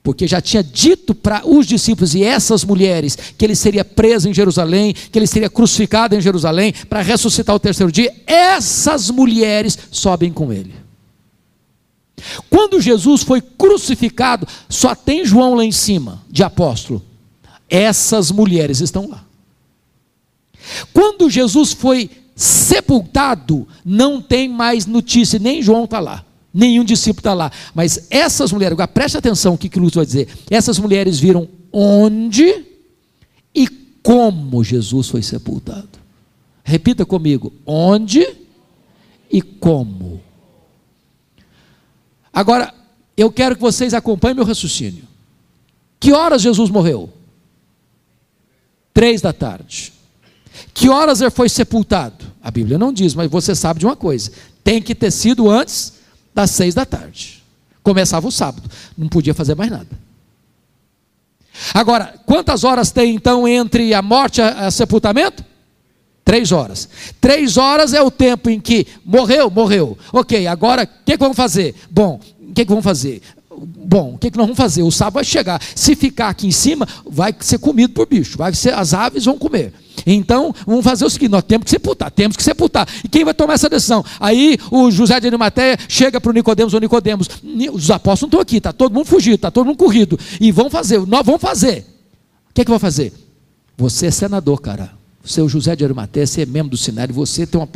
porque 0.07 0.25
já 0.25 0.39
tinha 0.39 0.63
dito 0.63 1.13
para 1.13 1.45
os 1.45 1.67
discípulos 1.67 2.15
e 2.15 2.23
essas 2.23 2.63
mulheres 2.63 3.17
que 3.37 3.43
ele 3.43 3.55
seria 3.55 3.83
preso 3.83 4.29
em 4.29 4.33
Jerusalém, 4.33 4.93
que 4.93 5.19
ele 5.19 5.27
seria 5.27 5.49
crucificado 5.49 6.15
em 6.15 6.21
Jerusalém 6.21 6.73
para 6.87 7.01
ressuscitar 7.01 7.53
o 7.53 7.59
terceiro 7.59 7.91
dia, 7.91 8.13
essas 8.25 9.09
mulheres 9.09 9.77
sobem 9.91 10.31
com 10.31 10.53
ele. 10.53 10.86
Quando 12.49 12.81
Jesus 12.81 13.23
foi 13.23 13.41
crucificado, 13.41 14.47
só 14.67 14.95
tem 14.95 15.25
João 15.25 15.53
lá 15.53 15.63
em 15.63 15.71
cima, 15.71 16.23
de 16.29 16.43
apóstolo. 16.43 17.03
Essas 17.69 18.31
mulheres 18.31 18.81
estão 18.81 19.07
lá. 19.07 19.23
Quando 20.93 21.29
Jesus 21.29 21.73
foi 21.73 22.09
sepultado, 22.35 23.67
não 23.83 24.21
tem 24.21 24.47
mais 24.49 24.85
notícia, 24.85 25.39
nem 25.39 25.61
João 25.61 25.85
está 25.85 25.99
lá, 25.99 26.25
nenhum 26.53 26.83
discípulo 26.83 27.19
está 27.19 27.33
lá. 27.33 27.51
Mas 27.73 28.07
essas 28.09 28.51
mulheres, 28.51 28.73
agora 28.73 28.87
preste 28.87 29.17
atenção 29.17 29.53
o 29.53 29.57
que, 29.57 29.69
que 29.69 29.79
Lúcio 29.79 29.97
vai 29.97 30.05
dizer. 30.05 30.27
Essas 30.49 30.77
mulheres 30.79 31.19
viram 31.19 31.47
onde 31.71 32.65
e 33.53 33.67
como 34.03 34.63
Jesus 34.63 35.09
foi 35.09 35.21
sepultado. 35.21 35.89
Repita 36.63 37.05
comigo: 37.05 37.51
onde 37.65 38.27
e 39.31 39.41
como. 39.41 40.21
Agora, 42.37 42.71
eu 43.17 43.31
quero 43.31 43.55
que 43.55 43.61
vocês 43.63 43.95
acompanhem 43.95 44.35
meu 44.35 44.45
raciocínio. 44.45 45.05
Que 45.99 46.13
horas 46.13 46.39
Jesus 46.39 46.69
morreu? 46.69 47.11
Três 48.93 49.21
da 49.21 49.33
tarde. 49.33 49.91
Que 50.71 50.87
horas 50.87 51.19
ele 51.19 51.31
foi 51.31 51.49
sepultado? 51.49 52.23
A 52.39 52.51
Bíblia 52.51 52.77
não 52.77 52.93
diz, 52.93 53.15
mas 53.15 53.27
você 53.27 53.55
sabe 53.55 53.79
de 53.79 53.87
uma 53.87 53.95
coisa: 53.95 54.31
tem 54.63 54.79
que 54.79 54.93
ter 54.93 55.09
sido 55.09 55.49
antes 55.49 55.93
das 56.31 56.51
seis 56.51 56.75
da 56.75 56.85
tarde. 56.85 57.43
Começava 57.81 58.27
o 58.27 58.31
sábado, 58.31 58.69
não 58.95 59.09
podia 59.09 59.33
fazer 59.33 59.55
mais 59.55 59.71
nada. 59.71 59.89
Agora, 61.73 62.19
quantas 62.23 62.63
horas 62.63 62.91
tem 62.91 63.15
então 63.15 63.47
entre 63.47 63.95
a 63.95 64.01
morte 64.03 64.41
e 64.41 64.67
o 64.67 64.69
sepultamento? 64.69 65.43
Três 66.27 66.51
horas. 66.51 66.89
Três 67.21 67.55
horas 67.55 67.93
é 67.93 68.01
o 68.01 68.11
tempo 68.11 68.49
em 68.49 68.59
que 68.59 68.85
morreu, 69.05 69.49
morreu. 69.49 69.97
Ok, 70.11 70.45
agora 70.45 70.83
o 70.83 71.05
que, 71.05 71.13
que 71.13 71.17
vamos 71.17 71.37
fazer? 71.37 71.73
Bom, 71.89 72.19
o 72.41 72.53
que, 72.53 72.65
que 72.65 72.69
vamos 72.69 72.83
fazer? 72.83 73.21
Bom, 73.57 74.15
o 74.15 74.17
que, 74.17 74.29
que 74.29 74.37
nós 74.37 74.45
vamos 74.45 74.57
fazer? 74.57 74.83
O 74.83 74.91
sábado 74.91 75.13
vai 75.13 75.23
chegar. 75.23 75.61
Se 75.73 75.95
ficar 75.95 76.27
aqui 76.27 76.45
em 76.45 76.51
cima, 76.51 76.85
vai 77.09 77.33
ser 77.39 77.59
comido 77.59 77.93
por 77.93 78.09
bicho. 78.09 78.37
Vai 78.37 78.53
ser, 78.53 78.73
as 78.73 78.93
aves 78.93 79.23
vão 79.23 79.37
comer. 79.37 79.71
Então, 80.05 80.53
vamos 80.65 80.83
fazer 80.83 81.05
o 81.05 81.09
seguinte: 81.09 81.31
nós 81.31 81.43
temos 81.43 81.63
que 81.63 81.71
sepultar, 81.71 82.11
temos 82.11 82.35
que 82.35 82.43
sepultar. 82.43 82.85
E 83.05 83.07
quem 83.07 83.23
vai 83.23 83.33
tomar 83.33 83.53
essa 83.53 83.69
decisão? 83.69 84.03
Aí 84.19 84.57
o 84.69 84.91
José 84.91 85.21
de 85.21 85.27
Arimateia 85.27 85.77
chega 85.87 86.19
para 86.19 86.29
o 86.29 86.33
Nicodemos, 86.33 86.73
ou 86.73 86.81
Nicodemos, 86.81 87.29
os 87.71 87.89
apóstolos 87.89 88.21
não 88.23 88.27
estão 88.27 88.41
aqui, 88.41 88.57
está 88.57 88.73
todo 88.73 88.93
mundo 88.93 89.05
fugido, 89.05 89.35
está 89.35 89.49
todo 89.49 89.65
mundo 89.65 89.77
corrido. 89.77 90.19
E 90.41 90.51
vão 90.51 90.69
fazer, 90.69 90.99
nós 91.07 91.25
vamos 91.25 91.39
fazer. 91.39 91.85
O 92.49 92.53
que 92.53 92.59
é 92.59 92.65
que 92.65 92.69
vai 92.69 92.79
fazer? 92.79 93.13
Você 93.77 94.07
é 94.07 94.11
senador, 94.11 94.59
cara 94.59 94.96
seu 95.27 95.47
José 95.47 95.75
de 95.75 95.83
Arimateia, 95.83 96.25
você 96.25 96.41
é 96.41 96.45
membro 96.45 96.71
do 96.71 96.77
Sinédrio, 96.77 97.13
você 97.13 97.45
tem 97.45 97.59
uma 97.59 97.67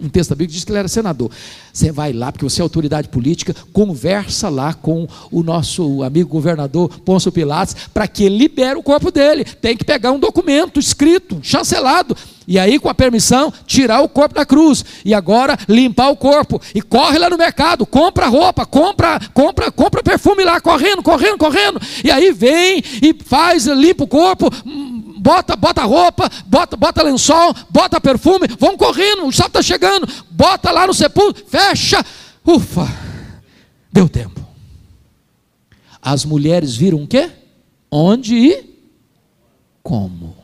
um 0.00 0.08
texto 0.08 0.30
da 0.30 0.36
Bíblia 0.36 0.48
que 0.48 0.54
diz 0.54 0.64
que 0.64 0.70
ele 0.70 0.78
era 0.78 0.88
senador. 0.88 1.30
Você 1.72 1.92
vai 1.92 2.12
lá, 2.12 2.32
porque 2.32 2.44
você 2.44 2.60
é 2.60 2.62
autoridade 2.62 3.08
política, 3.08 3.54
conversa 3.72 4.48
lá 4.48 4.74
com 4.74 5.06
o 5.30 5.42
nosso 5.42 6.02
amigo 6.02 6.28
governador 6.28 6.88
Pôncio 7.00 7.30
Pilatos, 7.30 7.76
para 7.94 8.06
que 8.08 8.24
ele 8.24 8.38
libere 8.38 8.78
o 8.78 8.82
corpo 8.82 9.10
dele. 9.10 9.44
Tem 9.44 9.76
que 9.76 9.84
pegar 9.84 10.12
um 10.12 10.18
documento 10.18 10.80
escrito, 10.80 11.38
chancelado, 11.42 12.16
e 12.50 12.58
aí, 12.58 12.80
com 12.80 12.88
a 12.88 12.94
permissão, 12.94 13.52
tirar 13.64 14.00
o 14.00 14.08
corpo 14.08 14.34
da 14.34 14.44
cruz. 14.44 14.84
E 15.04 15.14
agora 15.14 15.56
limpar 15.68 16.10
o 16.10 16.16
corpo. 16.16 16.60
E 16.74 16.82
corre 16.82 17.16
lá 17.16 17.30
no 17.30 17.38
mercado, 17.38 17.86
compra 17.86 18.26
roupa, 18.26 18.66
compra, 18.66 19.20
compra, 19.32 19.70
compra 19.70 20.02
perfume 20.02 20.42
lá, 20.42 20.60
correndo, 20.60 21.00
correndo, 21.00 21.38
correndo. 21.38 21.80
E 22.02 22.10
aí 22.10 22.32
vem 22.32 22.82
e 23.00 23.14
faz, 23.24 23.66
limpa 23.66 24.02
o 24.02 24.08
corpo, 24.08 24.50
bota, 25.20 25.54
bota 25.54 25.84
roupa, 25.84 26.30
bota, 26.46 26.76
bota 26.76 27.02
lençol, 27.02 27.54
bota 27.68 28.00
perfume, 28.00 28.48
vão 28.58 28.76
correndo, 28.76 29.26
o 29.26 29.32
sábado 29.32 29.58
está 29.58 29.62
chegando, 29.62 30.08
bota 30.30 30.70
lá 30.70 30.86
no 30.86 30.94
sepulcro, 30.94 31.44
fecha, 31.46 32.04
ufa, 32.44 32.88
deu 33.92 34.08
tempo. 34.08 34.40
As 36.02 36.24
mulheres 36.24 36.74
viram 36.74 37.02
o 37.02 37.06
quê? 37.06 37.30
Onde 37.90 38.34
e 38.34 38.70
como. 39.82 40.36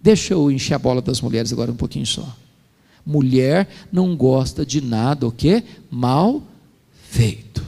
Deixa 0.00 0.32
eu 0.32 0.50
encher 0.50 0.74
a 0.74 0.78
bola 0.78 1.02
das 1.02 1.20
mulheres 1.20 1.52
agora 1.52 1.70
um 1.70 1.76
pouquinho 1.76 2.06
só. 2.06 2.26
Mulher 3.04 3.68
não 3.92 4.16
gosta 4.16 4.64
de 4.64 4.80
nada 4.80 5.26
o 5.26 5.32
que? 5.32 5.62
Mal 5.90 6.42
feito. 7.10 7.62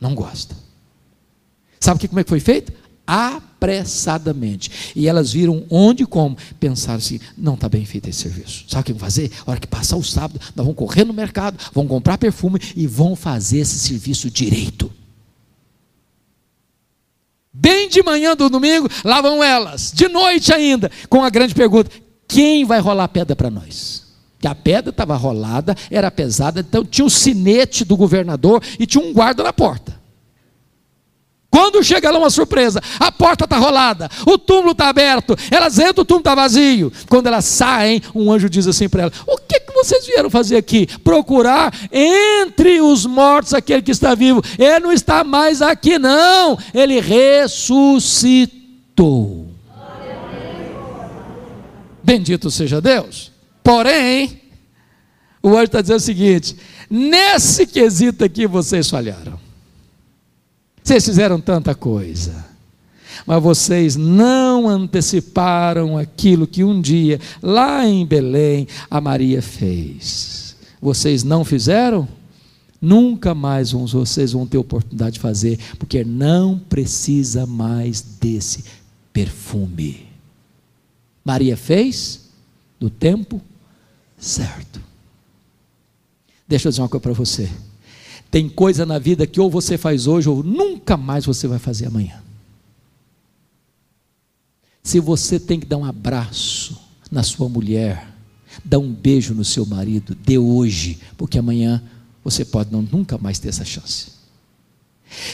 Não 0.00 0.14
gosta. 0.14 0.56
Sabe 1.78 2.00
que, 2.00 2.08
como 2.08 2.20
é 2.20 2.24
que 2.24 2.30
foi 2.30 2.40
feito? 2.40 2.72
Apressadamente. 3.14 4.70
E 4.96 5.06
elas 5.06 5.30
viram 5.30 5.66
onde 5.68 6.04
e 6.04 6.06
como. 6.06 6.34
Pensaram 6.58 6.96
assim: 6.96 7.20
não 7.36 7.52
está 7.52 7.68
bem 7.68 7.84
feito 7.84 8.08
esse 8.08 8.22
serviço. 8.22 8.64
Sabe 8.66 8.80
o 8.80 8.84
que 8.86 8.92
vão 8.92 9.00
fazer? 9.00 9.30
A 9.46 9.50
hora 9.50 9.60
que 9.60 9.66
passar 9.66 9.96
o 9.96 10.02
sábado, 10.02 10.40
nós 10.56 10.64
vamos 10.64 10.74
correr 10.74 11.04
no 11.04 11.12
mercado, 11.12 11.58
vão 11.74 11.86
comprar 11.86 12.16
perfume 12.16 12.58
e 12.74 12.86
vão 12.86 13.14
fazer 13.14 13.58
esse 13.58 13.78
serviço 13.78 14.30
direito. 14.30 14.90
Bem 17.52 17.86
de 17.86 18.02
manhã 18.02 18.34
do 18.34 18.48
domingo, 18.48 18.88
lá 19.04 19.20
vão 19.20 19.44
elas, 19.44 19.92
de 19.94 20.08
noite 20.08 20.54
ainda, 20.54 20.90
com 21.10 21.22
a 21.22 21.28
grande 21.28 21.54
pergunta: 21.54 21.90
quem 22.26 22.64
vai 22.64 22.80
rolar 22.80 23.08
pedra 23.08 23.36
para 23.36 23.50
nós? 23.50 24.04
Que 24.40 24.48
a 24.48 24.54
pedra 24.54 24.88
estava 24.88 25.14
rolada, 25.16 25.76
era 25.90 26.10
pesada, 26.10 26.60
então 26.60 26.82
tinha 26.82 27.04
o 27.04 27.10
sinete 27.10 27.84
do 27.84 27.94
governador 27.94 28.62
e 28.78 28.86
tinha 28.86 29.04
um 29.04 29.12
guarda 29.12 29.42
na 29.42 29.52
porta. 29.52 30.01
Quando 31.52 31.84
chega 31.84 32.10
lá 32.10 32.18
uma 32.18 32.30
surpresa, 32.30 32.80
a 32.98 33.12
porta 33.12 33.44
está 33.44 33.58
rolada, 33.58 34.08
o 34.26 34.38
túmulo 34.38 34.72
está 34.72 34.88
aberto, 34.88 35.36
elas 35.50 35.78
entram, 35.78 36.00
o 36.00 36.04
túmulo 36.04 36.22
está 36.22 36.34
vazio. 36.34 36.90
Quando 37.10 37.26
elas 37.26 37.44
saem, 37.44 38.00
um 38.14 38.32
anjo 38.32 38.48
diz 38.48 38.66
assim 38.66 38.88
para 38.88 39.02
elas: 39.02 39.12
O 39.26 39.36
que, 39.36 39.60
que 39.60 39.74
vocês 39.74 40.06
vieram 40.06 40.30
fazer 40.30 40.56
aqui? 40.56 40.86
Procurar 41.04 41.70
entre 41.92 42.80
os 42.80 43.04
mortos 43.04 43.52
aquele 43.52 43.82
que 43.82 43.90
está 43.90 44.14
vivo. 44.14 44.42
Ele 44.58 44.80
não 44.80 44.92
está 44.92 45.22
mais 45.22 45.60
aqui, 45.60 45.98
não, 45.98 46.56
ele 46.72 46.98
ressuscitou. 47.00 48.52
Bendito 52.02 52.50
seja 52.50 52.80
Deus. 52.80 53.30
Porém, 53.62 54.40
o 55.42 55.50
anjo 55.50 55.64
está 55.64 55.82
dizendo 55.82 55.98
o 55.98 56.00
seguinte: 56.00 56.56
nesse 56.88 57.66
quesito 57.66 58.24
aqui 58.24 58.46
vocês 58.46 58.88
falharam. 58.88 59.41
Vocês 60.82 61.04
fizeram 61.04 61.40
tanta 61.40 61.74
coisa, 61.74 62.44
mas 63.26 63.42
vocês 63.42 63.96
não 63.96 64.68
anteciparam 64.68 65.96
aquilo 65.96 66.46
que 66.46 66.64
um 66.64 66.80
dia, 66.80 67.20
lá 67.40 67.86
em 67.86 68.04
Belém, 68.04 68.66
a 68.90 69.00
Maria 69.00 69.40
fez. 69.40 70.56
Vocês 70.80 71.22
não 71.22 71.44
fizeram? 71.44 72.08
Nunca 72.80 73.32
mais 73.32 73.70
vocês 73.70 74.32
vão 74.32 74.44
ter 74.44 74.58
oportunidade 74.58 75.14
de 75.14 75.20
fazer, 75.20 75.58
porque 75.78 76.02
não 76.02 76.58
precisa 76.58 77.46
mais 77.46 78.00
desse 78.20 78.64
perfume. 79.12 80.08
Maria 81.24 81.56
fez 81.56 82.28
no 82.80 82.90
tempo 82.90 83.40
certo. 84.18 84.80
Deixa 86.48 86.66
eu 86.66 86.70
dizer 86.70 86.82
uma 86.82 86.88
coisa 86.88 87.02
para 87.02 87.12
você. 87.12 87.48
Tem 88.32 88.48
coisa 88.48 88.84
na 88.84 88.98
vida 88.98 89.26
que 89.26 89.40
ou 89.40 89.50
você 89.50 89.78
faz 89.78 90.06
hoje 90.06 90.28
ou 90.28 90.42
nunca 90.42 90.71
mais 90.96 91.24
você 91.24 91.46
vai 91.46 91.58
fazer 91.58 91.86
amanhã. 91.86 92.22
Se 94.82 94.98
você 94.98 95.38
tem 95.38 95.60
que 95.60 95.66
dar 95.66 95.76
um 95.76 95.84
abraço 95.84 96.76
na 97.10 97.22
sua 97.22 97.48
mulher, 97.48 98.12
dar 98.64 98.78
um 98.78 98.92
beijo 98.92 99.34
no 99.34 99.44
seu 99.44 99.64
marido, 99.64 100.14
dê 100.14 100.38
hoje, 100.38 100.98
porque 101.16 101.38
amanhã 101.38 101.82
você 102.24 102.44
pode 102.44 102.72
não, 102.72 102.82
nunca 102.82 103.16
mais 103.18 103.38
ter 103.38 103.48
essa 103.48 103.64
chance. 103.64 104.21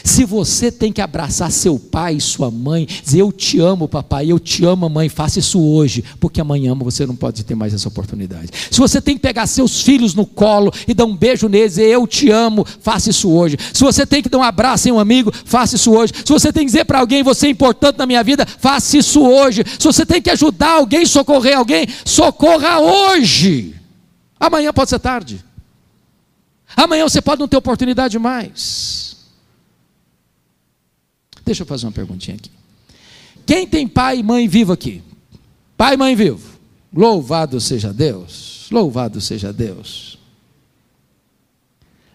Se 0.03 0.25
você 0.25 0.71
tem 0.71 0.91
que 0.91 1.01
abraçar 1.01 1.51
seu 1.51 1.79
pai 1.79 2.15
e 2.15 2.21
sua 2.21 2.51
mãe, 2.51 2.85
dizer 2.85 3.21
eu 3.21 3.31
te 3.31 3.59
amo, 3.59 3.87
papai, 3.87 4.31
eu 4.31 4.39
te 4.39 4.65
amo, 4.65 4.89
mãe, 4.89 5.09
faça 5.09 5.39
isso 5.39 5.61
hoje, 5.61 6.03
porque 6.19 6.41
amanhã 6.41 6.75
você 6.75 7.05
não 7.05 7.15
pode 7.15 7.43
ter 7.43 7.55
mais 7.55 7.73
essa 7.73 7.87
oportunidade. 7.87 8.49
Se 8.69 8.79
você 8.79 9.01
tem 9.01 9.15
que 9.15 9.21
pegar 9.21 9.47
seus 9.47 9.81
filhos 9.81 10.13
no 10.13 10.25
colo 10.25 10.71
e 10.87 10.93
dar 10.93 11.05
um 11.05 11.15
beijo 11.15 11.47
neles, 11.47 11.73
dizer 11.73 11.87
eu 11.87 12.05
te 12.05 12.29
amo, 12.29 12.65
faça 12.81 13.09
isso 13.09 13.29
hoje. 13.29 13.57
Se 13.73 13.83
você 13.83 14.05
tem 14.05 14.21
que 14.21 14.29
dar 14.29 14.37
um 14.37 14.43
abraço 14.43 14.87
em 14.87 14.91
um 14.91 14.99
amigo, 14.99 15.31
faça 15.45 15.75
isso 15.75 15.91
hoje. 15.91 16.13
Se 16.25 16.31
você 16.31 16.51
tem 16.51 16.65
que 16.65 16.71
dizer 16.71 16.85
para 16.85 16.99
alguém 16.99 17.23
você 17.23 17.47
é 17.47 17.49
importante 17.49 17.97
na 17.97 18.05
minha 18.05 18.23
vida, 18.23 18.45
faça 18.45 18.97
isso 18.97 19.21
hoje. 19.21 19.63
Se 19.77 19.85
você 19.85 20.05
tem 20.05 20.21
que 20.21 20.29
ajudar 20.29 20.71
alguém, 20.71 21.05
socorrer 21.05 21.57
alguém, 21.57 21.87
socorra 22.05 22.79
hoje. 22.79 23.75
Amanhã 24.39 24.71
pode 24.71 24.89
ser 24.89 24.99
tarde. 24.99 25.43
Amanhã 26.75 27.03
você 27.03 27.21
pode 27.21 27.39
não 27.39 27.47
ter 27.47 27.57
oportunidade 27.57 28.17
mais. 28.17 28.98
Deixa 31.49 31.63
eu 31.63 31.65
fazer 31.65 31.87
uma 31.87 31.91
perguntinha 31.91 32.37
aqui. 32.37 32.51
Quem 33.43 33.65
tem 33.65 33.87
pai 33.87 34.19
e 34.19 34.23
mãe 34.23 34.47
vivo 34.47 34.71
aqui? 34.71 35.01
Pai 35.75 35.95
e 35.95 35.97
mãe 35.97 36.15
vivo. 36.15 36.47
Louvado 36.95 37.59
seja 37.59 37.91
Deus. 37.91 38.67
Louvado 38.69 39.19
seja 39.19 39.51
Deus. 39.51 40.19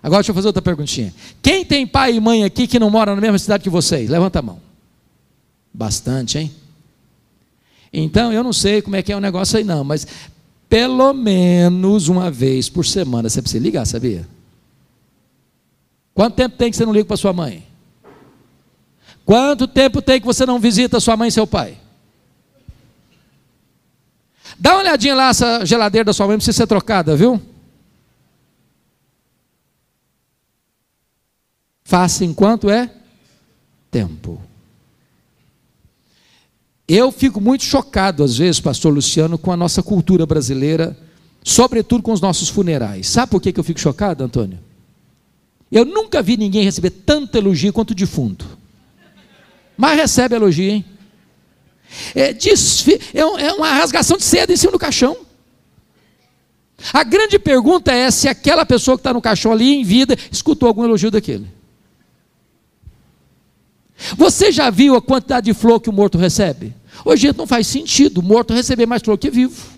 Agora 0.01 0.21
deixa 0.21 0.31
eu 0.31 0.37
fazer 0.37 0.47
outra 0.47 0.63
perguntinha. 0.63 1.13
Quem 1.43 1.65
tem 1.65 1.85
pai 1.85 2.15
e 2.15 2.21
mãe 2.21 2.45
aqui 2.45 2.69
que 2.69 2.79
não 2.79 2.89
mora 2.89 3.13
na 3.13 3.21
mesma 3.21 3.37
cidade 3.37 3.65
que 3.65 3.69
vocês? 3.69 4.09
Levanta 4.09 4.39
a 4.39 4.43
mão. 4.43 4.61
Bastante, 5.73 6.39
hein? 6.39 6.53
Então, 7.93 8.33
eu 8.33 8.45
não 8.45 8.53
sei 8.53 8.81
como 8.83 8.95
é 8.95 9.03
que 9.03 9.13
é 9.13 9.17
o 9.17 9.21
negócio 9.21 9.59
aí 9.59 9.65
não, 9.65 9.83
mas 9.83 10.07
pelo 10.69 11.13
menos 11.13 12.07
uma 12.07 12.31
vez 12.31 12.69
por 12.69 12.87
semana 12.87 13.29
você 13.29 13.43
precisa 13.43 13.65
ligar, 13.65 13.85
sabia? 13.85 14.29
Quanto 16.15 16.37
tempo 16.37 16.57
tem 16.57 16.71
que 16.71 16.77
você 16.77 16.87
não 16.87 16.93
liga 16.93 17.07
para 17.07 17.17
sua 17.17 17.33
mãe? 17.33 17.74
Quanto 19.25 19.67
tempo 19.67 20.03
tem 20.03 20.21
que 20.21 20.27
você 20.27 20.45
não 20.45 20.59
visita 20.59 21.01
sua 21.01 21.17
mãe 21.17 21.29
e 21.29 21.33
seu 21.33 21.47
pai? 21.47 21.79
Dá 24.59 24.73
uma 24.73 24.81
olhadinha 24.81 25.15
lá, 25.15 25.29
essa 25.31 25.65
geladeira 25.65 26.05
da 26.05 26.13
sua 26.13 26.27
mãe 26.27 26.37
precisa 26.37 26.57
ser 26.57 26.67
trocada, 26.67 27.17
viu? 27.17 27.41
Faça 31.85 32.25
enquanto 32.25 32.71
é 32.71 32.91
tempo. 33.91 34.41
Eu 36.87 37.11
fico 37.11 37.41
muito 37.41 37.65
chocado, 37.65 38.23
às 38.23 38.37
vezes, 38.37 38.61
pastor 38.61 38.93
Luciano, 38.93 39.39
com 39.39 39.51
a 39.51 39.57
nossa 39.57 39.83
cultura 39.83 40.27
brasileira, 40.27 40.97
sobretudo 41.43 42.03
com 42.03 42.13
os 42.13 42.21
nossos 42.21 42.49
funerais. 42.49 43.07
Sabe 43.09 43.31
por 43.31 43.41
que 43.41 43.59
eu 43.59 43.65
fico 43.65 43.81
chocado, 43.81 44.23
Antônio? 44.23 44.59
Eu 45.73 45.85
nunca 45.85 46.23
vi 46.23 46.37
ninguém 46.37 46.65
receber 46.65 46.91
tanto 46.91 47.37
elogio 47.37 47.73
quanto 47.73 47.93
o 47.93 47.95
defunto. 47.95 48.64
Mas 49.77 49.97
recebe 49.97 50.37
elogio, 50.37 50.71
hein? 50.71 50.85
É, 52.15 52.33
desfi... 52.33 53.01
é 53.13 53.53
uma 53.53 53.73
rasgação 53.73 54.17
de 54.17 54.25
seda 54.25 54.53
em 54.53 54.57
cima 54.57 54.73
do 54.73 54.79
caixão. 54.79 55.17
A 56.93 57.03
grande 57.03 57.39
pergunta 57.39 57.93
é 57.93 58.11
se 58.11 58.29
aquela 58.29 58.67
pessoa 58.67 58.97
que 58.97 59.01
está 59.01 59.13
no 59.13 59.23
caixão 59.23 59.53
ali 59.53 59.75
em 59.75 59.85
vida 59.85 60.17
escutou 60.31 60.69
algum 60.69 60.85
elogio 60.85 61.11
daquele. 61.11 61.49
Você 64.17 64.53
já 64.53 64.71
viu 64.71 64.97
a 64.97 65.03
quantidade 65.03 65.47
de 65.47 65.55
flor 65.55 65.81
que 65.81 65.89
o 65.89 65.93
morto 65.93 66.19
recebe? 66.19 66.75
Hoje 67.05 67.33
não 67.33 67.47
faz 67.47 67.67
sentido 67.67 68.19
o 68.19 68.23
morto 68.23 68.53
receber 68.53 68.87
mais 68.87 69.03
flor 69.03 69.17
que 69.17 69.31
vivo. 69.31 69.73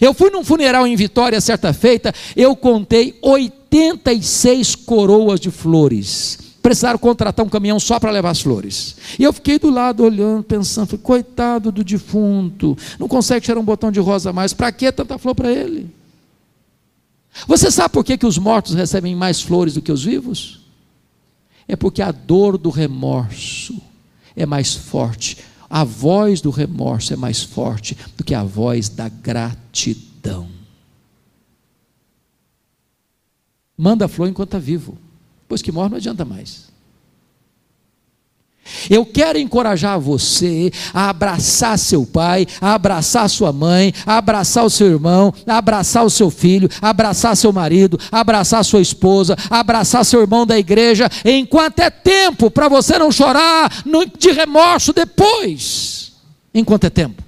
Eu 0.00 0.12
fui 0.12 0.30
num 0.30 0.44
funeral 0.44 0.86
em 0.86 0.94
Vitória 0.94 1.40
certa 1.40 1.72
feita, 1.72 2.12
eu 2.36 2.54
contei 2.54 3.18
86 3.22 4.74
coroas 4.74 5.40
de 5.40 5.50
flores 5.50 6.49
precisaram 6.70 7.00
contratar 7.00 7.44
um 7.44 7.48
caminhão 7.48 7.80
só 7.80 7.98
para 7.98 8.12
levar 8.12 8.30
as 8.30 8.40
flores. 8.40 8.94
E 9.18 9.24
eu 9.24 9.32
fiquei 9.32 9.58
do 9.58 9.70
lado 9.70 10.04
olhando, 10.04 10.44
pensando, 10.44 10.96
coitado 10.96 11.72
do 11.72 11.82
defunto, 11.82 12.78
não 12.96 13.08
consegue 13.08 13.44
tirar 13.44 13.58
um 13.58 13.64
botão 13.64 13.90
de 13.90 13.98
rosa 13.98 14.32
mais, 14.32 14.54
para 14.54 14.70
que 14.70 14.92
tanta 14.92 15.18
flor 15.18 15.34
para 15.34 15.50
ele? 15.50 15.92
Você 17.48 17.72
sabe 17.72 17.92
por 17.92 18.04
que, 18.04 18.16
que 18.16 18.24
os 18.26 18.38
mortos 18.38 18.74
recebem 18.74 19.16
mais 19.16 19.42
flores 19.42 19.74
do 19.74 19.82
que 19.82 19.90
os 19.90 20.04
vivos? 20.04 20.60
É 21.66 21.74
porque 21.74 22.02
a 22.02 22.12
dor 22.12 22.56
do 22.56 22.70
remorso 22.70 23.76
é 24.36 24.46
mais 24.46 24.72
forte, 24.72 25.38
a 25.68 25.82
voz 25.82 26.40
do 26.40 26.50
remorso 26.50 27.12
é 27.12 27.16
mais 27.16 27.42
forte 27.42 27.98
do 28.16 28.22
que 28.22 28.32
a 28.34 28.44
voz 28.44 28.88
da 28.88 29.08
gratidão. 29.08 30.48
Manda 33.76 34.06
flor 34.06 34.28
enquanto 34.28 34.50
está 34.50 34.58
vivo. 34.60 34.96
Depois 35.50 35.62
que 35.62 35.72
morre, 35.72 35.88
não 35.88 35.96
adianta 35.96 36.24
mais. 36.24 36.70
Eu 38.88 39.04
quero 39.04 39.36
encorajar 39.36 39.98
você 39.98 40.70
a 40.94 41.10
abraçar 41.10 41.76
seu 41.76 42.06
pai, 42.06 42.46
a 42.60 42.72
abraçar 42.72 43.28
sua 43.28 43.52
mãe, 43.52 43.92
a 44.06 44.18
abraçar 44.18 44.64
o 44.64 44.70
seu 44.70 44.86
irmão, 44.86 45.34
a 45.44 45.58
abraçar 45.58 46.04
o 46.04 46.10
seu 46.10 46.30
filho, 46.30 46.68
a 46.80 46.90
abraçar 46.90 47.36
seu 47.36 47.52
marido, 47.52 47.98
a 48.12 48.20
abraçar 48.20 48.64
sua 48.64 48.80
esposa, 48.80 49.36
a 49.50 49.58
abraçar 49.58 50.04
seu 50.04 50.20
irmão 50.20 50.46
da 50.46 50.56
igreja, 50.56 51.10
enquanto 51.24 51.80
é 51.80 51.90
tempo 51.90 52.48
para 52.48 52.68
você 52.68 52.96
não 52.96 53.10
chorar 53.10 53.82
de 54.16 54.30
remorso 54.30 54.92
depois. 54.92 56.12
Enquanto 56.54 56.84
é 56.84 56.90
tempo. 56.90 57.24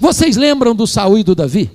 Vocês 0.00 0.36
lembram 0.36 0.74
do 0.74 0.88
Saul 0.88 1.18
e 1.18 1.22
do 1.22 1.36
Davi? 1.36 1.70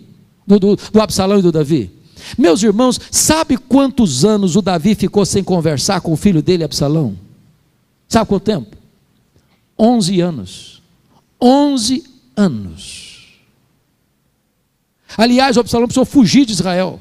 Do, 0.45 0.59
do, 0.59 0.76
do 0.76 1.01
Absalão 1.01 1.39
e 1.39 1.41
do 1.41 1.53
Davi? 1.53 2.01
Meus 2.38 2.63
irmãos, 2.63 2.99
sabe 3.09 3.57
quantos 3.57 4.24
anos 4.26 4.55
o 4.55 4.61
Davi 4.61 4.95
ficou 4.95 5.26
sem 5.26 5.43
conversar 5.43 6.01
com 6.01 6.11
o 6.13 6.17
filho 6.17 6.41
dele, 6.41 6.63
Absalão? 6.63 7.17
Sabe 8.07 8.28
quanto 8.28 8.43
tempo? 8.43 8.78
Onze 9.78 10.19
anos. 10.19 10.82
Onze 11.41 12.03
anos. 12.36 13.39
Aliás, 15.17 15.57
o 15.57 15.59
Absalão 15.59 15.88
precisou 15.88 16.05
fugir 16.05 16.45
de 16.45 16.53
Israel. 16.53 16.99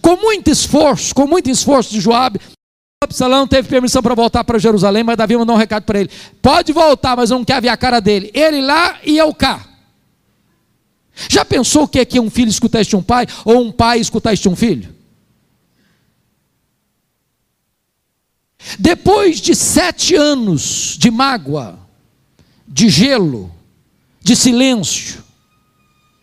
Com 0.00 0.16
muito 0.16 0.50
esforço, 0.50 1.14
com 1.14 1.26
muito 1.26 1.50
esforço 1.50 1.90
de 1.90 2.00
Joabe, 2.00 2.40
Absalão 3.02 3.46
teve 3.46 3.68
permissão 3.68 4.02
para 4.02 4.14
voltar 4.14 4.44
para 4.44 4.58
Jerusalém, 4.58 5.02
mas 5.02 5.16
Davi 5.16 5.36
mandou 5.36 5.56
um 5.56 5.58
recado 5.58 5.84
para 5.84 6.00
ele: 6.00 6.10
pode 6.40 6.72
voltar, 6.72 7.16
mas 7.16 7.30
não 7.30 7.44
quer 7.44 7.60
ver 7.60 7.68
a 7.68 7.76
cara 7.76 8.00
dele. 8.00 8.30
Ele 8.32 8.62
lá 8.62 8.98
e 9.04 9.18
eu 9.18 9.34
cá. 9.34 9.71
Já 11.28 11.44
pensou 11.44 11.84
o 11.84 11.88
que 11.88 11.98
é 11.98 12.04
que 12.04 12.20
um 12.20 12.30
filho 12.30 12.48
escutar 12.48 12.80
este 12.80 12.96
um 12.96 13.02
pai, 13.02 13.26
ou 13.44 13.60
um 13.62 13.72
pai 13.72 13.98
escutar 13.98 14.32
este 14.32 14.48
um 14.48 14.56
filho? 14.56 14.94
Depois 18.78 19.40
de 19.40 19.54
sete 19.54 20.14
anos 20.14 20.96
de 20.98 21.10
mágoa, 21.10 21.78
de 22.66 22.88
gelo, 22.88 23.52
de 24.20 24.36
silêncio, 24.36 25.22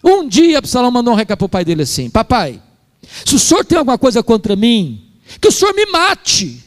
um 0.04 0.28
dia 0.28 0.58
Absalão 0.58 0.90
mandou 0.90 1.14
um 1.14 1.18
recado 1.18 1.40
para 1.40 1.46
o 1.46 1.50
pai 1.50 1.66
dele 1.66 1.84
assim: 1.84 2.10
Papai, 2.10 2.62
se 3.26 3.36
o 3.36 3.40
senhor 3.40 3.66
tem 3.66 3.78
alguma 3.78 3.98
coisa 3.98 4.24
contra 4.24 4.56
mim, 4.56 5.12
que 5.40 5.48
o 5.48 5.52
senhor 5.52 5.74
me 5.74 5.86
mate. 5.88 6.64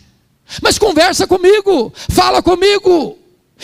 Mas 0.61 0.79
conversa 0.79 1.27
comigo, 1.27 1.93
fala 2.11 2.43
comigo. 2.43 3.19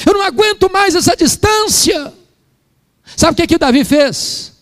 Eu 0.06 0.14
não 0.14 0.22
aguento 0.22 0.70
mais 0.72 0.94
essa 0.94 1.14
distância. 1.14 2.14
Sabe 3.16 3.32
o 3.32 3.36
que, 3.36 3.46
que 3.46 3.56
o 3.56 3.58
Davi 3.58 3.84
fez? 3.84 4.52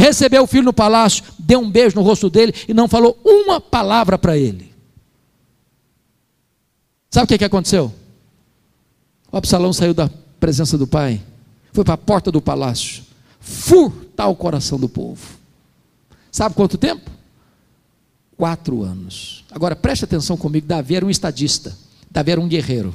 Recebeu 0.00 0.44
o 0.44 0.46
filho 0.46 0.64
no 0.64 0.72
palácio, 0.72 1.22
deu 1.38 1.60
um 1.60 1.70
beijo 1.70 1.94
no 1.94 2.02
rosto 2.02 2.30
dele 2.30 2.54
e 2.66 2.72
não 2.72 2.88
falou 2.88 3.20
uma 3.22 3.60
palavra 3.60 4.16
para 4.16 4.36
ele. 4.36 4.72
Sabe 7.10 7.24
o 7.24 7.28
que, 7.28 7.36
que 7.36 7.44
aconteceu? 7.44 7.92
O 9.30 9.36
Absalão 9.36 9.74
saiu 9.74 9.92
da 9.92 10.08
presença 10.38 10.78
do 10.78 10.86
pai, 10.86 11.20
foi 11.72 11.84
para 11.84 11.94
a 11.94 11.98
porta 11.98 12.32
do 12.32 12.40
palácio, 12.40 13.02
furtar 13.40 14.28
o 14.28 14.34
coração 14.34 14.78
do 14.78 14.88
povo. 14.88 15.20
Sabe 16.32 16.54
quanto 16.54 16.78
tempo? 16.78 17.10
quatro 18.38 18.82
anos. 18.82 19.44
Agora 19.50 19.76
preste 19.76 20.06
atenção 20.06 20.34
comigo: 20.34 20.66
Davi 20.66 20.96
era 20.96 21.04
um 21.04 21.10
estadista, 21.10 21.76
Davi 22.10 22.30
era 22.30 22.40
um 22.40 22.48
guerreiro. 22.48 22.94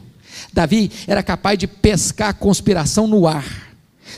Davi 0.52 0.92
era 1.06 1.22
capaz 1.22 1.60
de 1.60 1.68
pescar 1.68 2.34
conspiração 2.34 3.06
no 3.06 3.28
ar. 3.28 3.46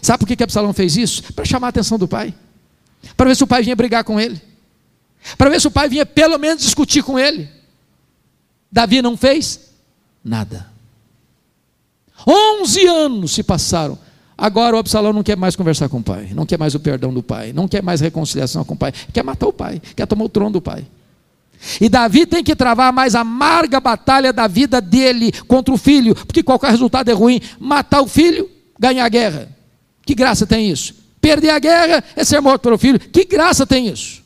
Sabe 0.02 0.20
por 0.20 0.28
que, 0.28 0.38
que 0.38 0.44
Absalão 0.44 0.72
fez 0.72 0.96
isso? 0.96 1.34
Para 1.34 1.44
chamar 1.44 1.68
a 1.68 1.70
atenção 1.70 1.98
do 1.98 2.08
pai, 2.08 2.34
para 3.16 3.28
ver 3.28 3.36
se 3.36 3.44
o 3.44 3.48
pai 3.48 3.64
vinha 3.64 3.76
brigar 3.76 4.04
com 4.04 4.20
ele, 4.20 4.42
para 5.38 5.50
ver 5.50 5.62
se 5.62 5.68
o 5.68 5.72
pai 5.72 5.88
vinha 5.88 6.06
pelo 6.06 6.38
menos 6.38 6.62
discutir 6.62 7.04
com 7.04 7.18
ele. 7.18 7.50
Davi 8.72 9.02
não 9.02 9.16
fez 9.16 9.72
nada. 10.24 10.68
Onze 12.28 12.86
anos 12.86 13.32
se 13.32 13.44
passaram. 13.44 13.98
Agora 14.38 14.76
o 14.76 14.80
Absalão 14.80 15.14
não 15.14 15.24
quer 15.24 15.36
mais 15.36 15.56
conversar 15.56 15.90
com 15.90 15.98
o 15.98 16.04
pai, 16.04 16.30
não 16.34 16.46
quer 16.46 16.60
mais 16.60 16.76
o 16.76 16.80
perdão 16.80 17.12
do 17.12 17.24
pai, 17.24 17.52
não 17.52 17.68
quer 17.68 17.82
mais 17.82 18.02
reconciliação 18.02 18.64
com 18.64 18.76
o 18.76 18.78
pai, 18.78 18.94
quer 19.12 19.24
matar 19.24 19.48
o 19.48 19.54
pai, 19.54 19.82
quer 19.96 20.06
tomar 20.06 20.26
o 20.26 20.30
trono 20.30 20.52
do 20.52 20.62
pai. 20.62 20.86
E 21.82 21.90
Davi 21.90 22.26
tem 22.26 22.44
que 22.44 22.56
travar 22.56 22.94
mais 22.94 23.16
amarga 23.16 23.80
batalha 23.80 24.32
da 24.32 24.48
vida 24.48 24.80
dele 24.80 25.32
contra 25.48 25.74
o 25.74 25.78
filho, 25.78 26.14
porque 26.14 26.44
qualquer 26.44 26.70
resultado 26.70 27.10
é 27.10 27.14
ruim. 27.14 27.42
Matar 27.60 28.02
o 28.02 28.08
filho, 28.08 28.48
ganhar 28.80 29.06
a 29.06 29.10
guerra. 29.10 29.50
Que 30.06 30.14
graça 30.14 30.46
tem 30.46 30.70
isso? 30.70 30.94
Perder 31.28 31.50
a 31.50 31.60
guerra 31.60 32.04
é 32.16 32.24
ser 32.24 32.40
morto 32.40 32.62
pelo 32.62 32.78
filho. 32.78 32.98
Que 32.98 33.26
graça 33.26 33.68
tem 33.68 33.90
isso? 33.90 34.24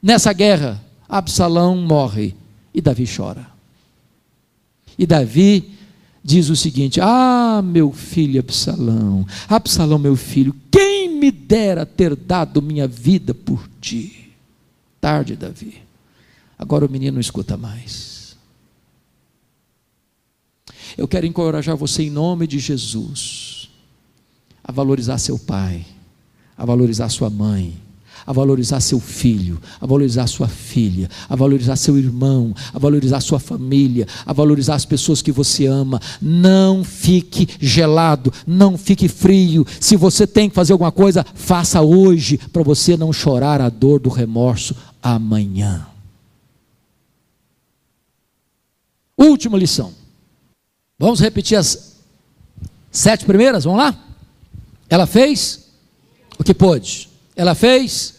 Nessa 0.00 0.32
guerra, 0.32 0.80
Absalão 1.08 1.76
morre 1.76 2.32
e 2.72 2.80
Davi 2.80 3.04
chora. 3.04 3.44
E 4.96 5.04
Davi 5.04 5.74
diz 6.22 6.48
o 6.48 6.54
seguinte: 6.54 7.00
Ah, 7.02 7.60
meu 7.60 7.90
filho 7.90 8.38
Absalão, 8.38 9.26
Absalão, 9.48 9.98
meu 9.98 10.14
filho, 10.14 10.54
quem 10.70 11.18
me 11.18 11.32
dera 11.32 11.84
ter 11.84 12.14
dado 12.14 12.62
minha 12.62 12.86
vida 12.86 13.34
por 13.34 13.68
ti? 13.80 14.30
Tarde, 15.00 15.34
Davi. 15.34 15.82
Agora 16.56 16.86
o 16.86 16.88
menino 16.88 17.14
não 17.14 17.20
escuta 17.20 17.56
mais. 17.56 18.36
Eu 20.96 21.08
quero 21.08 21.26
encorajar 21.26 21.76
você 21.76 22.04
em 22.04 22.10
nome 22.10 22.46
de 22.46 22.60
Jesus 22.60 23.57
a 24.68 24.72
valorizar 24.72 25.16
seu 25.16 25.38
pai, 25.38 25.86
a 26.54 26.66
valorizar 26.66 27.08
sua 27.08 27.30
mãe, 27.30 27.74
a 28.26 28.32
valorizar 28.34 28.80
seu 28.80 29.00
filho, 29.00 29.58
a 29.80 29.86
valorizar 29.86 30.26
sua 30.26 30.46
filha, 30.46 31.08
a 31.26 31.34
valorizar 31.34 31.74
seu 31.76 31.96
irmão, 31.96 32.54
a 32.74 32.78
valorizar 32.78 33.20
sua 33.20 33.38
família, 33.38 34.06
a 34.26 34.32
valorizar 34.34 34.74
as 34.74 34.84
pessoas 34.84 35.22
que 35.22 35.32
você 35.32 35.64
ama. 35.64 35.98
Não 36.20 36.84
fique 36.84 37.48
gelado, 37.58 38.30
não 38.46 38.76
fique 38.76 39.08
frio. 39.08 39.64
Se 39.80 39.96
você 39.96 40.26
tem 40.26 40.50
que 40.50 40.54
fazer 40.54 40.74
alguma 40.74 40.92
coisa, 40.92 41.24
faça 41.34 41.80
hoje, 41.80 42.36
para 42.36 42.62
você 42.62 42.94
não 42.94 43.10
chorar 43.10 43.62
a 43.62 43.70
dor 43.70 43.98
do 43.98 44.10
remorso 44.10 44.76
amanhã. 45.02 45.86
Última 49.16 49.56
lição. 49.56 49.94
Vamos 50.98 51.20
repetir 51.20 51.56
as 51.56 51.96
sete 52.90 53.24
primeiras? 53.24 53.64
Vamos 53.64 53.78
lá? 53.78 54.07
Ela 54.88 55.06
fez 55.06 55.68
o 56.38 56.44
que 56.44 56.54
pôde. 56.54 57.08
Ela 57.36 57.54
fez 57.54 58.14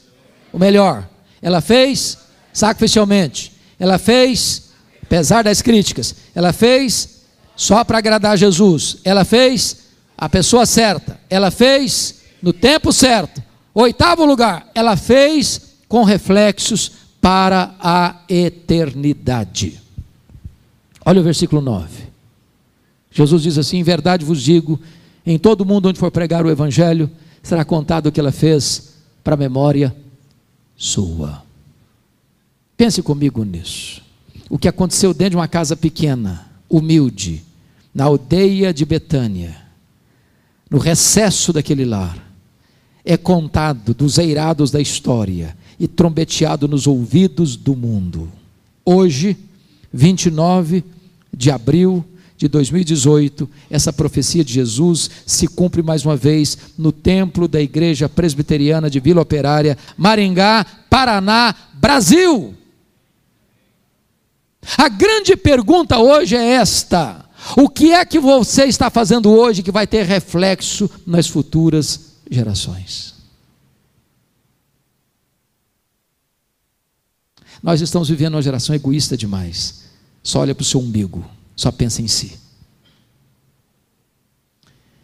o 0.51 0.59
melhor. 0.59 1.07
Ela 1.41 1.61
fez 1.61 2.17
sacrificialmente. 2.53 3.53
Ela 3.79 3.97
fez, 3.97 4.69
apesar 5.01 5.43
das 5.43 5.61
críticas, 5.61 6.15
ela 6.35 6.53
fez 6.53 7.21
só 7.55 7.83
para 7.83 7.97
agradar 7.97 8.37
Jesus. 8.37 8.97
Ela 9.03 9.25
fez 9.25 9.87
a 10.17 10.29
pessoa 10.29 10.65
certa. 10.65 11.19
Ela 11.29 11.51
fez 11.51 12.21
no 12.41 12.53
tempo 12.53 12.91
certo. 12.91 13.41
Oitavo 13.73 14.25
lugar, 14.25 14.69
ela 14.73 14.97
fez 14.97 15.61
com 15.87 16.03
reflexos 16.03 16.91
para 17.21 17.75
a 17.79 18.21
eternidade. 18.29 19.79
Olha 21.05 21.21
o 21.21 21.23
versículo 21.23 21.61
9. 21.61 22.03
Jesus 23.11 23.43
diz 23.43 23.57
assim: 23.57 23.77
Em 23.77 23.83
verdade 23.83 24.23
vos 24.23 24.41
digo, 24.41 24.79
em 25.31 25.37
todo 25.37 25.63
mundo 25.63 25.87
onde 25.87 25.99
for 25.99 26.09
pregar 26.09 26.43
o 26.43 26.49
Evangelho, 26.49 27.07
será 27.43 27.63
contado 27.63 28.07
o 28.07 28.11
que 28.11 28.19
ela 28.19 28.31
fez 28.31 28.95
para 29.23 29.35
a 29.35 29.37
memória 29.37 29.95
sua. 30.75 31.43
Pense 32.75 33.03
comigo 33.03 33.43
nisso. 33.43 34.01
O 34.49 34.57
que 34.57 34.67
aconteceu 34.67 35.13
dentro 35.13 35.31
de 35.31 35.35
uma 35.37 35.47
casa 35.47 35.77
pequena, 35.77 36.49
humilde, 36.67 37.43
na 37.93 38.05
aldeia 38.05 38.73
de 38.73 38.83
Betânia, 38.85 39.55
no 40.67 40.79
recesso 40.79 41.53
daquele 41.53 41.85
lar, 41.85 42.17
é 43.05 43.15
contado 43.15 43.93
dos 43.93 44.17
eirados 44.17 44.71
da 44.71 44.81
história 44.81 45.55
e 45.79 45.87
trombeteado 45.87 46.67
nos 46.67 46.87
ouvidos 46.87 47.55
do 47.55 47.75
mundo. 47.75 48.31
Hoje, 48.83 49.37
29 49.93 50.83
de 51.31 51.51
abril 51.51 52.03
de 52.39 52.47
2018, 52.47 53.49
essa 53.69 53.91
profecia 53.91 54.45
de 54.45 54.53
Jesus 54.53 55.09
se 55.25 55.45
cumpre 55.45 55.83
mais 55.83 56.05
uma 56.05 56.15
vez 56.15 56.57
no 56.77 56.89
templo 56.89 57.49
da 57.49 57.61
Igreja 57.61 58.07
Presbiteriana 58.07 58.89
de 58.89 58.97
Vila 59.01 59.21
Operária, 59.21 59.77
Maringá, 59.97 60.65
Paraná, 60.89 61.53
Brasil. 61.73 62.55
A 64.77 64.87
grande 64.87 65.35
pergunta 65.35 65.99
hoje 65.99 66.37
é 66.37 66.53
esta: 66.53 67.25
o 67.57 67.67
que 67.67 67.91
é 67.91 68.05
que 68.05 68.17
você 68.17 68.63
está 68.63 68.89
fazendo 68.89 69.29
hoje 69.29 69.61
que 69.61 69.71
vai 69.71 69.85
ter 69.85 70.05
reflexo 70.05 70.89
nas 71.05 71.27
futuras 71.27 72.13
gerações? 72.31 73.15
Nós 77.61 77.81
estamos 77.81 78.07
vivendo 78.07 78.35
uma 78.35 78.41
geração 78.41 78.73
egoísta 78.73 79.17
demais. 79.17 79.89
Só 80.23 80.39
olha 80.39 80.55
para 80.55 80.61
o 80.61 80.65
seu 80.65 80.79
umbigo, 80.79 81.29
só 81.59 81.73
pensa 81.73 82.01
em 82.01 82.07
si. 82.07 82.39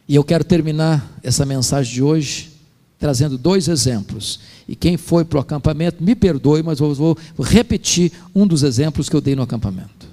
E 0.07 0.15
eu 0.15 0.23
quero 0.23 0.45
terminar 0.45 1.19
essa 1.21 1.45
mensagem 1.45 1.93
de 1.93 2.01
hoje 2.01 2.53
trazendo 2.97 3.37
dois 3.37 3.67
exemplos. 3.67 4.39
E 4.69 4.75
quem 4.75 4.95
foi 4.95 5.25
para 5.25 5.37
o 5.37 5.41
acampamento, 5.41 6.01
me 6.01 6.15
perdoe, 6.15 6.63
mas 6.63 6.79
eu 6.79 6.95
vou 6.95 7.17
repetir 7.37 8.13
um 8.33 8.47
dos 8.47 8.63
exemplos 8.63 9.09
que 9.09 9.15
eu 9.15 9.19
dei 9.19 9.35
no 9.35 9.41
acampamento. 9.41 10.07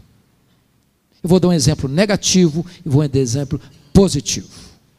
Eu 1.23 1.29
vou 1.29 1.39
dar 1.39 1.49
um 1.49 1.53
exemplo 1.53 1.89
negativo 1.89 2.67
e 2.85 2.89
vou 2.89 3.07
dar 3.07 3.19
um 3.19 3.23
exemplo 3.23 3.61
positivo. 3.93 4.49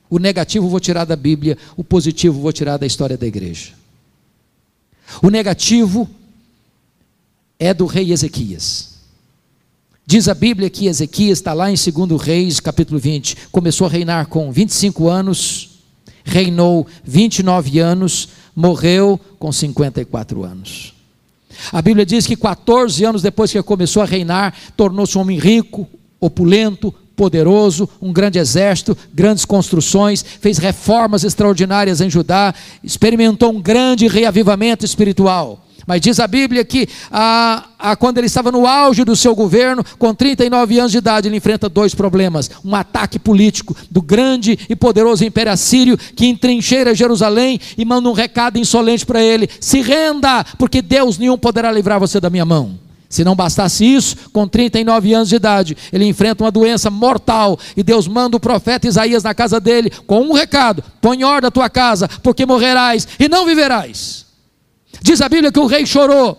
O 0.09 0.19
negativo 0.19 0.65
eu 0.65 0.69
vou 0.69 0.79
tirar 0.79 1.03
da 1.03 1.17
Bíblia, 1.17 1.57
o 1.75 1.83
positivo 1.83 2.37
eu 2.37 2.41
vou 2.41 2.53
tirar 2.53 2.77
da 2.77 2.85
história 2.85 3.17
da 3.17 3.27
igreja. 3.27 3.73
O 5.21 5.29
negativo 5.29 6.09
é 7.59 7.73
do 7.73 7.85
rei 7.85 8.13
Ezequias. 8.13 8.92
Diz 10.05 10.27
a 10.27 10.33
Bíblia 10.33 10.69
que 10.69 10.87
Ezequias 10.87 11.39
está 11.39 11.53
lá 11.53 11.71
em 11.71 11.75
2 11.75 12.21
Reis, 12.21 12.59
capítulo 12.59 12.99
20. 12.99 13.37
Começou 13.51 13.87
a 13.87 13.89
reinar 13.89 14.27
com 14.27 14.51
25 14.51 15.07
anos, 15.07 15.79
reinou 16.25 16.85
29 17.05 17.79
anos, 17.79 18.27
morreu 18.53 19.19
com 19.39 19.49
54 19.49 20.43
anos. 20.43 20.93
A 21.71 21.81
Bíblia 21.81 22.05
diz 22.05 22.27
que 22.27 22.35
14 22.35 23.05
anos 23.05 23.21
depois 23.21 23.49
que 23.51 23.63
começou 23.63 24.03
a 24.03 24.05
reinar, 24.05 24.53
tornou-se 24.75 25.17
um 25.17 25.21
homem 25.21 25.39
rico, 25.39 25.87
opulento, 26.19 26.93
poderoso, 27.15 27.87
um 28.01 28.11
grande 28.11 28.39
exército, 28.39 28.97
grandes 29.13 29.45
construções, 29.45 30.23
fez 30.41 30.57
reformas 30.57 31.23
extraordinárias 31.23 32.01
em 32.01 32.09
Judá, 32.09 32.53
experimentou 32.83 33.53
um 33.53 33.61
grande 33.61 34.07
reavivamento 34.07 34.83
espiritual. 34.83 35.62
Mas 35.85 36.01
diz 36.01 36.19
a 36.19 36.27
Bíblia 36.27 36.63
que 36.63 36.87
quando 37.99 38.17
ele 38.17 38.27
estava 38.27 38.51
no 38.51 38.65
auge 38.65 39.03
do 39.03 39.15
seu 39.15 39.35
governo, 39.35 39.83
com 39.97 40.13
39 40.13 40.79
anos 40.79 40.91
de 40.91 40.97
idade, 40.97 41.27
ele 41.27 41.37
enfrenta 41.37 41.67
dois 41.67 41.93
problemas: 41.93 42.49
um 42.63 42.75
ataque 42.75 43.19
político 43.19 43.75
do 43.91 44.01
grande 44.01 44.57
e 44.69 44.75
poderoso 44.75 45.25
Império 45.25 45.51
Assírio, 45.51 45.97
que 45.97 46.25
entrincheira 46.25 46.95
Jerusalém 46.95 47.59
e 47.77 47.83
manda 47.83 48.09
um 48.09 48.13
recado 48.13 48.57
insolente 48.57 49.05
para 49.05 49.21
ele: 49.21 49.49
se 49.59 49.81
renda, 49.81 50.43
porque 50.57 50.81
Deus 50.81 51.17
nenhum 51.17 51.37
poderá 51.37 51.71
livrar 51.71 51.99
você 51.99 52.19
da 52.19 52.29
minha 52.29 52.45
mão. 52.45 52.79
Se 53.09 53.23
não 53.23 53.35
bastasse 53.35 53.85
isso, 53.85 54.15
com 54.33 54.47
39 54.47 55.13
anos 55.13 55.29
de 55.29 55.35
idade, 55.35 55.77
ele 55.91 56.05
enfrenta 56.05 56.43
uma 56.43 56.49
doença 56.49 56.89
mortal 56.89 57.59
e 57.77 57.83
Deus 57.83 58.07
manda 58.07 58.37
o 58.37 58.39
profeta 58.39 58.87
Isaías 58.87 59.21
na 59.21 59.35
casa 59.35 59.59
dele 59.59 59.91
com 60.07 60.21
um 60.21 60.33
recado: 60.33 60.83
põe 60.99 61.19
em 61.19 61.23
ordem 61.23 61.47
a 61.47 61.51
tua 61.51 61.69
casa, 61.69 62.07
porque 62.23 62.45
morrerás 62.45 63.07
e 63.19 63.29
não 63.29 63.45
viverás. 63.45 64.25
Diz 65.01 65.21
a 65.21 65.29
Bíblia 65.29 65.51
que 65.51 65.59
o 65.59 65.65
rei 65.65 65.85
chorou, 65.85 66.37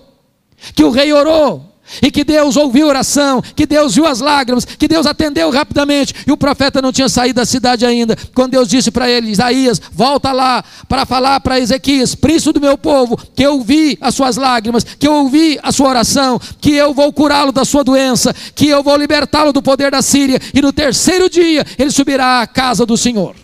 que 0.74 0.84
o 0.84 0.90
rei 0.90 1.12
orou, 1.12 1.74
e 2.02 2.10
que 2.10 2.24
Deus 2.24 2.56
ouviu 2.56 2.86
a 2.86 2.88
oração, 2.88 3.42
que 3.54 3.66
Deus 3.66 3.94
viu 3.94 4.06
as 4.06 4.20
lágrimas, 4.20 4.64
que 4.64 4.88
Deus 4.88 5.06
atendeu 5.06 5.50
rapidamente, 5.50 6.14
e 6.26 6.32
o 6.32 6.36
profeta 6.36 6.80
não 6.80 6.92
tinha 6.92 7.08
saído 7.08 7.40
da 7.40 7.46
cidade 7.46 7.84
ainda. 7.84 8.16
Quando 8.34 8.52
Deus 8.52 8.68
disse 8.68 8.90
para 8.90 9.10
ele, 9.10 9.30
Isaías, 9.30 9.80
volta 9.92 10.32
lá 10.32 10.64
para 10.88 11.04
falar 11.04 11.40
para 11.40 11.60
Ezequias, 11.60 12.14
príncipe 12.14 12.54
do 12.54 12.60
meu 12.60 12.78
povo, 12.78 13.16
que 13.34 13.42
eu 13.42 13.54
ouvi 13.54 13.98
as 14.00 14.14
suas 14.14 14.36
lágrimas, 14.36 14.84
que 14.84 15.06
eu 15.06 15.12
ouvi 15.12 15.58
a 15.62 15.70
sua 15.70 15.88
oração, 15.88 16.40
que 16.60 16.72
eu 16.72 16.94
vou 16.94 17.12
curá-lo 17.12 17.52
da 17.52 17.64
sua 17.64 17.84
doença, 17.84 18.34
que 18.54 18.68
eu 18.68 18.82
vou 18.82 18.96
libertá-lo 18.96 19.52
do 19.52 19.62
poder 19.62 19.90
da 19.90 20.02
Síria, 20.02 20.40
e 20.54 20.62
no 20.62 20.72
terceiro 20.72 21.28
dia 21.28 21.64
ele 21.78 21.90
subirá 21.90 22.40
à 22.40 22.46
casa 22.46 22.86
do 22.86 22.96
Senhor. 22.96 23.36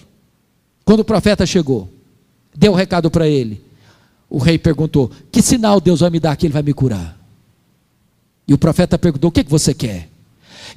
Quando 0.85 1.01
o 1.01 1.05
profeta 1.05 1.45
chegou, 1.47 1.89
deu 2.57 2.73
o 2.73 2.75
um 2.75 2.79
recado 2.79 3.11
para 3.11 3.29
ele 3.29 3.70
o 4.31 4.39
rei 4.39 4.57
perguntou: 4.57 5.11
Que 5.33 5.43
sinal 5.43 5.81
Deus 5.81 6.01
vai 6.01 6.09
me 6.09 6.20
dar 6.20 6.37
que 6.37 6.47
ele 6.47 6.53
vai 6.53 6.62
me 6.62 6.72
curar? 6.72 7.18
E 8.47 8.55
o 8.55 8.59
profeta 8.59 8.97
perguntou: 8.97 9.28
O 9.28 9.33
que, 9.33 9.43
que 9.43 9.51
você 9.51 9.74
quer? 9.74 10.09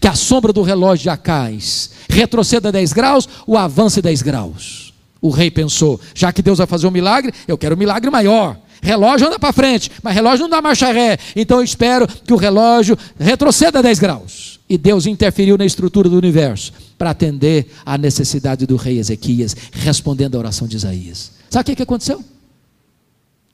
Que 0.01 0.07
a 0.07 0.15
sombra 0.15 0.51
do 0.51 0.63
relógio 0.63 1.03
de 1.03 1.09
Acais 1.09 1.91
retroceda 2.09 2.71
10 2.71 2.91
graus 2.93 3.29
ou 3.45 3.55
avance 3.55 4.01
10 4.01 4.23
graus? 4.23 4.93
O 5.21 5.29
rei 5.29 5.51
pensou: 5.51 6.01
Já 6.15 6.33
que 6.33 6.41
Deus 6.41 6.57
vai 6.57 6.67
fazer 6.67 6.87
um 6.87 6.91
milagre, 6.91 7.31
eu 7.47 7.57
quero 7.57 7.75
um 7.75 7.77
milagre 7.77 8.09
maior. 8.09 8.57
Relógio 8.81 9.27
anda 9.27 9.39
para 9.39 9.53
frente, 9.53 9.89
mas 10.01 10.13
relógio 10.13 10.43
não 10.43 10.49
dá 10.49 10.61
marcha 10.61 10.91
ré. 10.91 11.17
Então 11.35 11.59
eu 11.59 11.63
espero 11.63 12.05
que 12.05 12.33
o 12.33 12.37
relógio 12.37 12.97
retroceda 13.17 13.81
10 13.81 13.99
graus. 13.99 14.59
E 14.67 14.77
Deus 14.77 15.05
interferiu 15.05 15.57
na 15.57 15.65
estrutura 15.65 16.09
do 16.09 16.17
universo 16.17 16.73
para 16.97 17.11
atender 17.11 17.67
à 17.85 17.97
necessidade 17.97 18.65
do 18.65 18.75
rei 18.75 18.97
Ezequias, 18.97 19.55
respondendo 19.71 20.35
à 20.35 20.39
oração 20.39 20.67
de 20.67 20.75
Isaías. 20.75 21.31
Sabe 21.49 21.61
o 21.61 21.65
que, 21.65 21.75
que 21.77 21.83
aconteceu? 21.83 22.21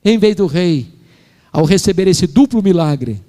Em 0.04 0.18
vez 0.18 0.36
do 0.36 0.46
rei, 0.46 0.88
ao 1.52 1.64
receber 1.64 2.06
esse 2.08 2.26
duplo 2.26 2.62
milagre, 2.62 3.20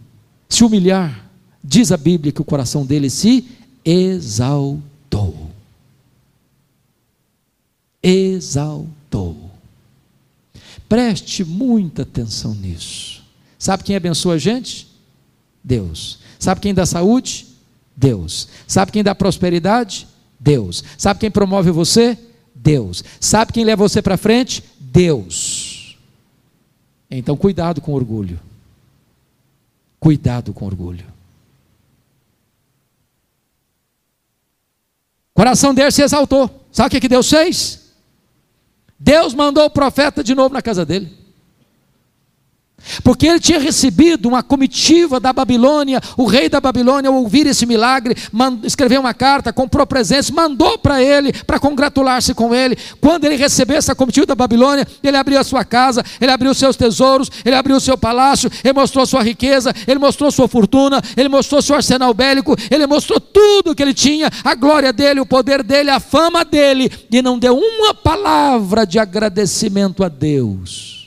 se 0.48 0.64
humilhar, 0.64 1.30
diz 1.64 1.92
a 1.92 1.98
Bíblia 1.98 2.32
que 2.32 2.42
o 2.42 2.46
coração 2.46 2.86
dele 2.86 3.10
se 3.10 3.48
exaltou. 3.84 5.50
Exaltou. 8.02 9.52
Preste 10.88 11.44
muita 11.44 12.02
atenção 12.02 12.54
nisso. 12.54 13.24
Sabe 13.58 13.84
quem 13.84 13.96
abençoa 13.96 14.36
a 14.36 14.38
gente? 14.38 14.88
Deus. 15.64 16.20
Sabe 16.40 16.60
quem 16.62 16.74
dá 16.74 16.86
saúde? 16.86 17.48
Deus. 17.96 18.48
Sabe 18.66 18.92
quem 18.92 19.04
dá 19.04 19.14
prosperidade? 19.14 20.08
Deus. 20.40 20.84
Sabe 20.98 21.20
quem 21.20 21.32
promove 21.32 21.70
você? 21.72 22.18
Deus. 22.56 23.04
Sabe 23.20 23.54
quem 23.54 23.64
leva 23.64 23.88
você 23.88 24.02
para 24.02 24.18
frente? 24.18 24.64
Deus. 24.80 25.71
Então, 27.12 27.36
cuidado 27.36 27.82
com 27.82 27.92
orgulho. 27.92 28.40
Cuidado 30.00 30.54
com 30.54 30.66
orgulho. 30.66 31.06
O 35.34 35.36
coração 35.36 35.74
dele 35.74 35.92
se 35.92 36.02
exaltou. 36.02 36.66
Sabe 36.72 36.98
o 36.98 37.02
que, 37.02 37.10
Deus 37.10 37.30
fez? 37.30 37.92
Deus 38.98 39.34
mandou 39.34 39.66
o 39.66 39.70
profeta 39.70 40.24
de 40.24 40.34
novo 40.34 40.54
na 40.54 40.62
casa 40.62 40.86
dele. 40.86 41.21
Porque 43.04 43.28
ele 43.28 43.40
tinha 43.40 43.60
recebido 43.60 44.28
uma 44.28 44.44
comitiva 44.44 45.20
da 45.20 45.32
Babilônia, 45.32 46.02
o 46.18 46.26
rei 46.26 46.50
da 46.50 46.60
Babilônia, 46.60 47.10
ao 47.10 47.16
ouvir 47.16 47.48
esse 47.48 47.66
milagre, 47.66 48.16
escreveu 48.64 49.00
uma 49.00 49.14
carta, 49.14 49.54
comprou 49.54 49.86
presentes, 49.86 50.30
mandou 50.30 50.78
para 50.78 51.02
ele, 51.02 51.32
para 51.32 51.60
congratular-se 51.60 52.34
com 52.34 52.54
ele. 52.54 52.78
Quando 53.00 53.26
ele 53.26 53.36
recebeu 53.36 53.78
essa 53.78 53.96
comitiva 53.96 54.26
da 54.26 54.36
Babilônia, 54.36 54.88
ele 55.04 55.18
abriu 55.18 55.40
a 55.40 55.44
sua 55.44 55.64
casa, 55.64 56.04
ele 56.20 56.32
abriu 56.32 56.54
seus 56.54 56.76
tesouros, 56.76 57.30
ele 57.46 57.56
abriu 57.56 57.76
o 57.76 57.80
seu 57.80 57.98
palácio, 57.98 58.52
ele 58.64 58.74
mostrou 58.74 59.06
sua 59.06 59.24
riqueza, 59.24 59.74
ele 59.88 60.00
mostrou 60.00 60.32
sua 60.32 60.48
fortuna, 60.48 61.02
ele 61.16 61.30
mostrou 61.30 61.62
seu 61.62 61.76
arsenal 61.76 62.14
bélico, 62.14 62.56
ele 62.70 62.86
mostrou 62.88 63.20
tudo 63.20 63.76
que 63.76 63.82
ele 63.82 63.94
tinha, 63.94 64.30
a 64.44 64.56
glória 64.56 64.92
dele, 64.92 65.20
o 65.20 65.26
poder 65.26 65.64
dele, 65.64 65.90
a 65.90 66.00
fama 66.00 66.44
dele, 66.44 66.92
e 67.12 67.22
não 67.22 67.38
deu 67.38 67.58
uma 67.58 67.94
palavra 67.94 68.86
de 68.86 69.00
agradecimento 69.00 70.04
a 70.04 70.10
Deus. 70.10 71.01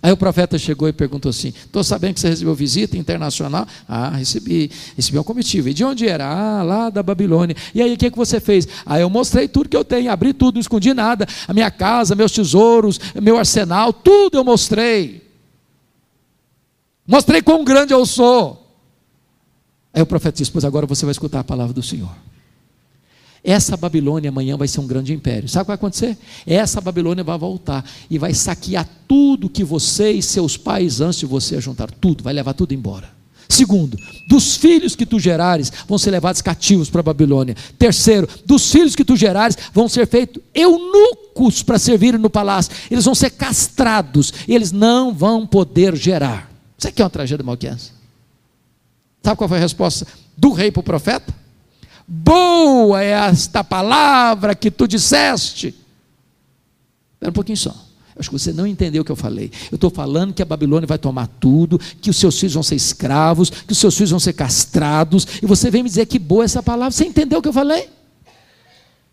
Aí 0.00 0.12
o 0.12 0.16
profeta 0.16 0.56
chegou 0.58 0.88
e 0.88 0.92
perguntou 0.92 1.30
assim: 1.30 1.48
Estou 1.48 1.82
sabendo 1.82 2.14
que 2.14 2.20
você 2.20 2.28
recebeu 2.28 2.54
visita 2.54 2.96
internacional? 2.96 3.66
Ah, 3.88 4.10
recebi. 4.10 4.70
Recebi 4.96 5.18
uma 5.18 5.24
comitiva. 5.24 5.70
E 5.70 5.74
de 5.74 5.84
onde 5.84 6.06
era? 6.06 6.26
Ah, 6.26 6.62
lá 6.62 6.90
da 6.90 7.02
Babilônia. 7.02 7.56
E 7.74 7.82
aí 7.82 7.94
o 7.94 7.96
que, 7.96 8.10
que 8.10 8.16
você 8.16 8.40
fez? 8.40 8.68
Ah, 8.86 9.00
eu 9.00 9.10
mostrei 9.10 9.48
tudo 9.48 9.68
que 9.68 9.76
eu 9.76 9.84
tenho, 9.84 10.10
abri 10.10 10.32
tudo, 10.32 10.54
não 10.54 10.60
escondi 10.60 10.94
nada. 10.94 11.26
A 11.46 11.52
minha 11.52 11.70
casa, 11.70 12.14
meus 12.14 12.32
tesouros, 12.32 13.00
meu 13.20 13.36
arsenal, 13.36 13.92
tudo 13.92 14.38
eu 14.38 14.44
mostrei. 14.44 15.26
Mostrei 17.06 17.42
quão 17.42 17.64
grande 17.64 17.92
eu 17.92 18.04
sou. 18.06 18.66
Aí 19.92 20.02
o 20.02 20.06
profeta 20.06 20.38
disse: 20.38 20.52
Pois 20.52 20.64
agora 20.64 20.86
você 20.86 21.04
vai 21.04 21.12
escutar 21.12 21.40
a 21.40 21.44
palavra 21.44 21.72
do 21.72 21.82
Senhor. 21.82 22.27
Essa 23.42 23.76
Babilônia 23.76 24.30
amanhã 24.30 24.56
vai 24.56 24.68
ser 24.68 24.80
um 24.80 24.86
grande 24.86 25.12
império. 25.12 25.48
Sabe 25.48 25.62
o 25.62 25.64
que 25.64 25.68
vai 25.68 25.74
acontecer? 25.76 26.18
Essa 26.46 26.80
Babilônia 26.80 27.22
vai 27.22 27.38
voltar 27.38 27.84
e 28.10 28.18
vai 28.18 28.34
saquear 28.34 28.88
tudo 29.06 29.48
que 29.48 29.64
você 29.64 30.12
e 30.12 30.22
seus 30.22 30.56
pais 30.56 31.00
antes 31.00 31.20
de 31.20 31.26
você 31.26 31.60
juntar, 31.60 31.90
tudo, 31.90 32.24
vai 32.24 32.32
levar 32.32 32.54
tudo 32.54 32.74
embora. 32.74 33.18
Segundo, 33.48 33.96
dos 34.26 34.56
filhos 34.56 34.94
que 34.94 35.06
tu 35.06 35.18
gerares 35.18 35.72
vão 35.88 35.96
ser 35.96 36.10
levados 36.10 36.42
cativos 36.42 36.90
para 36.90 37.00
a 37.00 37.02
Babilônia. 37.02 37.56
Terceiro, 37.78 38.28
dos 38.44 38.70
filhos 38.70 38.94
que 38.94 39.04
tu 39.04 39.16
gerares 39.16 39.56
vão 39.72 39.88
ser 39.88 40.06
feitos 40.06 40.42
eunucos 40.54 41.62
para 41.62 41.78
servirem 41.78 42.20
no 42.20 42.28
palácio. 42.28 42.72
Eles 42.90 43.06
vão 43.06 43.14
ser 43.14 43.30
castrados, 43.30 44.34
eles 44.46 44.70
não 44.70 45.14
vão 45.14 45.46
poder 45.46 45.96
gerar. 45.96 46.50
Isso 46.76 46.88
aqui 46.88 47.00
é 47.00 47.04
uma 47.04 47.10
tragédia 47.10 47.44
malquiense. 47.44 47.92
Sabe 49.22 49.36
qual 49.36 49.48
foi 49.48 49.58
a 49.58 49.62
resposta 49.62 50.06
do 50.36 50.52
rei 50.52 50.70
para 50.70 50.80
o 50.80 50.84
profeta? 50.84 51.37
Boa 52.10 53.02
é 53.02 53.10
esta 53.10 53.62
palavra 53.62 54.54
que 54.54 54.70
tu 54.70 54.88
disseste. 54.88 55.74
Espera 57.12 57.28
um 57.28 57.34
pouquinho 57.34 57.58
só. 57.58 57.88
Acho 58.18 58.30
que 58.30 58.38
você 58.38 58.50
não 58.50 58.66
entendeu 58.66 59.02
o 59.02 59.04
que 59.04 59.12
eu 59.12 59.16
falei. 59.16 59.52
Eu 59.70 59.74
estou 59.74 59.90
falando 59.90 60.32
que 60.32 60.40
a 60.40 60.46
Babilônia 60.46 60.86
vai 60.86 60.98
tomar 60.98 61.28
tudo, 61.38 61.78
que 62.00 62.08
os 62.08 62.16
seus 62.16 62.38
filhos 62.40 62.54
vão 62.54 62.62
ser 62.62 62.74
escravos, 62.74 63.50
que 63.50 63.72
os 63.72 63.78
seus 63.78 63.94
filhos 63.94 64.10
vão 64.10 64.18
ser 64.18 64.32
castrados, 64.32 65.26
e 65.42 65.46
você 65.46 65.70
vem 65.70 65.82
me 65.82 65.88
dizer 65.88 66.06
que 66.06 66.18
boa 66.18 66.44
essa 66.44 66.62
palavra. 66.62 66.90
Você 66.90 67.04
entendeu 67.04 67.38
o 67.38 67.42
que 67.42 67.48
eu 67.48 67.52
falei? 67.52 67.90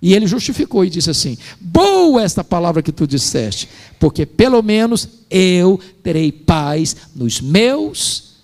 E 0.01 0.13
ele 0.13 0.25
justificou 0.25 0.85
e 0.85 0.89
disse 0.89 1.09
assim: 1.09 1.37
Boa 1.59 2.23
esta 2.23 2.43
palavra 2.43 2.81
que 2.81 2.91
tu 2.91 3.05
disseste, 3.05 3.69
porque 3.99 4.25
pelo 4.25 4.61
menos 4.63 5.07
eu 5.29 5.79
terei 6.01 6.31
paz 6.31 6.95
nos 7.13 7.41
meus 7.41 8.35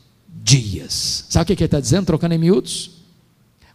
dias. 0.43 1.26
Sabe 1.30 1.43
o 1.43 1.45
que 1.56 1.64
ele 1.64 1.66
está 1.66 1.80
dizendo, 1.80 2.06
trocando 2.06 2.36
em 2.36 2.38
miúdos? 2.38 3.01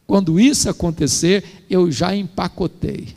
Quando 0.07 0.39
isso 0.39 0.69
acontecer, 0.69 1.65
eu 1.69 1.91
já 1.91 2.15
empacotei. 2.15 3.09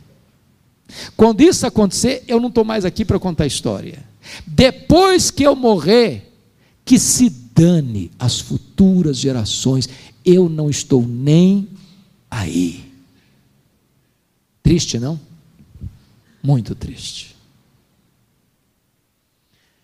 Quando 1.16 1.40
isso 1.40 1.66
acontecer, 1.66 2.24
eu 2.26 2.40
não 2.40 2.48
estou 2.48 2.64
mais 2.64 2.84
aqui 2.84 3.04
para 3.04 3.18
contar 3.18 3.46
história. 3.46 4.04
Depois 4.46 5.30
que 5.30 5.42
eu 5.42 5.54
morrer, 5.54 6.32
que 6.84 6.98
se 6.98 7.30
dane 7.30 8.10
as 8.18 8.40
futuras 8.40 9.16
gerações, 9.16 9.88
eu 10.24 10.48
não 10.48 10.68
estou 10.68 11.06
nem 11.06 11.68
aí. 12.30 12.84
Triste, 14.62 14.98
não? 14.98 15.18
Muito 16.42 16.74
triste. 16.74 17.36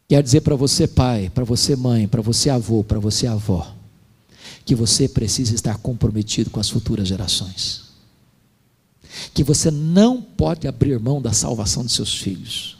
Quer 0.09 0.23
dizer 0.23 0.41
para 0.41 0.55
você, 0.55 0.87
pai, 0.87 1.31
para 1.31 1.45
você, 1.45 1.75
mãe, 1.75 2.07
para 2.07 2.23
você, 2.23 2.49
avô, 2.49 2.85
para 2.85 2.99
você, 2.99 3.27
avó, 3.27 3.75
que 4.67 4.75
você 4.75 5.09
precisa 5.09 5.55
estar 5.55 5.79
comprometido 5.79 6.51
com 6.51 6.59
as 6.59 6.69
futuras 6.69 7.07
gerações. 7.07 7.83
Que 9.33 9.45
você 9.45 9.71
não 9.71 10.21
pode 10.21 10.67
abrir 10.67 10.99
mão 10.99 11.23
da 11.23 11.33
salvação 11.33 11.85
de 11.85 11.93
seus 11.93 12.13
filhos. 12.13 12.77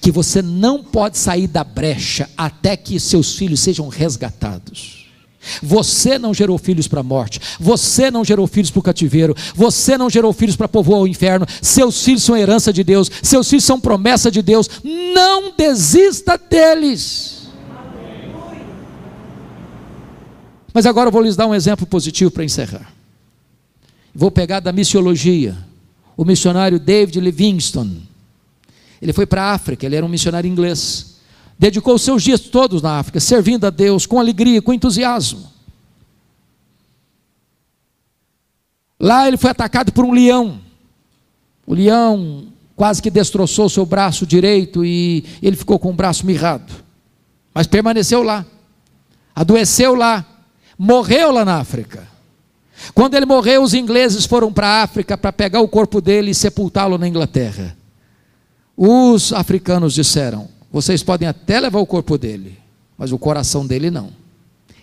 Que 0.00 0.12
você 0.12 0.40
não 0.40 0.84
pode 0.84 1.18
sair 1.18 1.48
da 1.48 1.64
brecha 1.64 2.30
até 2.36 2.76
que 2.76 3.00
seus 3.00 3.34
filhos 3.34 3.58
sejam 3.58 3.88
resgatados. 3.88 5.08
Você 5.60 6.16
não 6.16 6.32
gerou 6.32 6.56
filhos 6.58 6.86
para 6.86 7.00
a 7.00 7.02
morte, 7.02 7.40
você 7.58 8.10
não 8.10 8.24
gerou 8.24 8.46
filhos 8.46 8.70
para 8.70 8.80
o 8.80 8.82
cativeiro, 8.82 9.34
você 9.54 9.96
não 9.96 10.10
gerou 10.10 10.34
filhos 10.34 10.54
para 10.54 10.68
povoar 10.68 11.00
o 11.00 11.08
inferno, 11.08 11.46
seus 11.62 12.04
filhos 12.04 12.22
são 12.22 12.36
herança 12.36 12.70
de 12.72 12.84
Deus, 12.84 13.10
seus 13.22 13.48
filhos 13.48 13.64
são 13.64 13.80
promessa 13.80 14.30
de 14.30 14.42
Deus, 14.42 14.68
não 14.84 15.54
desista 15.56 16.36
deles. 16.36 17.39
Mas 20.72 20.86
agora 20.86 21.08
eu 21.08 21.12
vou 21.12 21.22
lhes 21.22 21.36
dar 21.36 21.46
um 21.46 21.54
exemplo 21.54 21.86
positivo 21.86 22.30
para 22.30 22.44
encerrar. 22.44 22.92
Vou 24.14 24.30
pegar 24.30 24.60
da 24.60 24.72
missiologia, 24.72 25.56
o 26.16 26.24
missionário 26.24 26.78
David 26.78 27.20
Livingstone. 27.20 28.08
Ele 29.00 29.12
foi 29.12 29.26
para 29.26 29.44
a 29.44 29.52
África, 29.52 29.86
ele 29.86 29.96
era 29.96 30.04
um 30.04 30.08
missionário 30.08 30.48
inglês 30.48 31.10
dedicou 31.60 31.94
os 31.94 32.00
seus 32.00 32.22
dias 32.22 32.40
todos 32.40 32.80
na 32.80 32.98
África, 32.98 33.20
servindo 33.20 33.66
a 33.66 33.70
Deus 33.70 34.06
com 34.06 34.18
alegria, 34.18 34.62
com 34.62 34.72
entusiasmo. 34.72 35.46
Lá 38.98 39.28
ele 39.28 39.36
foi 39.36 39.50
atacado 39.50 39.92
por 39.92 40.06
um 40.06 40.10
leão. 40.10 40.58
O 41.66 41.74
leão 41.74 42.46
quase 42.74 43.02
que 43.02 43.10
destroçou 43.10 43.68
seu 43.68 43.84
braço 43.84 44.26
direito 44.26 44.82
e 44.82 45.22
ele 45.42 45.54
ficou 45.54 45.78
com 45.78 45.90
o 45.90 45.94
braço 45.94 46.24
mirrado. 46.24 46.72
Mas 47.52 47.66
permaneceu 47.66 48.22
lá. 48.22 48.46
Adoeceu 49.34 49.94
lá. 49.94 50.24
Morreu 50.82 51.30
lá 51.30 51.44
na 51.44 51.58
África. 51.58 52.08
Quando 52.94 53.14
ele 53.14 53.26
morreu, 53.26 53.62
os 53.62 53.74
ingleses 53.74 54.24
foram 54.24 54.50
para 54.50 54.66
a 54.66 54.82
África 54.82 55.18
para 55.18 55.30
pegar 55.30 55.60
o 55.60 55.68
corpo 55.68 56.00
dele 56.00 56.30
e 56.30 56.34
sepultá-lo 56.34 56.96
na 56.96 57.06
Inglaterra. 57.06 57.76
Os 58.74 59.30
africanos 59.30 59.92
disseram: 59.92 60.48
vocês 60.72 61.02
podem 61.02 61.28
até 61.28 61.60
levar 61.60 61.80
o 61.80 61.86
corpo 61.86 62.16
dele, 62.16 62.58
mas 62.96 63.12
o 63.12 63.18
coração 63.18 63.66
dele 63.66 63.90
não. 63.90 64.08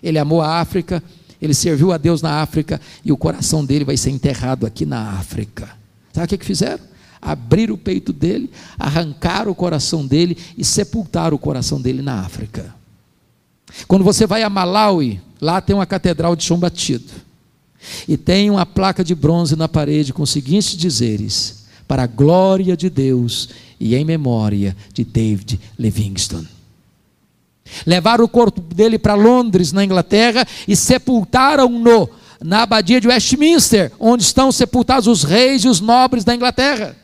Ele 0.04 0.20
amou 0.20 0.40
a 0.40 0.60
África, 0.60 1.02
ele 1.42 1.56
serviu 1.56 1.92
a 1.92 1.98
Deus 1.98 2.22
na 2.22 2.42
África 2.42 2.80
e 3.04 3.12
o 3.12 3.18
coração 3.18 3.66
dele 3.66 3.84
vai 3.84 3.98
ser 3.98 4.12
enterrado 4.12 4.68
aqui 4.68 4.86
na 4.86 5.14
África. 5.14 5.68
Sabe 6.14 6.26
o 6.26 6.38
que, 6.38 6.46
fizeram? 6.46 6.84
Abrir 7.20 7.72
o 7.72 7.78
peito 7.78 8.14
dele, 8.14 8.52
arrancar 8.78 9.48
o 9.48 9.56
coração 9.56 10.06
dele 10.06 10.38
e 10.56 10.64
sepultar 10.64 11.34
o 11.34 11.40
coração 11.40 11.82
dele 11.82 12.04
na 12.04 12.20
África. 12.20 12.77
Quando 13.88 14.04
você 14.04 14.26
vai 14.26 14.44
a 14.44 14.50
Malawi, 14.50 15.22
lá 15.42 15.62
tem 15.62 15.76
uma 15.76 15.86
catedral 15.86 16.36
de 16.36 16.44
chão 16.44 16.58
batido. 16.58 17.12
E 18.08 18.18
tem 18.18 18.50
uma 18.50 18.66
placa 18.66 19.04
de 19.04 19.14
bronze 19.14 19.56
na 19.56 19.68
parede 19.68 20.14
com 20.14 20.24
os 20.24 20.30
seguintes 20.30 20.76
dizeres: 20.76 21.66
Para 21.88 22.04
a 22.04 22.08
glória 22.08 22.76
de 22.76 22.90
Deus 22.90 23.50
e 23.80 23.96
em 23.96 24.04
memória 24.04 24.76
de 24.94 25.04
David 25.04 25.60
Livingstone. 25.78 26.48
Levaram 27.86 28.24
o 28.24 28.30
corpo 28.30 28.62
dele 28.62 28.98
para 28.98 29.14
Londres, 29.14 29.72
na 29.72 29.84
Inglaterra, 29.84 30.46
e 30.68 30.76
sepultaram-no 30.76 32.10
na 32.44 32.64
abadia 32.64 33.02
de 33.02 33.08
Westminster, 33.08 33.92
onde 34.00 34.24
estão 34.24 34.52
sepultados 34.52 35.08
os 35.08 35.24
reis 35.24 35.64
e 35.64 35.68
os 35.68 35.80
nobres 35.80 36.24
da 36.24 36.34
Inglaterra. 36.34 36.96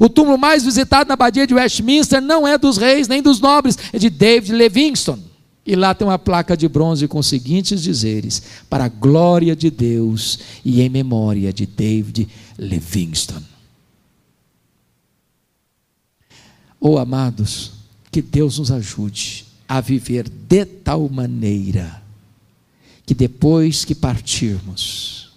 O 0.00 0.08
túmulo 0.08 0.36
mais 0.36 0.64
visitado 0.64 1.08
na 1.08 1.14
abadia 1.14 1.46
de 1.46 1.54
Westminster 1.54 2.20
não 2.20 2.46
é 2.46 2.58
dos 2.58 2.76
reis 2.76 3.06
nem 3.06 3.22
dos 3.22 3.40
nobres, 3.40 3.78
é 3.92 3.98
de 3.98 4.10
David 4.10 4.52
Livingstone. 4.56 5.25
E 5.66 5.74
lá 5.74 5.92
tem 5.94 6.06
uma 6.06 6.18
placa 6.18 6.56
de 6.56 6.68
bronze 6.68 7.08
com 7.08 7.18
os 7.18 7.26
seguintes 7.26 7.82
dizeres: 7.82 8.42
Para 8.70 8.84
a 8.84 8.88
glória 8.88 9.56
de 9.56 9.70
Deus 9.70 10.38
e 10.64 10.80
em 10.80 10.88
memória 10.88 11.52
de 11.52 11.66
David 11.66 12.28
Livingstone. 12.56 13.44
Oh, 16.78 16.98
amados, 16.98 17.72
que 18.12 18.22
Deus 18.22 18.58
nos 18.58 18.70
ajude 18.70 19.44
a 19.68 19.80
viver 19.80 20.28
de 20.28 20.64
tal 20.64 21.08
maneira 21.08 22.02
que 23.04 23.14
depois 23.14 23.84
que 23.84 23.94
partirmos, 23.94 25.30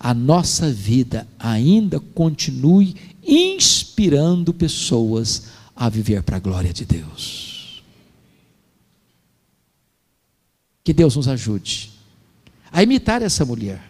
a 0.00 0.14
nossa 0.14 0.70
vida 0.72 1.28
ainda 1.38 2.00
continue 2.00 2.96
inspirando 3.22 4.52
pessoas 4.52 5.44
a 5.76 5.88
viver 5.88 6.22
para 6.22 6.38
a 6.38 6.40
glória 6.40 6.72
de 6.72 6.84
Deus. 6.86 7.51
Que 10.84 10.92
Deus 10.92 11.16
nos 11.16 11.28
ajude 11.28 11.92
a 12.72 12.82
imitar 12.82 13.20
essa 13.22 13.44
mulher 13.44 13.82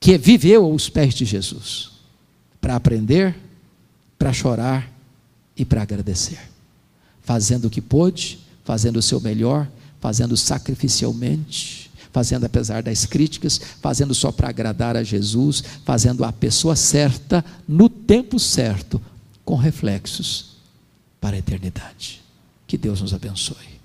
que 0.00 0.16
viveu 0.16 0.64
aos 0.64 0.88
pés 0.88 1.14
de 1.14 1.24
Jesus 1.24 1.90
para 2.60 2.76
aprender, 2.76 3.36
para 4.18 4.32
chorar 4.32 4.90
e 5.56 5.64
para 5.64 5.82
agradecer. 5.82 6.40
Fazendo 7.22 7.66
o 7.66 7.70
que 7.70 7.80
pôde, 7.80 8.38
fazendo 8.64 8.96
o 8.96 9.02
seu 9.02 9.20
melhor, 9.20 9.68
fazendo 10.00 10.36
sacrificialmente, 10.36 11.90
fazendo 12.12 12.44
apesar 12.44 12.82
das 12.82 13.04
críticas, 13.04 13.60
fazendo 13.80 14.14
só 14.14 14.32
para 14.32 14.48
agradar 14.48 14.96
a 14.96 15.02
Jesus, 15.02 15.62
fazendo 15.84 16.24
a 16.24 16.32
pessoa 16.32 16.74
certa, 16.74 17.44
no 17.68 17.88
tempo 17.88 18.38
certo, 18.38 19.00
com 19.44 19.56
reflexos 19.56 20.56
para 21.20 21.36
a 21.36 21.38
eternidade. 21.38 22.22
Que 22.66 22.78
Deus 22.78 23.00
nos 23.00 23.12
abençoe. 23.12 23.76